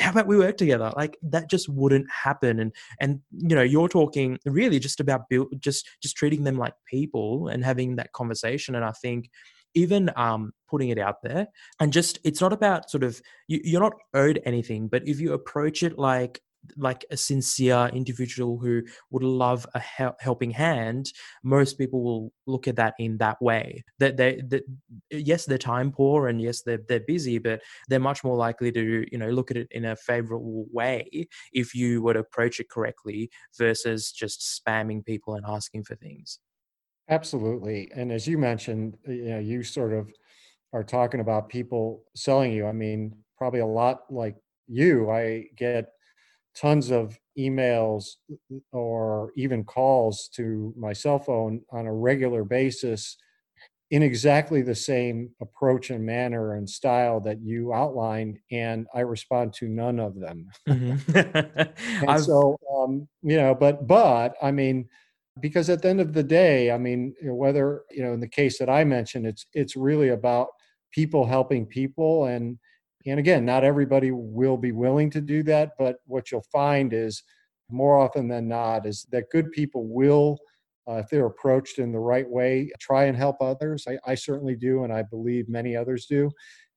How 0.00 0.10
about 0.10 0.26
we 0.26 0.38
work 0.38 0.56
together? 0.56 0.92
Like 0.96 1.16
that 1.22 1.50
just 1.50 1.68
wouldn't 1.68 2.10
happen. 2.10 2.60
And 2.60 2.72
and 3.00 3.20
you 3.32 3.54
know, 3.56 3.62
you're 3.62 3.88
talking 3.88 4.38
really 4.44 4.78
just 4.78 5.00
about 5.00 5.28
build 5.28 5.48
just 5.60 5.86
just 6.02 6.16
treating 6.16 6.44
them 6.44 6.56
like 6.56 6.74
people 6.86 7.48
and 7.48 7.64
having 7.64 7.96
that 7.96 8.12
conversation. 8.12 8.74
And 8.74 8.84
I 8.84 8.92
think 8.92 9.30
even 9.74 10.10
um, 10.16 10.52
putting 10.68 10.88
it 10.88 10.98
out 10.98 11.22
there 11.22 11.46
and 11.80 11.92
just 11.92 12.18
it's 12.24 12.40
not 12.40 12.52
about 12.52 12.90
sort 12.90 13.04
of 13.04 13.20
you, 13.46 13.60
you're 13.62 13.80
not 13.80 13.92
owed 14.14 14.40
anything 14.44 14.88
but 14.88 15.06
if 15.06 15.20
you 15.20 15.32
approach 15.32 15.82
it 15.82 15.98
like 15.98 16.40
like 16.76 17.04
a 17.10 17.16
sincere 17.16 17.88
individual 17.92 18.58
who 18.58 18.82
would 19.10 19.22
love 19.22 19.66
a 19.74 19.80
helping 20.20 20.50
hand 20.50 21.12
most 21.42 21.78
people 21.78 22.02
will 22.02 22.32
look 22.46 22.68
at 22.68 22.76
that 22.76 22.94
in 22.98 23.16
that 23.18 23.40
way 23.40 23.82
that 23.98 24.16
they 24.16 24.40
that 24.48 24.64
yes 25.10 25.46
they're 25.46 25.58
time 25.58 25.90
poor 25.92 26.28
and 26.28 26.40
yes 26.42 26.62
they're, 26.62 26.80
they're 26.88 27.00
busy 27.00 27.38
but 27.38 27.62
they're 27.88 28.00
much 28.00 28.22
more 28.24 28.36
likely 28.36 28.70
to 28.72 29.06
you 29.10 29.18
know 29.18 29.30
look 29.30 29.50
at 29.50 29.56
it 29.56 29.68
in 29.70 29.84
a 29.84 29.96
favorable 29.96 30.66
way 30.70 31.08
if 31.52 31.74
you 31.74 32.02
would 32.02 32.16
approach 32.16 32.60
it 32.60 32.68
correctly 32.68 33.30
versus 33.56 34.12
just 34.12 34.40
spamming 34.40 35.04
people 35.04 35.34
and 35.34 35.44
asking 35.46 35.84
for 35.84 35.94
things 35.96 36.40
Absolutely. 37.08 37.90
And 37.94 38.12
as 38.12 38.26
you 38.28 38.36
mentioned, 38.38 38.98
you 39.06 39.24
know, 39.30 39.38
you 39.38 39.62
sort 39.62 39.92
of 39.92 40.12
are 40.72 40.84
talking 40.84 41.20
about 41.20 41.48
people 41.48 42.04
selling 42.14 42.52
you. 42.52 42.66
I 42.66 42.72
mean, 42.72 43.24
probably 43.38 43.60
a 43.60 43.66
lot 43.66 44.12
like 44.12 44.36
you, 44.66 45.10
I 45.10 45.46
get 45.56 45.92
tons 46.60 46.90
of 46.90 47.18
emails 47.38 48.04
or 48.72 49.32
even 49.36 49.64
calls 49.64 50.28
to 50.34 50.74
my 50.76 50.92
cell 50.92 51.18
phone 51.18 51.60
on 51.70 51.86
a 51.86 51.92
regular 51.92 52.44
basis 52.44 53.16
in 53.90 54.02
exactly 54.02 54.60
the 54.60 54.74
same 54.74 55.30
approach 55.40 55.90
and 55.90 56.04
manner 56.04 56.54
and 56.54 56.68
style 56.68 57.20
that 57.20 57.40
you 57.40 57.72
outlined 57.72 58.38
and 58.50 58.86
i 58.94 59.00
respond 59.00 59.52
to 59.52 59.68
none 59.68 59.98
of 59.98 60.18
them 60.18 60.48
mm-hmm. 60.68 62.04
and 62.08 62.20
so 62.22 62.58
um, 62.76 63.08
you 63.22 63.36
know 63.36 63.54
but 63.54 63.86
but 63.86 64.34
i 64.42 64.50
mean 64.50 64.86
because 65.40 65.70
at 65.70 65.80
the 65.80 65.88
end 65.88 66.00
of 66.00 66.12
the 66.12 66.22
day 66.22 66.70
i 66.70 66.78
mean 66.78 67.14
whether 67.22 67.82
you 67.90 68.02
know 68.02 68.12
in 68.12 68.20
the 68.20 68.28
case 68.28 68.58
that 68.58 68.68
i 68.68 68.84
mentioned 68.84 69.26
it's 69.26 69.46
it's 69.54 69.76
really 69.76 70.08
about 70.08 70.48
people 70.92 71.24
helping 71.24 71.64
people 71.64 72.26
and 72.26 72.58
and 73.10 73.18
again 73.18 73.44
not 73.44 73.64
everybody 73.64 74.10
will 74.10 74.56
be 74.56 74.72
willing 74.72 75.10
to 75.10 75.20
do 75.20 75.42
that 75.42 75.72
but 75.78 75.96
what 76.06 76.30
you'll 76.30 76.44
find 76.52 76.92
is 76.92 77.22
more 77.70 77.98
often 77.98 78.28
than 78.28 78.48
not 78.48 78.86
is 78.86 79.06
that 79.10 79.30
good 79.30 79.50
people 79.52 79.86
will 79.86 80.38
uh, 80.88 80.96
if 80.96 81.08
they're 81.10 81.26
approached 81.26 81.78
in 81.78 81.92
the 81.92 81.98
right 81.98 82.28
way 82.28 82.70
try 82.80 83.04
and 83.04 83.16
help 83.16 83.36
others. 83.40 83.86
I, 83.86 83.98
I 84.06 84.14
certainly 84.14 84.56
do 84.56 84.84
and 84.84 84.92
i 84.92 85.02
believe 85.02 85.48
many 85.48 85.76
others 85.76 86.06
do. 86.06 86.30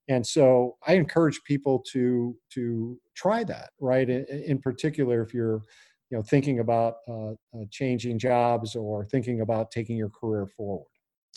And 0.10 0.26
so 0.26 0.78
i 0.86 0.94
encourage 0.94 1.42
people 1.44 1.84
to 1.92 2.36
to 2.54 3.00
try 3.16 3.44
that 3.46 3.70
right? 3.80 4.10
In, 4.10 4.26
in 4.26 4.60
particular 4.60 5.22
if 5.22 5.34
you're 5.34 5.62
you 6.10 6.18
know 6.18 6.24
thinking 6.24 6.60
about 6.60 6.96
uh, 7.08 7.32
uh, 7.32 7.66
changing 7.72 8.20
jobs 8.20 8.76
or 8.76 9.06
thinking 9.06 9.42
about 9.42 9.72
taking 9.72 9.96
your 9.96 10.10
career 10.10 10.46
forward 10.46 10.88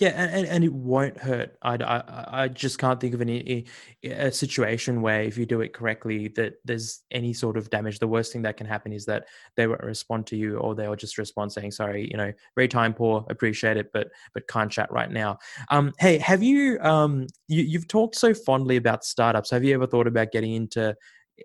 yeah 0.01 0.09
and, 0.09 0.47
and 0.47 0.65
it 0.65 0.73
won't 0.73 1.17
hurt. 1.19 1.57
I, 1.63 1.77
I, 1.77 2.43
I 2.45 2.49
just 2.49 2.79
can't 2.79 3.01
think 3.01 3.15
of 3.15 3.21
any 3.21 3.67
a 4.03 4.33
situation 4.33 5.03
where 5.03 5.23
if 5.23 5.39
you 5.39 5.47
do 5.47 5.61
it 5.61 5.73
correctly 5.73 6.29
that 6.29 6.55
there's 6.65 7.01
any 7.11 7.33
sort 7.33 7.57
of 7.57 7.71
damage. 7.71 8.01
The 8.01 8.09
worst 8.09 8.33
thing 8.33 8.43
that 8.43 8.57
can 8.57 8.67
happen 8.67 8.93
is 8.93 9.05
that 9.07 9.27
they 9.57 9.67
won't 9.67 9.83
respond 9.83 10.27
to 10.29 10.37
you 10.37 10.59
or 10.59 10.75
they'll 10.75 10.97
just 10.97 11.17
respond 11.17 11.53
saying 11.53 11.71
sorry 11.71 12.09
you 12.11 12.17
know 12.17 12.33
very 12.57 12.69
time 12.69 12.93
poor 12.93 13.25
appreciate 13.31 13.77
it 13.77 13.91
but 13.93 14.09
but 14.33 14.49
can't 14.49 14.71
chat 14.71 14.91
right 14.91 15.11
now. 15.11 15.39
Um 15.71 15.93
hey 15.99 16.19
have 16.19 16.43
you 16.43 16.79
um 16.81 17.27
you, 17.47 17.63
you've 17.63 17.89
talked 17.89 18.17
so 18.17 18.35
fondly 18.35 18.77
about 18.77 19.05
startups. 19.05 19.51
Have 19.51 19.63
you 19.63 19.75
ever 19.75 19.87
thought 19.87 20.09
about 20.09 20.33
getting 20.33 20.55
into 20.55 20.97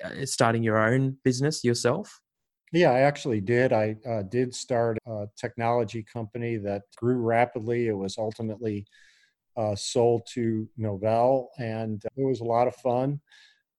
uh, 0.04 0.26
starting 0.26 0.64
your 0.64 0.78
own 0.78 1.18
business 1.24 1.64
yourself 1.64 2.20
yeah, 2.72 2.92
I 2.92 3.00
actually 3.00 3.42
did. 3.42 3.74
I 3.74 3.96
uh, 4.08 4.24
did 4.24 4.54
start 4.54 4.98
a 5.08 5.28
technology 5.36 6.04
company 6.04 6.58
that 6.58 6.84
grew 6.96 7.18
rapidly. 7.18 7.88
It 7.88 7.98
was 7.98 8.18
ultimately 8.18 8.86
uh, 9.58 9.76
sold 9.76 10.24
to 10.34 10.68
Novell, 10.80 11.48
and 11.60 12.04
it 12.18 12.26
was 12.26 12.42
a 12.42 12.46
lot 12.46 12.68
of 12.68 12.76
fun. 12.78 13.22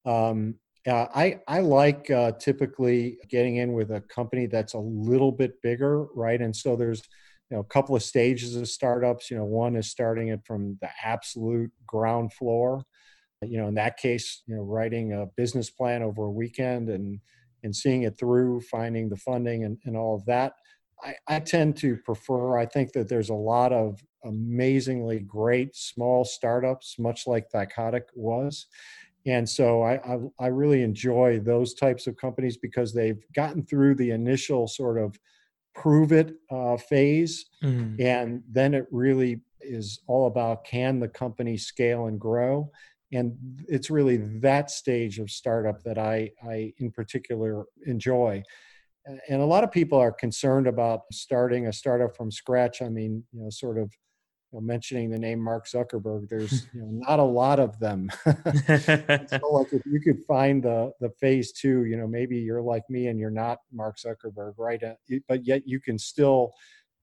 Um, 0.07 0.57
uh, 0.89 1.07
I 1.15 1.41
I 1.49 1.61
like 1.61 2.11
uh, 2.11 2.33
typically 2.33 3.19
getting 3.29 3.57
in 3.57 3.75
with 3.75 3.91
a 3.91 4.01
company 4.03 4.47
that's 4.47 4.75
a 4.75 4.79
little 4.79 5.33
bit 5.33 5.61
bigger, 5.63 6.05
right? 6.15 6.41
And 6.41 6.55
so 6.57 6.77
there's 6.77 7.03
you 7.51 7.57
know 7.57 7.61
a 7.61 7.65
couple 7.65 7.97
of 7.97 8.03
stages 8.03 8.57
of 8.57 8.69
startups. 8.69 9.31
You 9.31 9.39
know, 9.39 9.45
one 9.45 9.77
is 9.77 9.91
starting 9.91 10.29
it 10.29 10.41
from 10.47 10.79
the 10.81 10.91
absolute 11.05 11.71
ground 11.87 12.33
floor. 12.33 12.85
You 13.43 13.59
know, 13.59 13.69
in 13.69 13.75
that 13.75 13.97
case, 13.97 14.43
you 14.47 14.57
know, 14.57 14.63
writing 14.63 15.13
a 15.15 15.27
business 15.37 15.71
plan 15.71 16.03
over 16.03 16.25
a 16.27 16.31
weekend 16.31 16.91
and 16.91 17.21
and 17.63 17.75
seeing 17.75 18.03
it 18.03 18.19
through, 18.19 18.61
finding 18.63 19.09
the 19.09 19.17
funding 19.17 19.65
and, 19.65 19.79
and 19.85 19.97
all 19.97 20.15
of 20.15 20.25
that. 20.27 20.55
I, 21.03 21.15
I 21.29 21.41
tend 21.41 21.77
to 21.79 21.97
prefer, 21.97 22.59
I 22.59 22.67
think 22.67 22.93
that 22.93 23.09
there's 23.09 23.31
a 23.31 23.35
lot 23.35 23.73
of 23.73 24.03
amazingly 24.25 25.21
great 25.21 25.75
small 25.75 26.25
startups, 26.25 26.97
much 26.99 27.27
like 27.27 27.51
Thycotic 27.51 28.03
was. 28.15 28.67
And 29.27 29.49
so 29.49 29.83
I, 29.83 29.95
I, 29.97 30.19
I 30.39 30.47
really 30.49 30.83
enjoy 30.83 31.41
those 31.41 31.75
types 31.75 32.07
of 32.07 32.17
companies 32.17 32.57
because 32.57 32.93
they've 32.93 33.23
gotten 33.35 33.65
through 33.65 33.97
the 33.97 34.11
initial 34.11 34.67
sort 34.67 34.99
of 34.99 35.19
prove 35.75 36.13
it 36.13 36.35
uh, 36.51 36.77
phase. 36.77 37.47
Mm. 37.63 38.01
And 38.01 38.43
then 38.51 38.75
it 38.75 38.87
really 38.91 39.41
is 39.61 40.01
all 40.07 40.27
about 40.27 40.65
can 40.65 41.01
the 41.01 41.09
company 41.09 41.57
scale 41.57 42.07
and 42.07 42.19
grow? 42.19 42.71
And 43.13 43.37
it's 43.69 43.91
really 43.91 44.19
that 44.41 44.71
stage 44.71 45.19
of 45.19 45.31
startup 45.31 45.83
that 45.83 45.99
I, 45.99 46.31
I 46.49 46.73
in 46.79 46.91
particular 46.91 47.65
enjoy. 47.87 48.43
And 49.29 49.41
a 49.41 49.47
lot 49.47 49.65
of 49.65 49.73
people 49.73 49.99
are 49.99 50.13
concerned 50.13 50.67
about 50.67 51.03
starting 51.11 51.67
a 51.67 51.73
startup 51.73 52.17
from 52.17 52.31
scratch. 52.31 52.83
I 52.83 52.89
mean, 52.89 53.25
you 53.33 53.43
know, 53.43 53.51
sort 53.51 53.79
of 53.79 53.91
you 54.53 54.59
know, 54.59 54.61
mentioning 54.61 55.11
the 55.11 55.19
name 55.19 55.41
Mark 55.41 55.67
Zuckerberg. 55.67 56.29
There's 56.29 56.67
you 56.75 56.83
know 56.83 57.05
not 57.09 57.19
a 57.19 57.25
lot 57.25 57.59
of 57.59 57.79
them. 57.81 58.11
so 58.25 59.51
like 59.51 59.73
if 59.73 59.83
you 59.87 60.01
could 60.05 60.23
find 60.29 60.63
the 60.63 60.93
the 61.01 61.11
phase 61.21 61.53
two, 61.53 61.87
you 61.87 61.97
know, 61.97 62.07
maybe 62.07 62.37
you're 62.39 62.63
like 62.63 62.89
me 62.89 63.09
and 63.09 63.19
you're 63.19 63.31
not 63.31 63.59
Mark 63.73 63.97
Zuckerberg, 63.97 64.55
right? 64.59 64.83
Uh, 64.83 64.95
but 65.27 65.45
yet 65.45 65.63
you 65.67 65.81
can 65.81 65.99
still 65.99 66.53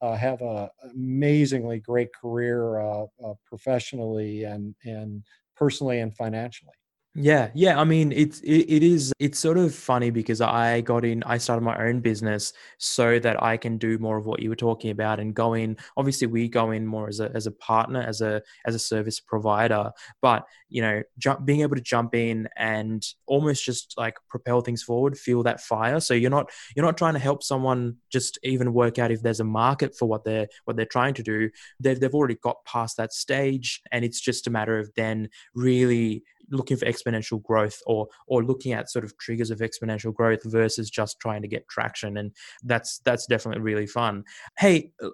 uh, 0.02 0.16
have 0.16 0.42
a 0.42 0.70
amazingly 0.94 1.80
great 1.80 2.10
career 2.14 2.80
uh, 2.80 3.06
uh, 3.26 3.34
professionally 3.46 4.44
and 4.44 4.76
and 4.86 5.24
personally 5.58 6.00
and 6.00 6.16
financially. 6.16 6.74
Yeah, 7.20 7.50
yeah. 7.56 7.80
I 7.80 7.84
mean, 7.84 8.12
it's 8.12 8.42
it, 8.42 8.70
it 8.70 8.84
is 8.84 9.12
it's 9.18 9.40
sort 9.40 9.58
of 9.58 9.74
funny 9.74 10.12
because 10.12 10.40
I 10.40 10.82
got 10.82 11.04
in. 11.04 11.24
I 11.24 11.40
started 11.40 11.64
my 11.64 11.76
own 11.84 12.00
business 12.00 12.54
so 12.78 13.18
that 13.18 13.42
I 13.42 13.58
can 13.58 13.80
do 13.80 13.98
more 13.98 14.18
of 14.18 14.28
what 14.28 14.40
you 14.40 14.50
were 14.50 14.56
talking 14.56 14.92
about 14.92 15.20
and 15.20 15.34
go 15.34 15.56
in. 15.56 15.78
Obviously, 15.98 16.28
we 16.28 16.48
go 16.48 16.70
in 16.70 16.86
more 16.86 17.08
as 17.08 17.20
a 17.20 17.32
as 17.34 17.48
a 17.48 17.52
partner, 17.52 18.02
as 18.04 18.22
a 18.22 18.44
as 18.68 18.76
a 18.76 18.80
service 18.80 19.20
provider. 19.20 19.92
But 20.22 20.46
you 20.70 20.84
know, 20.84 21.02
jump, 21.18 21.44
being 21.44 21.62
able 21.62 21.76
to 21.76 21.82
jump 21.82 22.14
in 22.14 22.50
and 22.56 23.04
almost 23.26 23.66
just 23.66 23.96
like 23.98 24.18
propel 24.30 24.62
things 24.62 24.84
forward, 24.84 25.18
feel 25.18 25.42
that 25.42 25.60
fire. 25.60 26.00
So 26.00 26.14
you're 26.14 26.30
not 26.30 26.52
you're 26.76 26.86
not 26.86 26.98
trying 26.98 27.14
to 27.14 27.20
help 27.20 27.42
someone 27.42 27.96
just 28.12 28.38
even 28.44 28.74
work 28.74 29.00
out 29.00 29.10
if 29.10 29.24
there's 29.24 29.40
a 29.40 29.44
market 29.44 29.98
for 29.98 30.06
what 30.08 30.24
they're 30.24 30.48
what 30.66 30.78
they're 30.78 30.86
trying 30.86 31.16
to 31.16 31.24
do. 31.24 31.50
They've 31.80 32.00
they've 32.00 32.14
already 32.14 32.36
got 32.36 32.64
past 32.66 32.98
that 32.98 33.12
stage, 33.12 33.82
and 33.92 34.06
it's 34.06 34.22
just 34.22 34.46
a 34.46 34.52
matter 34.52 34.78
of 34.78 34.92
then 34.96 35.30
really 35.56 36.24
looking 36.52 36.78
for 36.78 36.86
exponential 36.86 37.42
growth 37.42 37.80
or 37.86 38.08
or 38.28 38.44
looking 38.44 38.74
at 38.74 38.90
sort 38.90 39.06
of 39.06 39.18
triggers 39.18 39.52
of 39.52 39.60
exponential 39.60 40.14
growth 40.14 40.40
versus 40.46 40.90
just 40.90 41.20
trying 41.20 41.42
to 41.42 41.48
get 41.48 41.68
traction. 41.68 42.18
And 42.18 42.32
that's 42.64 43.00
that's 43.06 43.26
definitely 43.28 43.62
really 43.62 43.88
fun. 43.88 44.24
Hey 44.58 44.92
uh, 45.04 45.10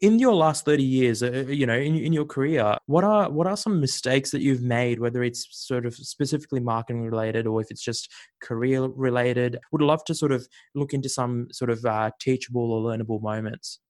in 0.00 0.18
your 0.18 0.34
last 0.34 0.64
30 0.64 0.82
years 0.82 1.22
uh, 1.22 1.44
you 1.48 1.66
know 1.66 1.76
in, 1.76 1.94
in 1.96 2.12
your 2.12 2.24
career 2.24 2.76
what 2.86 3.04
are 3.04 3.30
what 3.30 3.46
are 3.46 3.56
some 3.56 3.80
mistakes 3.80 4.30
that 4.32 4.42
you've 4.42 4.60
made 4.60 4.98
whether 4.98 5.22
it's 5.22 5.46
sort 5.50 5.86
of 5.86 5.94
specifically 5.94 6.58
marketing 6.58 7.02
related 7.02 7.46
or 7.46 7.60
if 7.60 7.70
it's 7.70 7.82
just 7.82 8.12
career 8.42 8.82
related? 8.82 9.58
Would 9.72 9.82
love 9.82 10.04
to 10.06 10.14
sort 10.14 10.32
of 10.32 10.46
look 10.74 10.92
into 10.92 11.08
some 11.08 11.48
sort 11.52 11.70
of 11.70 11.84
uh, 11.84 12.10
teachable 12.20 12.72
or 12.72 12.82
learnable 12.82 13.22
moments. 13.22 13.80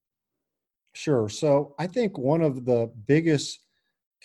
Sure. 0.93 1.27
So 1.27 1.75
i 1.77 1.87
think 1.87 2.17
one 2.17 2.41
of 2.41 2.65
the 2.65 2.91
biggest 3.05 3.64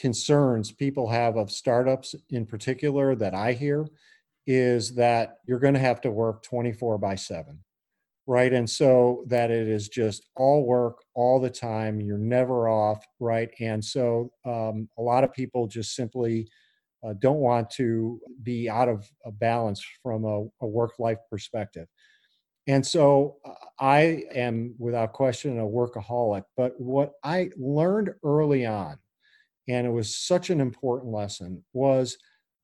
concerns 0.01 0.73
people 0.73 1.09
have 1.09 1.37
of 1.37 1.51
startups 1.51 2.15
in 2.31 2.47
particular 2.47 3.15
that 3.15 3.35
I 3.35 3.53
hear 3.53 3.87
is 4.47 4.95
that 4.95 5.37
you're 5.47 5.59
going 5.59 5.75
to 5.75 5.81
have 5.81 6.01
to 6.01 6.11
work 6.11 6.43
24 6.43 6.99
by 6.99 7.15
7 7.15 7.59
right? 8.31 8.53
And 8.53 8.71
so 8.71 9.25
that 9.27 9.51
it 9.51 9.67
is 9.67 9.89
just 9.89 10.29
all 10.37 10.65
work 10.65 11.03
all 11.15 11.41
the 11.41 11.51
time. 11.51 12.01
You're 12.01 12.17
never 12.17 12.69
off 12.69 13.05
right? 13.19 13.51
And 13.59 13.85
so 13.85 14.31
um, 14.45 14.89
a 14.97 15.03
lot 15.03 15.25
of 15.25 15.33
people 15.33 15.67
just 15.67 15.97
simply 15.97 16.49
uh, 17.03 17.15
don't 17.19 17.41
want 17.41 17.71
to 17.71 18.21
be 18.45 18.71
out 18.71 18.89
of 18.89 19.11
balance 19.41 19.85
from 20.01 20.25
a, 20.25 20.45
a 20.61 20.67
work 20.67 20.93
life 21.01 21.19
perspective. 21.29 21.89
And 22.69 22.87
so 22.87 23.39
uh, 23.45 23.55
i 23.81 24.23
am 24.33 24.77
without 24.79 25.13
question 25.13 25.59
a 25.59 25.65
workaholic. 25.65 26.45
But 26.57 26.81
what 26.81 27.15
i 27.25 27.51
learned 27.57 28.11
early 28.23 28.65
on 28.65 28.99
and 29.71 29.87
it 29.87 29.91
was 29.91 30.17
such 30.17 30.51
an 30.51 30.61
important 30.61 31.13
lesson 31.13 31.63
was 31.73 32.17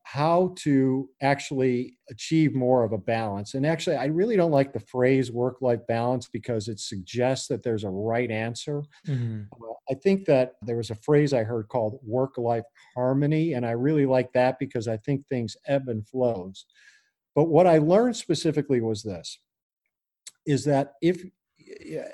how 0.03 0.53
to 0.55 1.09
actually 1.21 1.97
achieve 2.09 2.55
more 2.55 2.83
of 2.83 2.93
a 2.93 2.97
balance. 2.97 3.55
And 3.55 3.65
actually, 3.65 3.97
I 3.97 4.05
really 4.05 4.37
don't 4.37 4.51
like 4.51 4.71
the 4.71 4.79
phrase 4.79 5.31
work 5.31 5.57
life 5.61 5.85
balance 5.87 6.29
because 6.31 6.69
it 6.69 6.79
suggests 6.79 7.47
that 7.47 7.61
there's 7.61 7.83
a 7.83 7.89
right 7.89 8.31
answer. 8.31 8.83
Mm-hmm. 9.05 9.43
Uh, 9.51 9.73
I 9.89 9.95
think 9.95 10.25
that 10.25 10.53
there 10.61 10.77
was 10.77 10.91
a 10.91 10.95
phrase 10.95 11.33
I 11.33 11.43
heard 11.43 11.67
called 11.67 11.99
work 12.03 12.37
life 12.37 12.63
harmony. 12.95 13.53
And 13.53 13.65
I 13.65 13.71
really 13.71 14.05
like 14.05 14.31
that 14.33 14.59
because 14.59 14.87
I 14.87 14.95
think 14.97 15.27
things 15.27 15.57
ebb 15.65 15.89
and 15.89 16.07
flows. 16.07 16.65
But 17.35 17.49
what 17.49 17.67
I 17.67 17.77
learned 17.79 18.15
specifically 18.15 18.79
was 18.79 19.03
this 19.03 19.39
is 20.45 20.63
that 20.65 20.93
if 21.01 21.21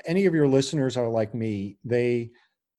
any 0.08 0.26
of 0.26 0.34
your 0.34 0.48
listeners 0.48 0.98
are 0.98 1.10
like 1.10 1.36
me, 1.36 1.78
they 1.84 2.32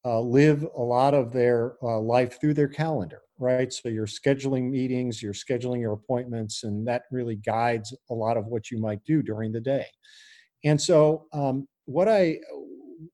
uh, 0.05 0.19
live 0.19 0.65
a 0.77 0.81
lot 0.81 1.13
of 1.13 1.33
their 1.33 1.75
uh, 1.83 1.99
life 1.99 2.39
through 2.39 2.53
their 2.53 2.67
calendar 2.67 3.21
right? 3.37 3.73
So 3.73 3.89
you're 3.89 4.05
scheduling 4.05 4.69
meetings, 4.69 5.21
you're 5.21 5.33
scheduling 5.33 5.81
your 5.81 5.93
appointments, 5.93 6.63
and 6.63 6.87
that 6.87 7.03
really 7.11 7.35
guides 7.35 7.93
a 8.09 8.13
lot 8.13 8.37
of 8.37 8.45
what 8.47 8.71
you 8.71 8.79
might 8.79 9.03
do 9.03 9.21
during 9.21 9.51
the 9.51 9.59
day. 9.59 9.85
And 10.63 10.79
so, 10.81 11.25
um, 11.33 11.67
what 11.85 12.07
I 12.07 12.39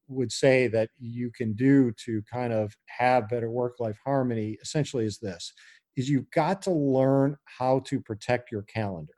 would 0.07 0.31
say 0.31 0.67
that 0.67 0.89
you 0.99 1.31
can 1.31 1.53
do 1.53 1.91
to 2.05 2.21
kind 2.31 2.53
of 2.53 2.75
have 2.87 3.29
better 3.29 3.49
work 3.49 3.79
life 3.79 3.97
harmony 4.05 4.57
essentially 4.61 5.05
is 5.05 5.17
this 5.17 5.53
is 5.97 6.09
you've 6.09 6.29
got 6.31 6.61
to 6.61 6.71
learn 6.71 7.35
how 7.45 7.79
to 7.79 7.99
protect 7.99 8.51
your 8.51 8.61
calendar 8.63 9.13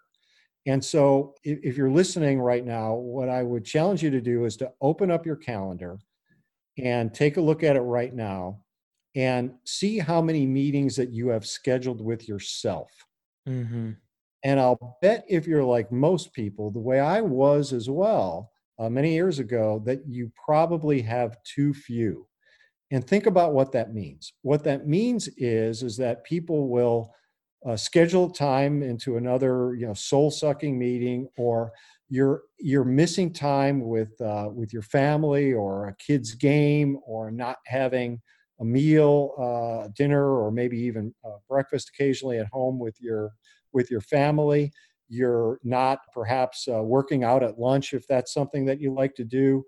and 0.65 0.83
so 0.83 1.35
if, 1.43 1.59
if 1.63 1.77
you're 1.77 1.91
listening 1.91 2.39
right 2.39 2.65
now 2.65 2.93
what 2.93 3.29
i 3.29 3.43
would 3.43 3.65
challenge 3.65 4.01
you 4.01 4.09
to 4.09 4.21
do 4.21 4.45
is 4.45 4.55
to 4.55 4.71
open 4.81 5.11
up 5.11 5.25
your 5.25 5.35
calendar 5.35 5.99
and 6.77 7.13
take 7.13 7.37
a 7.37 7.41
look 7.41 7.63
at 7.63 7.75
it 7.75 7.81
right 7.81 8.13
now 8.13 8.59
and 9.15 9.53
see 9.63 9.99
how 9.99 10.21
many 10.21 10.45
meetings 10.45 10.95
that 10.95 11.11
you 11.11 11.27
have 11.27 11.45
scheduled 11.45 12.01
with 12.01 12.27
yourself. 12.27 12.91
Mm-hmm. 13.47 13.91
And 14.43 14.59
I'll 14.59 14.97
bet 15.01 15.23
if 15.29 15.47
you're 15.47 15.63
like 15.63 15.91
most 15.91 16.33
people, 16.33 16.71
the 16.71 16.79
way 16.79 16.99
I 16.99 17.21
was 17.21 17.73
as 17.73 17.89
well 17.89 18.51
uh, 18.79 18.89
many 18.89 19.13
years 19.13 19.39
ago, 19.39 19.81
that 19.85 20.01
you 20.07 20.31
probably 20.43 21.01
have 21.01 21.37
too 21.43 21.73
few. 21.73 22.27
And 22.91 23.05
think 23.05 23.25
about 23.25 23.53
what 23.53 23.71
that 23.71 23.93
means. 23.93 24.33
What 24.41 24.63
that 24.65 24.87
means 24.87 25.27
is 25.37 25.83
is 25.83 25.95
that 25.97 26.23
people 26.23 26.67
will 26.67 27.13
uh, 27.65 27.77
schedule 27.77 28.29
time 28.29 28.83
into 28.83 29.17
another, 29.17 29.75
you 29.75 29.87
know, 29.87 29.93
soul-sucking 29.93 30.77
meeting, 30.77 31.29
or 31.37 31.71
you're 32.13 32.43
you're 32.59 32.83
missing 32.83 33.33
time 33.33 33.81
with 33.81 34.11
uh, 34.21 34.49
with 34.53 34.71
your 34.71 34.83
family, 34.83 35.51
or 35.51 35.87
a 35.87 35.95
kid's 35.95 36.35
game, 36.35 36.99
or 37.07 37.31
not 37.31 37.57
having 37.65 38.21
a 38.59 38.63
meal, 38.63 39.31
uh, 39.41 39.89
dinner, 39.97 40.39
or 40.39 40.51
maybe 40.51 40.77
even 40.77 41.11
uh, 41.25 41.37
breakfast 41.49 41.89
occasionally 41.89 42.37
at 42.37 42.45
home 42.53 42.77
with 42.77 42.95
your 43.01 43.31
with 43.73 43.89
your 43.89 44.01
family. 44.01 44.71
You're 45.09 45.59
not 45.63 45.99
perhaps 46.13 46.67
uh, 46.67 46.83
working 46.83 47.23
out 47.23 47.41
at 47.41 47.57
lunch 47.57 47.93
if 47.93 48.05
that's 48.07 48.31
something 48.31 48.63
that 48.65 48.79
you 48.79 48.93
like 48.93 49.15
to 49.15 49.23
do. 49.23 49.63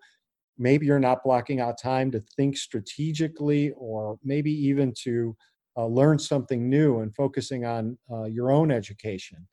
Maybe 0.60 0.86
you're 0.86 1.00
not 1.00 1.24
blocking 1.24 1.60
out 1.60 1.82
time 1.82 2.12
to 2.12 2.24
think 2.38 2.58
strategically, 2.58 3.72
or 3.76 4.20
maybe 4.24 4.52
even 4.52 4.94
to 5.04 5.36
uh, 5.78 5.88
learn 5.88 6.20
something 6.20 6.70
new 6.70 7.00
and 7.00 7.14
focusing 7.16 7.66
on 7.66 7.98
uh, 8.12 8.26
your 8.26 8.52
own 8.52 8.72
education. 8.72 9.48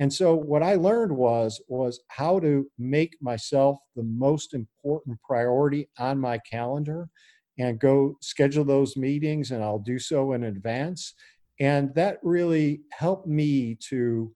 And 0.00 0.12
so 0.12 0.34
what 0.34 0.62
I 0.62 0.74
learned 0.74 1.12
was 1.12 1.60
was 1.68 2.00
how 2.08 2.40
to 2.40 2.66
make 2.78 3.16
myself 3.20 3.78
the 3.96 4.02
most 4.02 4.54
important 4.54 5.18
priority 5.22 5.88
on 5.98 6.18
my 6.18 6.38
calendar 6.38 7.08
and 7.58 7.78
go 7.78 8.16
schedule 8.20 8.64
those 8.64 8.96
meetings 8.96 9.50
and 9.50 9.62
I'll 9.62 9.78
do 9.78 9.98
so 9.98 10.32
in 10.32 10.44
advance. 10.44 11.14
And 11.60 11.94
that 11.94 12.18
really 12.22 12.82
helped 12.92 13.26
me 13.26 13.76
to 13.88 14.32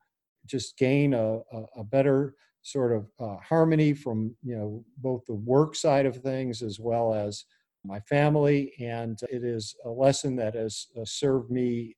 just 0.47 0.77
gain 0.77 1.15
a, 1.15 1.39
a, 1.39 1.65
a 1.79 1.85
better 1.85 2.35
sort 2.63 2.93
of 2.93 3.07
uh, 3.21 3.37
harmony 3.43 3.95
from 3.95 4.35
you 4.43 4.57
know 4.57 4.85
both 4.99 5.25
the 5.27 5.35
work 5.35 5.77
side 5.77 6.05
of 6.05 6.17
things 6.17 6.63
as 6.63 6.81
well 6.81 7.15
as 7.15 7.45
my 7.85 8.01
family 8.01 8.73
and 8.81 9.21
it 9.31 9.45
is 9.45 9.77
a 9.85 9.89
lesson 9.89 10.35
that 10.35 10.55
has 10.55 10.89
uh, 11.01 11.05
served 11.05 11.49
me 11.49 11.95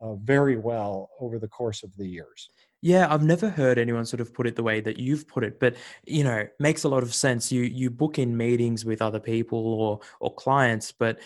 uh, 0.00 0.14
very 0.14 0.56
well 0.56 1.10
over 1.18 1.40
the 1.40 1.48
course 1.48 1.82
of 1.82 1.96
the 1.96 2.06
years 2.06 2.50
yeah, 2.84 3.06
I've 3.14 3.22
never 3.22 3.48
heard 3.48 3.78
anyone 3.78 4.04
sort 4.04 4.20
of 4.20 4.34
put 4.34 4.48
it 4.48 4.56
the 4.56 4.62
way 4.64 4.80
that 4.80 4.98
you've 4.98 5.28
put 5.28 5.44
it, 5.44 5.60
but 5.60 5.76
you 6.04 6.24
know, 6.24 6.48
makes 6.58 6.82
a 6.82 6.88
lot 6.88 7.04
of 7.04 7.14
sense. 7.14 7.52
You 7.52 7.62
you 7.62 7.90
book 7.90 8.18
in 8.18 8.36
meetings 8.36 8.84
with 8.84 9.00
other 9.00 9.20
people 9.20 9.58
or 9.74 10.00
or 10.20 10.34
clients, 10.34 10.90
but 10.90 11.20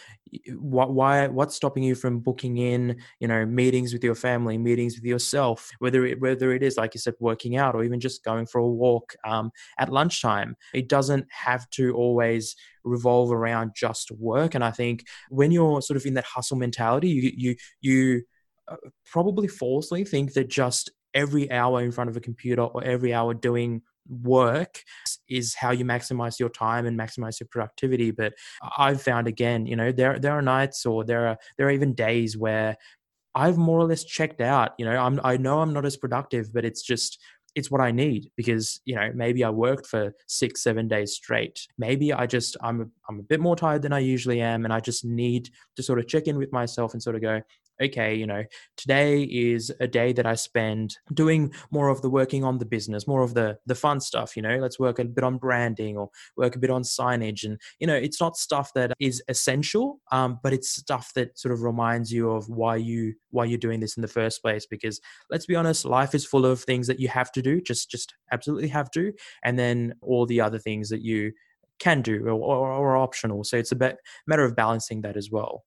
what 0.58 0.92
why 0.92 1.26
what's 1.28 1.54
stopping 1.54 1.82
you 1.82 1.94
from 1.94 2.18
booking 2.20 2.58
in 2.58 2.98
you 3.20 3.28
know 3.28 3.46
meetings 3.46 3.94
with 3.94 4.04
your 4.04 4.14
family, 4.14 4.58
meetings 4.58 4.96
with 4.96 5.04
yourself, 5.04 5.70
whether 5.78 6.04
it 6.04 6.20
whether 6.20 6.52
it 6.52 6.62
is 6.62 6.76
like 6.76 6.92
you 6.94 7.00
said 7.00 7.14
working 7.20 7.56
out 7.56 7.74
or 7.74 7.82
even 7.84 8.00
just 8.00 8.22
going 8.22 8.44
for 8.46 8.58
a 8.58 8.68
walk 8.68 9.14
um, 9.24 9.50
at 9.78 9.90
lunchtime. 9.90 10.56
It 10.74 10.88
doesn't 10.90 11.26
have 11.30 11.70
to 11.70 11.94
always 11.94 12.54
revolve 12.84 13.32
around 13.32 13.72
just 13.74 14.10
work. 14.12 14.54
And 14.54 14.62
I 14.62 14.72
think 14.72 15.04
when 15.30 15.50
you're 15.52 15.80
sort 15.80 15.96
of 15.96 16.04
in 16.04 16.14
that 16.14 16.24
hustle 16.24 16.58
mentality, 16.58 17.08
you 17.08 17.32
you 17.34 17.56
you 17.80 18.22
uh, 18.68 18.76
probably 19.04 19.48
falsely 19.48 20.04
think 20.04 20.32
that 20.34 20.48
just 20.48 20.90
every 21.16 21.50
hour 21.50 21.82
in 21.82 21.90
front 21.90 22.10
of 22.10 22.16
a 22.16 22.20
computer 22.20 22.62
or 22.62 22.84
every 22.84 23.12
hour 23.12 23.34
doing 23.34 23.82
work 24.08 24.82
is 25.28 25.54
how 25.54 25.72
you 25.72 25.84
maximize 25.84 26.38
your 26.38 26.48
time 26.48 26.86
and 26.86 26.96
maximize 26.96 27.40
your 27.40 27.48
productivity. 27.50 28.12
But 28.12 28.34
i've 28.78 29.02
found 29.02 29.26
again 29.26 29.66
you 29.66 29.76
know 29.76 29.92
there 29.92 30.18
there 30.18 30.32
are 30.32 30.42
nights 30.42 30.86
or 30.86 31.04
there 31.04 31.26
are 31.28 31.38
there 31.56 31.66
are 31.66 31.70
even 31.70 31.94
days 31.94 32.36
where 32.36 32.76
i've 33.34 33.58
more 33.58 33.78
or 33.78 33.84
less 33.84 34.04
checked 34.04 34.40
out 34.40 34.70
you 34.78 34.84
know 34.84 34.96
i'm 34.96 35.20
i 35.24 35.36
know 35.36 35.60
i'm 35.60 35.72
not 35.72 35.84
as 35.84 35.96
productive 35.96 36.52
but 36.52 36.64
it's 36.64 36.82
just 36.82 37.18
it's 37.54 37.70
what 37.70 37.80
i 37.80 37.90
need 37.90 38.30
because 38.36 38.80
you 38.84 38.94
know 38.94 39.10
maybe 39.14 39.42
i 39.42 39.50
worked 39.50 39.86
for 39.86 40.12
6 40.26 40.62
7 40.62 40.88
days 40.88 41.14
straight. 41.14 41.66
Maybe 41.78 42.12
i 42.12 42.26
just 42.26 42.56
i'm 42.60 42.80
a, 42.82 42.84
i'm 43.08 43.20
a 43.20 43.22
bit 43.22 43.40
more 43.40 43.56
tired 43.56 43.82
than 43.82 43.92
i 43.92 43.98
usually 43.98 44.40
am 44.40 44.64
and 44.64 44.72
i 44.72 44.80
just 44.80 45.04
need 45.04 45.50
to 45.76 45.82
sort 45.82 45.98
of 45.98 46.06
check 46.06 46.26
in 46.26 46.38
with 46.38 46.52
myself 46.52 46.92
and 46.92 47.02
sort 47.02 47.16
of 47.16 47.22
go 47.22 47.40
okay, 47.80 48.14
you 48.14 48.26
know, 48.26 48.44
today 48.76 49.22
is 49.22 49.72
a 49.80 49.86
day 49.86 50.12
that 50.12 50.26
I 50.26 50.34
spend 50.34 50.96
doing 51.12 51.52
more 51.70 51.88
of 51.88 52.02
the 52.02 52.10
working 52.10 52.44
on 52.44 52.58
the 52.58 52.64
business, 52.64 53.06
more 53.06 53.22
of 53.22 53.34
the 53.34 53.58
the 53.66 53.74
fun 53.74 54.00
stuff, 54.00 54.36
you 54.36 54.42
know, 54.42 54.58
let's 54.58 54.78
work 54.78 54.98
a 54.98 55.04
bit 55.04 55.24
on 55.24 55.38
branding 55.38 55.96
or 55.96 56.10
work 56.36 56.56
a 56.56 56.58
bit 56.58 56.70
on 56.70 56.82
signage. 56.82 57.44
And, 57.44 57.60
you 57.78 57.86
know, 57.86 57.94
it's 57.94 58.20
not 58.20 58.36
stuff 58.36 58.72
that 58.74 58.92
is 58.98 59.22
essential, 59.28 60.00
um, 60.12 60.38
but 60.42 60.52
it's 60.52 60.70
stuff 60.70 61.12
that 61.14 61.38
sort 61.38 61.52
of 61.52 61.62
reminds 61.62 62.12
you 62.12 62.30
of 62.30 62.48
why 62.48 62.76
you 62.76 63.14
why 63.30 63.44
you're 63.44 63.58
doing 63.58 63.80
this 63.80 63.96
in 63.96 64.02
the 64.02 64.08
first 64.08 64.42
place. 64.42 64.66
Because 64.66 65.00
let's 65.30 65.46
be 65.46 65.56
honest, 65.56 65.84
life 65.84 66.14
is 66.14 66.24
full 66.24 66.46
of 66.46 66.62
things 66.62 66.86
that 66.86 67.00
you 67.00 67.08
have 67.08 67.32
to 67.32 67.42
do, 67.42 67.60
just 67.60 67.90
just 67.90 68.14
absolutely 68.32 68.68
have 68.68 68.90
to. 68.92 69.12
And 69.42 69.58
then 69.58 69.94
all 70.00 70.26
the 70.26 70.40
other 70.40 70.58
things 70.58 70.88
that 70.88 71.02
you 71.02 71.32
can 71.78 72.02
do 72.02 72.26
or, 72.26 72.32
or, 72.32 72.72
or 72.72 72.96
optional. 72.96 73.44
So 73.44 73.56
it's 73.56 73.72
a 73.72 73.76
bit, 73.76 73.98
matter 74.26 74.44
of 74.44 74.56
balancing 74.56 75.02
that 75.02 75.16
as 75.16 75.30
well. 75.30 75.64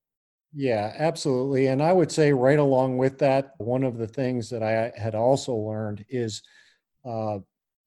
Yeah, 0.54 0.94
absolutely. 0.98 1.68
And 1.68 1.82
I 1.82 1.94
would 1.94 2.12
say, 2.12 2.34
right 2.34 2.58
along 2.58 2.98
with 2.98 3.20
that, 3.20 3.54
one 3.58 3.84
of 3.84 3.98
the 3.98 4.08
things 4.08 4.50
that 4.50 4.64
I 4.64 4.92
had 5.00 5.14
also 5.14 5.54
learned 5.54 6.06
is 6.10 6.42
uh, 7.06 7.40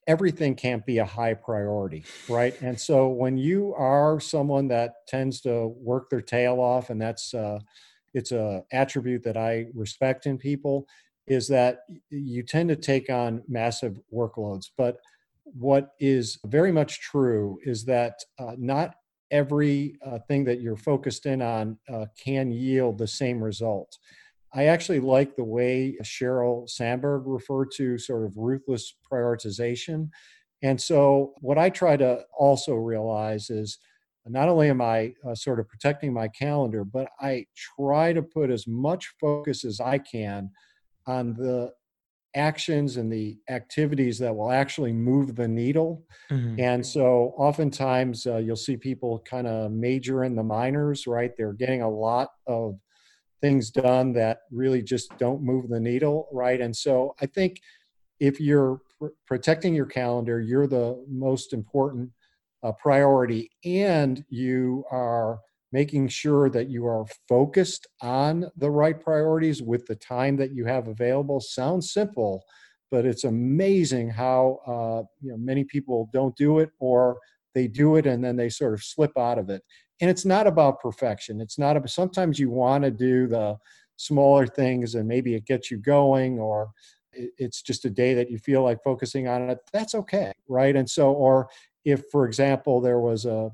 everything 0.07 0.55
can't 0.57 0.87
be 0.87 0.99
a 0.99 1.05
high 1.05 1.35
priority, 1.35 2.09
right? 2.29 2.57
And 2.63 2.81
so 2.81 3.09
when 3.09 3.37
you 3.39 3.75
are 3.75 4.21
someone 4.21 4.69
that 4.69 4.95
tends 5.09 5.41
to 5.43 5.69
work 5.69 6.11
their 6.11 6.23
tail 6.23 6.61
off, 6.61 6.91
and 6.91 7.01
that's 7.01 7.35
uh, 7.35 7.61
it's 8.15 8.33
a 8.33 8.65
attribute 8.73 9.25
that 9.25 9.37
I 9.37 9.67
respect 9.75 10.27
in 10.27 10.39
people, 10.39 10.87
is 11.27 11.49
that 11.49 11.81
you 12.11 12.43
tend 12.45 12.69
to 12.71 12.77
take 12.77 13.11
on 13.11 13.43
massive 13.49 13.99
workloads. 14.13 14.67
But 14.77 14.99
what 15.45 15.91
is 16.01 16.39
very 16.47 16.73
much 16.73 17.01
true 17.01 17.59
is 17.65 17.85
that 17.87 18.15
uh, 18.39 18.55
not 18.59 18.95
every 19.33 19.97
uh, 20.07 20.19
thing 20.29 20.45
that 20.45 20.61
you're 20.61 20.77
focused 20.77 21.27
in 21.27 21.43
on 21.43 21.79
uh, 21.93 22.07
can 22.23 22.53
yield 22.53 22.99
the 22.99 23.09
same 23.09 23.43
result. 23.43 23.99
I 24.55 24.67
actually 24.67 25.01
like 25.01 25.35
the 25.35 25.45
way 25.45 25.97
Sheryl 26.03 26.69
Sandberg 26.69 27.23
referred 27.27 27.71
to 27.77 27.99
sort 27.99 28.27
of 28.27 28.37
ruthless 28.37 28.95
prioritization. 29.11 30.11
And 30.63 30.81
so, 30.81 31.33
what 31.41 31.59
I 31.59 31.71
try 31.71 31.97
to 31.97 32.23
also 32.39 32.75
realize 32.75 33.51
is 33.51 33.79
not 34.27 34.49
only 34.49 34.69
am 34.69 34.81
I 34.81 35.15
uh, 35.27 35.35
sort 35.35 35.59
of 35.59 35.69
protecting 35.69 36.13
my 36.13 36.29
calendar, 36.29 36.85
but 36.85 37.09
I 37.21 37.47
try 37.77 38.13
to 38.13 38.23
put 38.23 38.51
as 38.51 38.67
much 38.69 39.15
focus 39.21 39.65
as 39.65 39.81
I 39.81 39.99
can 39.99 40.51
on 41.07 41.35
the 41.35 41.73
actions 42.35 42.97
and 42.97 43.13
the 43.13 43.39
activities 43.49 44.19
that 44.19 44.35
will 44.35 44.51
actually 44.51 44.93
move 44.93 45.37
the 45.37 45.49
needle. 45.49 46.07
Mhm. 46.31 46.61
And 46.61 46.87
so 46.87 47.35
oftentimes 47.37 48.27
uh, 48.27 48.39
you'll 48.39 48.57
see 48.57 48.77
people 48.77 49.21
kind 49.21 49.47
of 49.47 49.71
major 49.71 50.25
in 50.25 50.35
the 50.35 50.43
minors, 50.43 51.07
right? 51.07 51.33
They're 51.37 51.53
getting 51.53 51.83
a 51.83 51.91
lot 51.91 52.31
of 52.47 52.79
things 53.41 53.71
done 53.71 54.13
that 54.15 54.41
really 54.51 54.83
just 54.83 55.17
don't 55.19 55.43
move 55.43 55.69
the 55.69 55.81
needle, 55.81 56.29
right? 56.33 56.61
And 56.61 56.75
so 56.75 57.15
I 57.21 57.27
think 57.27 57.61
if 58.21 58.41
you're 58.41 58.81
pr- 58.99 59.09
protecting 59.27 59.75
your 59.75 59.87
calendar, 59.87 60.41
you're 60.41 60.69
the 60.69 61.05
most 61.09 61.53
important 61.53 62.11
uh, 62.63 62.73
priority, 62.73 63.51
and 63.65 64.25
you 64.29 64.85
are 64.93 65.41
making 65.73 66.09
sure 66.09 66.51
that 66.51 66.69
you 66.69 66.87
are 66.87 67.05
focused 67.29 67.87
on 68.01 68.47
the 68.57 68.71
right 68.71 69.01
priorities 69.01 69.63
with 69.63 69.87
the 69.87 69.97
time 69.97 70.37
that 70.37 70.53
you 70.53 70.65
have 70.67 70.89
available. 70.89 71.41
Sounds 71.41 71.93
simple, 71.93 72.45
but 72.91 73.07
it's 73.07 73.25
amazing 73.25 74.11
how 74.11 74.61
uh, 74.67 75.03
you 75.21 75.31
know 75.31 75.39
many 75.39 75.65
people 75.65 76.09
don't 76.13 76.37
do 76.37 76.59
it 76.59 76.71
or 76.79 77.19
they 77.55 77.67
do 77.69 77.97
it 77.97 78.07
and 78.07 78.25
then 78.25 78.37
they 78.37 78.49
sort 78.49 78.75
of 78.75 78.83
slip 78.83 79.17
out 79.19 79.39
of 79.39 79.51
it. 79.51 79.63
And 80.01 80.11
it's 80.11 80.25
not 80.25 80.47
about 80.47 80.81
perfection. 80.81 81.41
It's 81.41 81.59
not 81.59 81.77
about 81.77 81.91
sometimes 81.91 82.39
you 82.39 82.51
want 82.51 82.85
to 82.85 82.91
do 82.91 83.27
the 83.27 83.57
smaller 83.97 84.47
things 84.47 84.95
and 84.95 85.07
maybe 85.07 85.35
it 85.35 85.47
gets 85.47 85.71
you 85.71 85.77
going 85.77 86.39
or 86.39 86.71
it's 87.13 87.61
just 87.61 87.85
a 87.85 87.91
day 87.91 88.15
that 88.15 88.31
you 88.31 88.39
feel 88.39 88.63
like 88.63 88.83
focusing 88.83 89.29
on 89.29 89.51
it. 89.51 89.59
That's 89.73 89.95
okay 89.95 90.33
right? 90.53 90.77
And 90.77 90.89
so 90.89 91.13
or 91.13 91.49
if 91.85 92.03
for 92.13 92.27
example 92.27 92.81
there 92.81 93.01
was 93.01 93.25
a, 93.25 93.51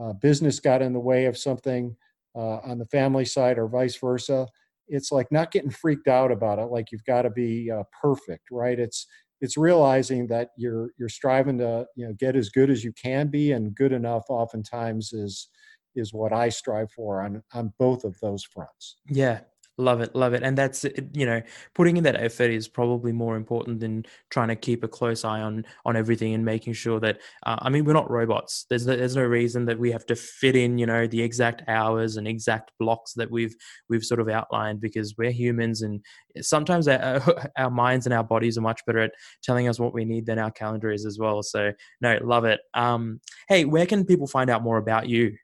a 0.00 0.14
business 0.14 0.60
got 0.60 0.82
in 0.82 0.92
the 0.92 1.00
way 1.00 1.26
of 1.26 1.36
something 1.36 1.96
uh, 2.36 2.58
on 2.58 2.78
the 2.78 2.86
family 2.86 3.24
side 3.24 3.58
or 3.58 3.68
vice 3.68 3.96
versa 3.96 4.46
it's 4.90 5.12
like 5.12 5.30
not 5.30 5.52
getting 5.52 5.70
freaked 5.70 6.08
out 6.08 6.32
about 6.32 6.58
it 6.58 6.66
like 6.66 6.90
you've 6.90 7.04
got 7.04 7.22
to 7.22 7.30
be 7.30 7.70
uh, 7.70 7.82
perfect 8.02 8.48
right? 8.50 8.78
It's 8.78 9.06
it's 9.40 9.56
realizing 9.56 10.26
that 10.26 10.50
you're 10.56 10.90
you're 10.98 11.08
striving 11.08 11.58
to 11.58 11.86
you 11.96 12.06
know 12.06 12.12
get 12.14 12.36
as 12.36 12.50
good 12.50 12.70
as 12.70 12.84
you 12.84 12.92
can 12.92 13.28
be 13.28 13.52
and 13.52 13.74
good 13.74 13.92
enough 13.92 14.24
oftentimes 14.28 15.12
is 15.12 15.48
is 15.96 16.12
what 16.12 16.32
i 16.32 16.48
strive 16.48 16.90
for 16.92 17.22
on 17.22 17.42
on 17.54 17.72
both 17.78 18.04
of 18.04 18.18
those 18.20 18.44
fronts. 18.44 18.96
Yeah, 19.08 19.40
love 19.80 20.00
it, 20.00 20.14
love 20.14 20.34
it. 20.34 20.42
And 20.42 20.56
that's 20.56 20.84
you 21.14 21.26
know, 21.26 21.42
putting 21.74 21.96
in 21.96 22.04
that 22.04 22.20
effort 22.20 22.50
is 22.50 22.68
probably 22.68 23.12
more 23.12 23.36
important 23.36 23.80
than 23.80 24.04
trying 24.30 24.48
to 24.48 24.56
keep 24.56 24.84
a 24.84 24.88
close 24.88 25.24
eye 25.24 25.40
on 25.40 25.64
on 25.84 25.96
everything 25.96 26.34
and 26.34 26.44
making 26.44 26.74
sure 26.74 27.00
that. 27.00 27.20
Uh, 27.44 27.56
I 27.60 27.70
mean, 27.70 27.84
we're 27.84 27.92
not 27.92 28.10
robots. 28.10 28.66
There's 28.68 28.86
no, 28.86 28.96
there's 28.96 29.16
no 29.16 29.24
reason 29.24 29.64
that 29.66 29.78
we 29.78 29.90
have 29.92 30.06
to 30.06 30.16
fit 30.16 30.56
in, 30.56 30.78
you 30.78 30.86
know, 30.86 31.06
the 31.06 31.22
exact 31.22 31.62
hours 31.68 32.16
and 32.16 32.28
exact 32.28 32.72
blocks 32.78 33.14
that 33.14 33.30
we've 33.30 33.54
we've 33.88 34.04
sort 34.04 34.20
of 34.20 34.28
outlined 34.28 34.80
because 34.80 35.16
we're 35.16 35.30
humans 35.30 35.82
and 35.82 36.04
sometimes 36.40 36.88
our, 36.88 37.22
our 37.56 37.70
minds 37.70 38.06
and 38.06 38.14
our 38.14 38.24
bodies 38.24 38.58
are 38.58 38.62
much 38.62 38.84
better 38.86 39.00
at 39.00 39.12
telling 39.42 39.68
us 39.68 39.78
what 39.78 39.94
we 39.94 40.04
need 40.04 40.26
than 40.26 40.38
our 40.38 40.50
calendar 40.50 40.90
is 40.90 41.06
as 41.06 41.18
well. 41.18 41.42
So 41.42 41.72
no, 42.00 42.18
love 42.22 42.44
it. 42.44 42.60
Um, 42.74 43.20
hey, 43.48 43.64
where 43.64 43.86
can 43.86 44.04
people 44.04 44.26
find 44.26 44.50
out 44.50 44.62
more 44.62 44.78
about 44.78 45.08
you? 45.08 45.36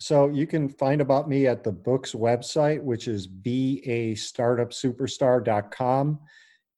So 0.00 0.28
you 0.28 0.46
can 0.46 0.68
find 0.68 1.00
about 1.00 1.28
me 1.28 1.48
at 1.48 1.64
the 1.64 1.72
book's 1.72 2.12
website, 2.12 2.80
which 2.80 3.08
is 3.08 3.26
beastartupsuperstar.com. 3.26 6.20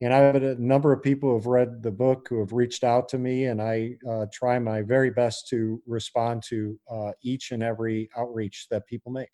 And 0.02 0.14
I 0.14 0.18
have 0.18 0.36
a 0.36 0.54
number 0.54 0.94
of 0.94 1.02
people 1.02 1.28
who 1.28 1.34
have 1.34 1.44
read 1.44 1.82
the 1.82 1.90
book 1.90 2.26
who 2.30 2.40
have 2.40 2.54
reached 2.54 2.84
out 2.84 3.06
to 3.10 3.18
me, 3.18 3.44
and 3.44 3.60
I 3.60 3.96
uh, 4.08 4.24
try 4.32 4.58
my 4.58 4.80
very 4.80 5.10
best 5.10 5.46
to 5.48 5.82
respond 5.86 6.42
to 6.48 6.80
uh, 6.90 7.12
each 7.22 7.50
and 7.50 7.62
every 7.62 8.08
outreach 8.16 8.68
that 8.70 8.86
people 8.86 9.12
make. 9.12 9.28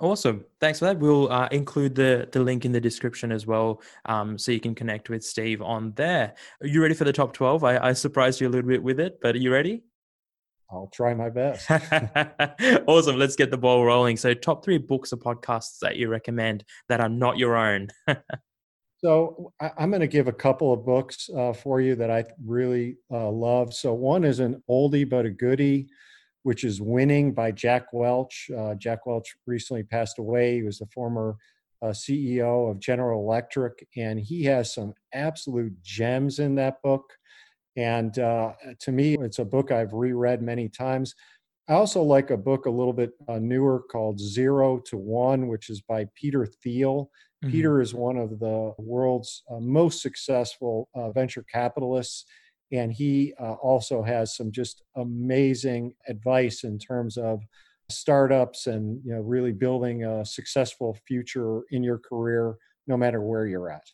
Awesome. 0.00 0.44
Thanks 0.60 0.80
for 0.80 0.86
that. 0.86 0.98
We'll 0.98 1.30
uh, 1.30 1.48
include 1.50 1.94
the, 1.94 2.28
the 2.30 2.40
link 2.40 2.64
in 2.64 2.72
the 2.72 2.80
description 2.80 3.32
as 3.32 3.46
well 3.46 3.82
um, 4.06 4.38
so 4.38 4.52
you 4.52 4.60
can 4.60 4.74
connect 4.74 5.10
with 5.10 5.24
Steve 5.24 5.60
on 5.60 5.92
there. 5.96 6.34
Are 6.60 6.66
you 6.66 6.82
ready 6.82 6.94
for 6.94 7.04
the 7.04 7.12
top 7.12 7.32
12? 7.32 7.64
I, 7.64 7.78
I 7.78 7.92
surprised 7.92 8.40
you 8.40 8.48
a 8.48 8.50
little 8.50 8.68
bit 8.68 8.82
with 8.82 9.00
it, 9.00 9.18
but 9.20 9.34
are 9.34 9.38
you 9.38 9.52
ready? 9.52 9.82
I'll 10.70 10.90
try 10.92 11.14
my 11.14 11.30
best. 11.30 11.70
awesome. 12.86 13.16
Let's 13.16 13.36
get 13.36 13.50
the 13.50 13.58
ball 13.58 13.84
rolling. 13.84 14.16
So, 14.16 14.34
top 14.34 14.64
three 14.64 14.78
books 14.78 15.12
or 15.12 15.16
podcasts 15.16 15.78
that 15.80 15.96
you 15.96 16.08
recommend 16.08 16.64
that 16.88 17.00
are 17.00 17.08
not 17.08 17.38
your 17.38 17.56
own. 17.56 17.88
So 19.00 19.52
I'm 19.60 19.90
going 19.90 20.00
to 20.00 20.08
give 20.08 20.26
a 20.26 20.32
couple 20.32 20.72
of 20.72 20.84
books 20.84 21.30
uh, 21.30 21.52
for 21.52 21.80
you 21.80 21.94
that 21.94 22.10
I 22.10 22.24
really 22.44 22.96
uh, 23.12 23.30
love. 23.30 23.72
So 23.72 23.94
one 23.94 24.24
is 24.24 24.40
an 24.40 24.60
oldie 24.68 25.08
but 25.08 25.24
a 25.24 25.30
goodie, 25.30 25.88
which 26.42 26.64
is 26.64 26.82
Winning 26.82 27.32
by 27.32 27.52
Jack 27.52 27.92
Welch. 27.92 28.50
Uh, 28.56 28.74
Jack 28.74 29.06
Welch 29.06 29.36
recently 29.46 29.84
passed 29.84 30.18
away. 30.18 30.56
He 30.56 30.62
was 30.64 30.78
the 30.78 30.86
former 30.86 31.36
uh, 31.80 31.88
CEO 31.88 32.68
of 32.68 32.80
General 32.80 33.22
Electric, 33.22 33.86
and 33.96 34.18
he 34.18 34.42
has 34.44 34.74
some 34.74 34.94
absolute 35.14 35.80
gems 35.80 36.40
in 36.40 36.56
that 36.56 36.82
book. 36.82 37.04
And 37.76 38.18
uh, 38.18 38.52
to 38.80 38.92
me, 38.92 39.16
it's 39.18 39.38
a 39.38 39.44
book 39.44 39.70
I've 39.70 39.92
reread 39.92 40.42
many 40.42 40.68
times. 40.68 41.14
I 41.68 41.74
also 41.74 42.02
like 42.02 42.30
a 42.30 42.36
book 42.36 42.66
a 42.66 42.70
little 42.70 42.94
bit 42.94 43.10
uh, 43.28 43.38
newer 43.38 43.82
called 43.90 44.18
Zero 44.18 44.78
to 44.86 44.96
One, 44.96 45.48
which 45.48 45.68
is 45.68 45.82
by 45.82 46.06
Peter 46.14 46.46
Thiel. 46.46 47.10
Mhm. 47.44 47.50
Peter 47.50 47.80
is 47.80 47.94
one 47.94 48.16
of 48.16 48.40
the 48.40 48.74
world's 48.78 49.42
uh, 49.50 49.60
most 49.60 50.02
successful 50.02 50.88
uh, 50.94 51.12
venture 51.12 51.44
capitalists, 51.44 52.24
and 52.72 52.92
he 52.92 53.34
uh, 53.38 53.52
also 53.54 54.02
has 54.02 54.34
some 54.34 54.50
just 54.50 54.82
amazing 54.96 55.94
advice 56.08 56.64
in 56.64 56.78
terms 56.78 57.16
of 57.16 57.44
startups 57.90 58.66
and 58.66 59.00
you 59.04 59.14
know 59.14 59.20
really 59.20 59.52
building 59.52 60.04
a 60.04 60.24
successful 60.24 60.98
future 61.06 61.62
in 61.70 61.82
your 61.82 61.98
career, 61.98 62.56
no 62.86 62.96
matter 62.96 63.20
where 63.20 63.46
you're 63.46 63.70
at. 63.70 63.88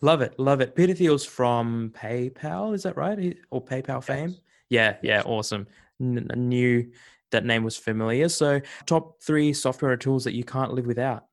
Love 0.00 0.20
it. 0.20 0.38
Love 0.38 0.60
it. 0.60 0.74
Peter 0.74 0.94
Thiel's 0.94 1.24
from 1.24 1.92
PayPal. 1.96 2.74
Is 2.74 2.82
that 2.84 2.96
right? 2.96 3.18
He- 3.18 3.38
Or 3.50 3.64
PayPal 3.64 4.02
fame? 4.02 4.34
Yeah. 4.68 4.96
Yeah. 5.02 5.22
Awesome. 5.24 5.66
N- 6.00 6.28
I 6.30 6.36
knew 6.36 6.90
that 7.30 7.44
name 7.44 7.64
was 7.64 7.76
familiar. 7.76 8.28
So, 8.28 8.60
top 8.86 9.20
three 9.22 9.52
software 9.52 9.96
tools 9.96 10.24
that 10.24 10.34
you 10.34 10.44
can't 10.44 10.72
live 10.72 10.86
without. 10.86 11.24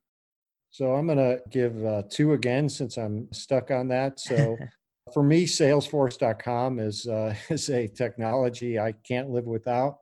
So 0.70 0.94
I'm 0.94 1.06
going 1.06 1.16
to 1.18 1.40
give 1.48 1.82
uh, 1.86 2.02
two 2.10 2.34
again 2.34 2.68
since 2.68 2.98
I'm 2.98 3.32
stuck 3.32 3.70
on 3.70 3.88
that. 3.88 4.20
So 4.20 4.58
for 5.14 5.22
me, 5.22 5.46
Salesforce.com 5.46 6.78
is 6.80 7.06
uh, 7.06 7.34
is 7.48 7.70
a 7.70 7.88
technology 7.88 8.78
I 8.78 8.92
can't 8.92 9.30
live 9.30 9.46
without. 9.46 9.98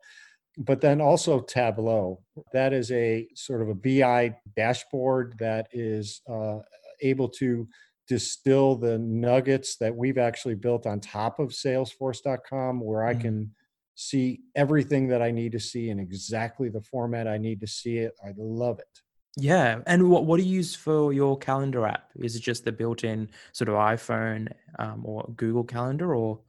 But 0.58 0.80
then 0.80 1.00
also 1.00 1.40
Tableau. 1.40 2.22
That 2.52 2.72
is 2.72 2.90
a 2.90 3.28
sort 3.34 3.62
of 3.62 3.68
a 3.68 3.74
BI 3.74 4.36
dashboard 4.56 5.34
that 5.38 5.68
is 5.72 6.22
uh, 6.28 6.58
able 7.00 7.28
to 7.30 7.68
distill 8.06 8.76
the 8.76 8.98
nuggets 8.98 9.76
that 9.76 9.94
we've 9.94 10.18
actually 10.18 10.54
built 10.54 10.86
on 10.86 11.00
top 11.00 11.38
of 11.38 11.50
Salesforce.com, 11.50 12.80
where 12.80 13.04
I 13.04 13.14
Mhm. 13.14 13.20
can 13.20 13.54
see 13.94 14.40
everything 14.54 15.08
that 15.08 15.22
I 15.22 15.30
need 15.30 15.52
to 15.52 15.60
see 15.60 15.88
in 15.90 16.00
exactly 16.00 16.68
the 16.68 16.82
format 16.82 17.28
I 17.28 17.38
need 17.38 17.60
to 17.60 17.66
see 17.66 17.98
it. 17.98 18.12
I 18.24 18.32
love 18.36 18.78
it. 18.80 19.00
Yeah. 19.36 19.82
And 19.86 20.10
what, 20.10 20.26
what 20.26 20.38
do 20.38 20.44
you 20.44 20.56
use 20.56 20.74
for 20.74 21.12
your 21.12 21.36
calendar 21.38 21.86
app? 21.86 22.10
Is 22.16 22.36
it 22.36 22.40
just 22.40 22.64
the 22.64 22.72
built 22.72 23.04
in 23.04 23.30
sort 23.52 23.68
of 23.68 23.74
iPhone 23.76 24.52
um, 24.78 25.04
or 25.04 25.32
Google 25.36 25.64
Calendar 25.64 26.14
or 26.14 26.40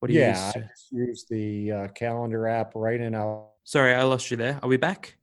what 0.00 0.08
do 0.08 0.14
you 0.14 0.20
use? 0.20 0.38
Yeah, 0.38 0.46
use? 0.46 0.56
I 0.56 0.60
just 0.60 0.92
use 0.92 1.24
the 1.28 1.72
uh, 1.72 1.88
calendar 1.88 2.46
app 2.46 2.72
right 2.74 3.00
in 3.00 3.14
our. 3.14 3.46
Sorry, 3.64 3.94
I 3.94 4.02
lost 4.02 4.30
you 4.30 4.36
there. 4.36 4.58
Are 4.62 4.68
we 4.68 4.76
back? 4.76 5.16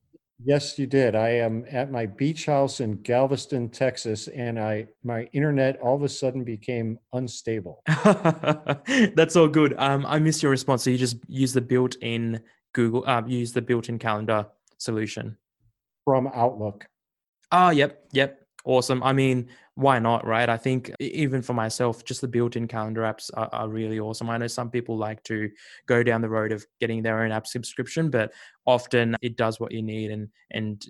Yes, 0.44 0.80
you 0.80 0.88
did. 0.88 1.16
I 1.16 1.30
am 1.30 1.66
at 1.70 1.92
my 1.92 2.06
beach 2.06 2.46
house 2.48 2.80
in 2.80 3.02
Galveston, 3.02 3.70
Texas, 3.70 4.28
and 4.28 4.60
I 4.60 4.88
my 5.04 5.24
internet 5.34 5.80
all 5.80 5.96
of 5.96 6.04
a 6.04 6.10
sudden 6.10 6.44
became 6.44 6.98
unstable 7.14 7.84
That's 9.16 9.36
all 9.36 9.48
good. 9.48 9.76
Um, 9.78 10.06
I 10.08 10.20
missed 10.20 10.42
your 10.42 10.52
response. 10.52 10.84
So 10.84 10.90
you 10.90 10.98
just 10.98 11.18
use 11.28 11.54
the 11.54 11.62
built-in 11.62 12.42
Google, 12.74 13.08
um, 13.08 13.28
use 13.28 13.54
the 13.54 13.62
built-in 13.62 14.00
calendar 14.00 14.48
solution. 14.78 15.38
from 16.06 16.28
Outlook. 16.34 16.88
Oh, 17.52 17.70
yep, 17.70 18.06
yep. 18.12 18.41
Awesome. 18.66 19.02
I 19.04 19.14
mean, 19.14 19.50
why 19.76 20.00
not, 20.00 20.26
right? 20.26 20.50
I 20.50 20.58
think 20.58 20.92
even 21.00 21.42
for 21.42 21.54
myself, 21.54 22.04
just 22.04 22.22
the 22.22 22.28
built-in 22.28 22.68
calendar 22.68 23.02
apps 23.02 23.30
are, 23.34 23.50
are 23.52 23.70
really 23.70 24.00
awesome. 24.00 24.30
I 24.30 24.38
know 24.38 24.48
some 24.48 24.70
people 24.70 24.98
like 24.98 25.24
to 25.24 25.50
go 25.88 26.04
down 26.04 26.22
the 26.22 26.30
road 26.30 26.52
of 26.52 26.66
getting 26.80 27.02
their 27.02 27.24
own 27.24 27.32
app 27.32 27.48
subscription, 27.48 28.10
but 28.10 28.34
often 28.66 29.16
it 29.22 29.38
does 29.38 29.60
what 29.60 29.72
you 29.72 29.82
need. 29.82 30.12
And 30.12 30.28
and 30.52 30.84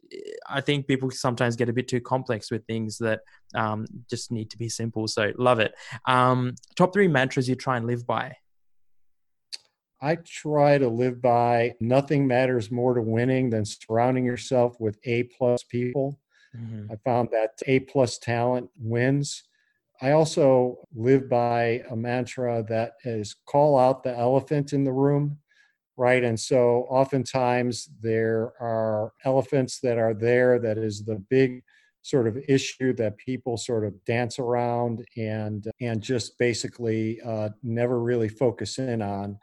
I 0.49 0.61
think 0.61 0.87
people 0.87 1.11
sometimes 1.11 1.55
get 1.55 1.69
a 1.69 1.73
bit 1.73 1.87
too 1.87 2.01
complex 2.01 2.51
with 2.51 2.65
things 2.65 2.97
that 2.97 3.21
um, 3.55 3.85
just 4.09 4.31
need 4.31 4.49
to 4.51 4.57
be 4.57 4.69
simple. 4.69 5.07
So 5.07 5.31
love 5.37 5.59
it. 5.59 5.73
Um, 6.05 6.55
top 6.75 6.93
three 6.93 7.07
mantras 7.07 7.47
you 7.47 7.55
try 7.55 7.77
and 7.77 7.87
live 7.87 8.05
by. 8.05 8.35
I 10.01 10.15
try 10.15 10.79
to 10.79 10.89
live 10.89 11.21
by 11.21 11.75
nothing 11.79 12.25
matters 12.25 12.71
more 12.71 12.95
to 12.95 13.01
winning 13.03 13.51
than 13.51 13.63
surrounding 13.65 14.25
yourself 14.25 14.79
with 14.79 14.97
A 15.05 15.23
plus 15.23 15.63
people. 15.63 16.19
Mhm. 16.55 16.91
I 16.91 16.95
found 16.97 17.29
that 17.31 17.61
A 17.67 17.79
plus 17.81 18.17
talent 18.17 18.69
wins. 18.79 19.43
I 20.01 20.11
also 20.11 20.87
live 20.95 21.29
by 21.29 21.83
a 21.89 21.95
mantra 21.95 22.63
that 22.69 22.93
is 23.05 23.35
call 23.45 23.77
out 23.77 24.03
the 24.03 24.17
elephant 24.17 24.73
in 24.73 24.83
the 24.83 24.91
room, 24.91 25.39
right? 25.97 26.23
And 26.23 26.39
so 26.39 26.85
oftentimes 26.89 27.89
there 28.01 28.53
are 28.59 29.13
elephants 29.25 29.79
that 29.81 29.97
are 29.97 30.13
there 30.13 30.59
that 30.59 30.77
is 30.77 31.05
the 31.05 31.17
big 31.29 31.63
sort 32.03 32.27
of 32.27 32.37
issue 32.47 32.93
that 32.93 33.17
people 33.17 33.57
sort 33.57 33.85
of 33.85 34.03
dance 34.05 34.39
around 34.39 35.05
and 35.17 35.67
and 35.81 36.01
just 36.01 36.37
basically 36.39 37.21
uh, 37.21 37.49
never 37.63 37.99
really 38.01 38.29
focus 38.29 38.79
in 38.79 39.01
on. 39.01 39.37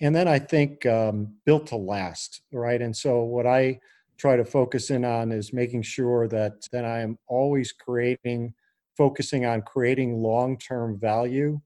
And 0.00 0.14
then 0.14 0.28
I 0.28 0.38
think 0.38 0.84
um, 0.86 1.36
built 1.46 1.68
to 1.68 1.76
last, 1.76 2.42
right? 2.52 2.80
And 2.82 2.96
so 2.96 3.22
what 3.22 3.46
I 3.46 3.80
try 4.22 4.36
to 4.36 4.44
focus 4.44 4.90
in 4.90 5.04
on 5.04 5.32
is 5.32 5.52
making 5.52 5.82
sure 5.82 6.28
that 6.28 6.52
that 6.70 6.84
I 6.84 7.00
am 7.00 7.18
always 7.26 7.72
creating, 7.72 8.54
focusing 8.96 9.44
on 9.46 9.62
creating 9.62 10.22
long-term 10.22 11.00
value 11.00 11.60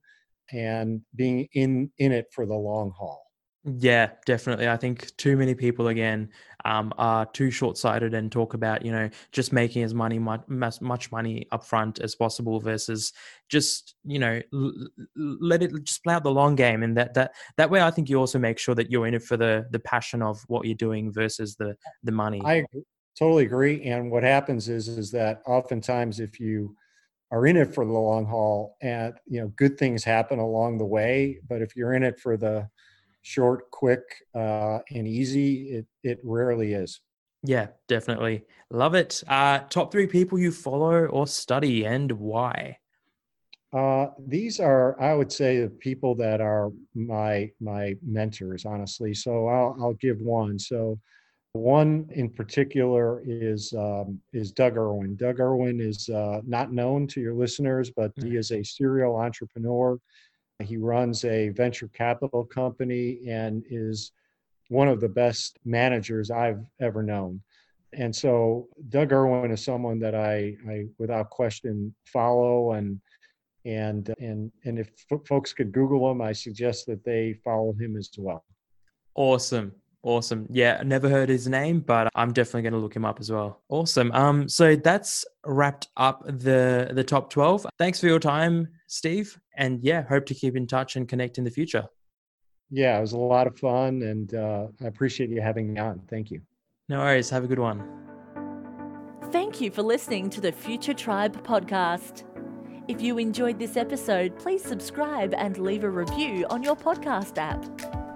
and 0.51 1.01
being 1.15 1.47
in 1.53 1.91
in 1.99 2.11
it 2.11 2.25
for 2.33 2.47
the 2.47 2.55
long 2.55 2.91
haul. 2.97 3.26
Yeah, 3.75 4.11
definitely. 4.25 4.69
I 4.69 4.77
think 4.77 5.15
too 5.17 5.35
many 5.35 5.53
people 5.53 5.89
again 5.89 6.29
um, 6.63 6.93
are 6.97 7.25
too 7.25 7.51
short-sighted 7.51 8.13
and 8.13 8.31
talk 8.31 8.53
about 8.53 8.85
you 8.85 8.91
know 8.93 9.09
just 9.33 9.51
making 9.51 9.83
as 9.83 9.93
money 9.93 10.19
much, 10.19 10.47
much 10.79 11.11
money 11.11 11.47
upfront 11.51 11.99
as 11.99 12.15
possible 12.15 12.61
versus 12.61 13.11
just 13.49 13.95
you 14.05 14.19
know 14.19 14.41
l- 14.53 14.73
let 15.17 15.61
it 15.63 15.71
just 15.83 16.01
play 16.03 16.13
out 16.13 16.23
the 16.23 16.31
long 16.31 16.55
game 16.55 16.81
and 16.81 16.95
that 16.95 17.13
that 17.13 17.33
that 17.57 17.69
way 17.69 17.81
I 17.81 17.91
think 17.91 18.09
you 18.09 18.17
also 18.17 18.39
make 18.39 18.57
sure 18.57 18.73
that 18.75 18.89
you're 18.89 19.05
in 19.05 19.13
it 19.13 19.23
for 19.23 19.35
the 19.35 19.67
the 19.71 19.79
passion 19.79 20.21
of 20.21 20.41
what 20.47 20.65
you're 20.65 20.75
doing 20.75 21.11
versus 21.11 21.57
the 21.57 21.75
the 22.03 22.11
money. 22.13 22.41
I 22.45 22.63
totally 23.19 23.45
agree. 23.45 23.83
And 23.83 24.09
what 24.09 24.23
happens 24.23 24.69
is 24.69 24.87
is 24.87 25.11
that 25.11 25.41
oftentimes 25.45 26.21
if 26.21 26.39
you 26.39 26.73
are 27.31 27.45
in 27.45 27.57
it 27.57 27.73
for 27.73 27.83
the 27.83 27.91
long 27.91 28.25
haul 28.25 28.77
and 28.81 29.13
you 29.25 29.41
know 29.41 29.49
good 29.57 29.77
things 29.77 30.05
happen 30.05 30.39
along 30.39 30.77
the 30.77 30.85
way 30.85 31.37
but 31.49 31.61
if 31.61 31.75
you're 31.75 31.93
in 31.93 32.01
it 32.03 32.17
for 32.17 32.37
the 32.37 32.65
short 33.27 33.69
quick 33.71 34.03
uh, 34.35 34.79
and 34.91 35.05
easy 35.05 35.63
it 35.77 35.85
it 36.01 36.17
rarely 36.23 36.71
is 36.71 37.01
yeah 37.43 37.67
definitely 37.89 38.45
love 38.71 38.95
it 38.95 39.21
uh, 39.27 39.59
top 39.69 39.91
three 39.91 40.07
people 40.07 40.39
you 40.39 40.49
follow 40.49 41.05
or 41.07 41.27
study 41.27 41.85
and 41.85 42.09
why 42.13 42.77
uh, 43.73 44.07
these 44.27 44.61
are 44.61 44.99
i 45.01 45.13
would 45.13 45.29
say 45.29 45.59
the 45.59 45.69
people 45.69 46.15
that 46.15 46.39
are 46.39 46.71
my 46.95 47.51
my 47.59 47.93
mentors 48.01 48.65
honestly 48.65 49.13
so 49.13 49.47
i'll, 49.49 49.75
I'll 49.81 49.99
give 50.05 50.21
one 50.21 50.57
so 50.57 50.97
one 51.51 52.07
in 52.11 52.29
particular 52.29 53.21
is 53.25 53.73
um, 53.73 54.19
is 54.31 54.51
Doug 54.51 54.77
Irwin. 54.77 55.15
Doug 55.15 55.39
Irwin 55.39 55.81
is 55.81 56.07
uh, 56.09 56.41
not 56.45 56.71
known 56.71 57.07
to 57.07 57.21
your 57.21 57.33
listeners, 57.33 57.89
but 57.89 58.11
he 58.15 58.31
mm. 58.31 58.37
is 58.37 58.51
a 58.51 58.63
serial 58.63 59.15
entrepreneur. 59.15 59.97
He 60.63 60.77
runs 60.77 61.23
a 61.23 61.49
venture 61.49 61.87
capital 61.89 62.43
company 62.43 63.19
and 63.27 63.63
is 63.69 64.11
one 64.69 64.87
of 64.87 64.99
the 64.99 65.09
best 65.09 65.59
managers 65.65 66.31
I've 66.31 66.63
ever 66.81 67.03
known. 67.03 67.41
And 67.93 68.15
so 68.15 68.67
Doug 68.89 69.13
Irwin 69.13 69.51
is 69.51 69.63
someone 69.63 69.99
that 69.99 70.15
I, 70.15 70.55
I 70.69 70.85
without 70.97 71.29
question 71.29 71.93
follow 72.05 72.73
and 72.73 72.99
and 73.65 74.13
and 74.19 74.51
and 74.65 74.79
if 74.79 74.89
folks 75.27 75.53
could 75.53 75.71
Google 75.71 76.09
him, 76.11 76.21
I 76.21 76.31
suggest 76.31 76.85
that 76.87 77.03
they 77.03 77.33
follow 77.43 77.73
him 77.73 77.95
as 77.97 78.09
well. 78.17 78.43
Awesome. 79.15 79.73
Awesome. 80.03 80.47
Yeah, 80.49 80.81
never 80.85 81.09
heard 81.09 81.27
his 81.27 81.47
name, 81.47 81.81
but 81.81 82.07
I'm 82.15 82.31
definitely 82.31 82.61
going 82.61 82.73
to 82.73 82.79
look 82.79 82.95
him 82.95 83.03
up 83.03 83.19
as 83.19 83.31
well. 83.31 83.61
Awesome. 83.67 84.11
Um, 84.13 84.47
so 84.47 84.75
that's 84.75 85.25
wrapped 85.45 85.89
up 85.97 86.23
the 86.25 86.91
the 86.93 87.03
top 87.03 87.29
12. 87.29 87.67
Thanks 87.77 87.99
for 87.99 88.07
your 88.07 88.19
time, 88.19 88.69
Steve. 88.87 89.37
And 89.57 89.83
yeah, 89.83 90.03
hope 90.03 90.25
to 90.27 90.33
keep 90.33 90.55
in 90.55 90.67
touch 90.67 90.95
and 90.95 91.07
connect 91.07 91.37
in 91.37 91.43
the 91.43 91.51
future. 91.51 91.85
Yeah, 92.69 92.97
it 92.97 93.01
was 93.01 93.13
a 93.13 93.17
lot 93.17 93.47
of 93.47 93.57
fun, 93.57 94.01
and 94.03 94.33
uh, 94.33 94.67
I 94.81 94.85
appreciate 94.85 95.29
you 95.29 95.41
having 95.41 95.73
me 95.73 95.79
on. 95.79 96.01
Thank 96.09 96.31
you. 96.31 96.41
No 96.89 96.99
worries. 96.99 97.29
Have 97.29 97.43
a 97.43 97.47
good 97.47 97.59
one. 97.59 97.83
Thank 99.31 99.59
you 99.59 99.71
for 99.71 99.83
listening 99.83 100.29
to 100.31 100.41
the 100.41 100.51
Future 100.51 100.93
Tribe 100.93 101.43
podcast. 101.43 102.23
If 102.87 103.01
you 103.01 103.17
enjoyed 103.17 103.59
this 103.59 103.75
episode, 103.75 104.37
please 104.39 104.63
subscribe 104.63 105.33
and 105.33 105.57
leave 105.57 105.83
a 105.83 105.89
review 105.89 106.45
on 106.49 106.63
your 106.63 106.75
podcast 106.75 107.37
app. 107.37 108.06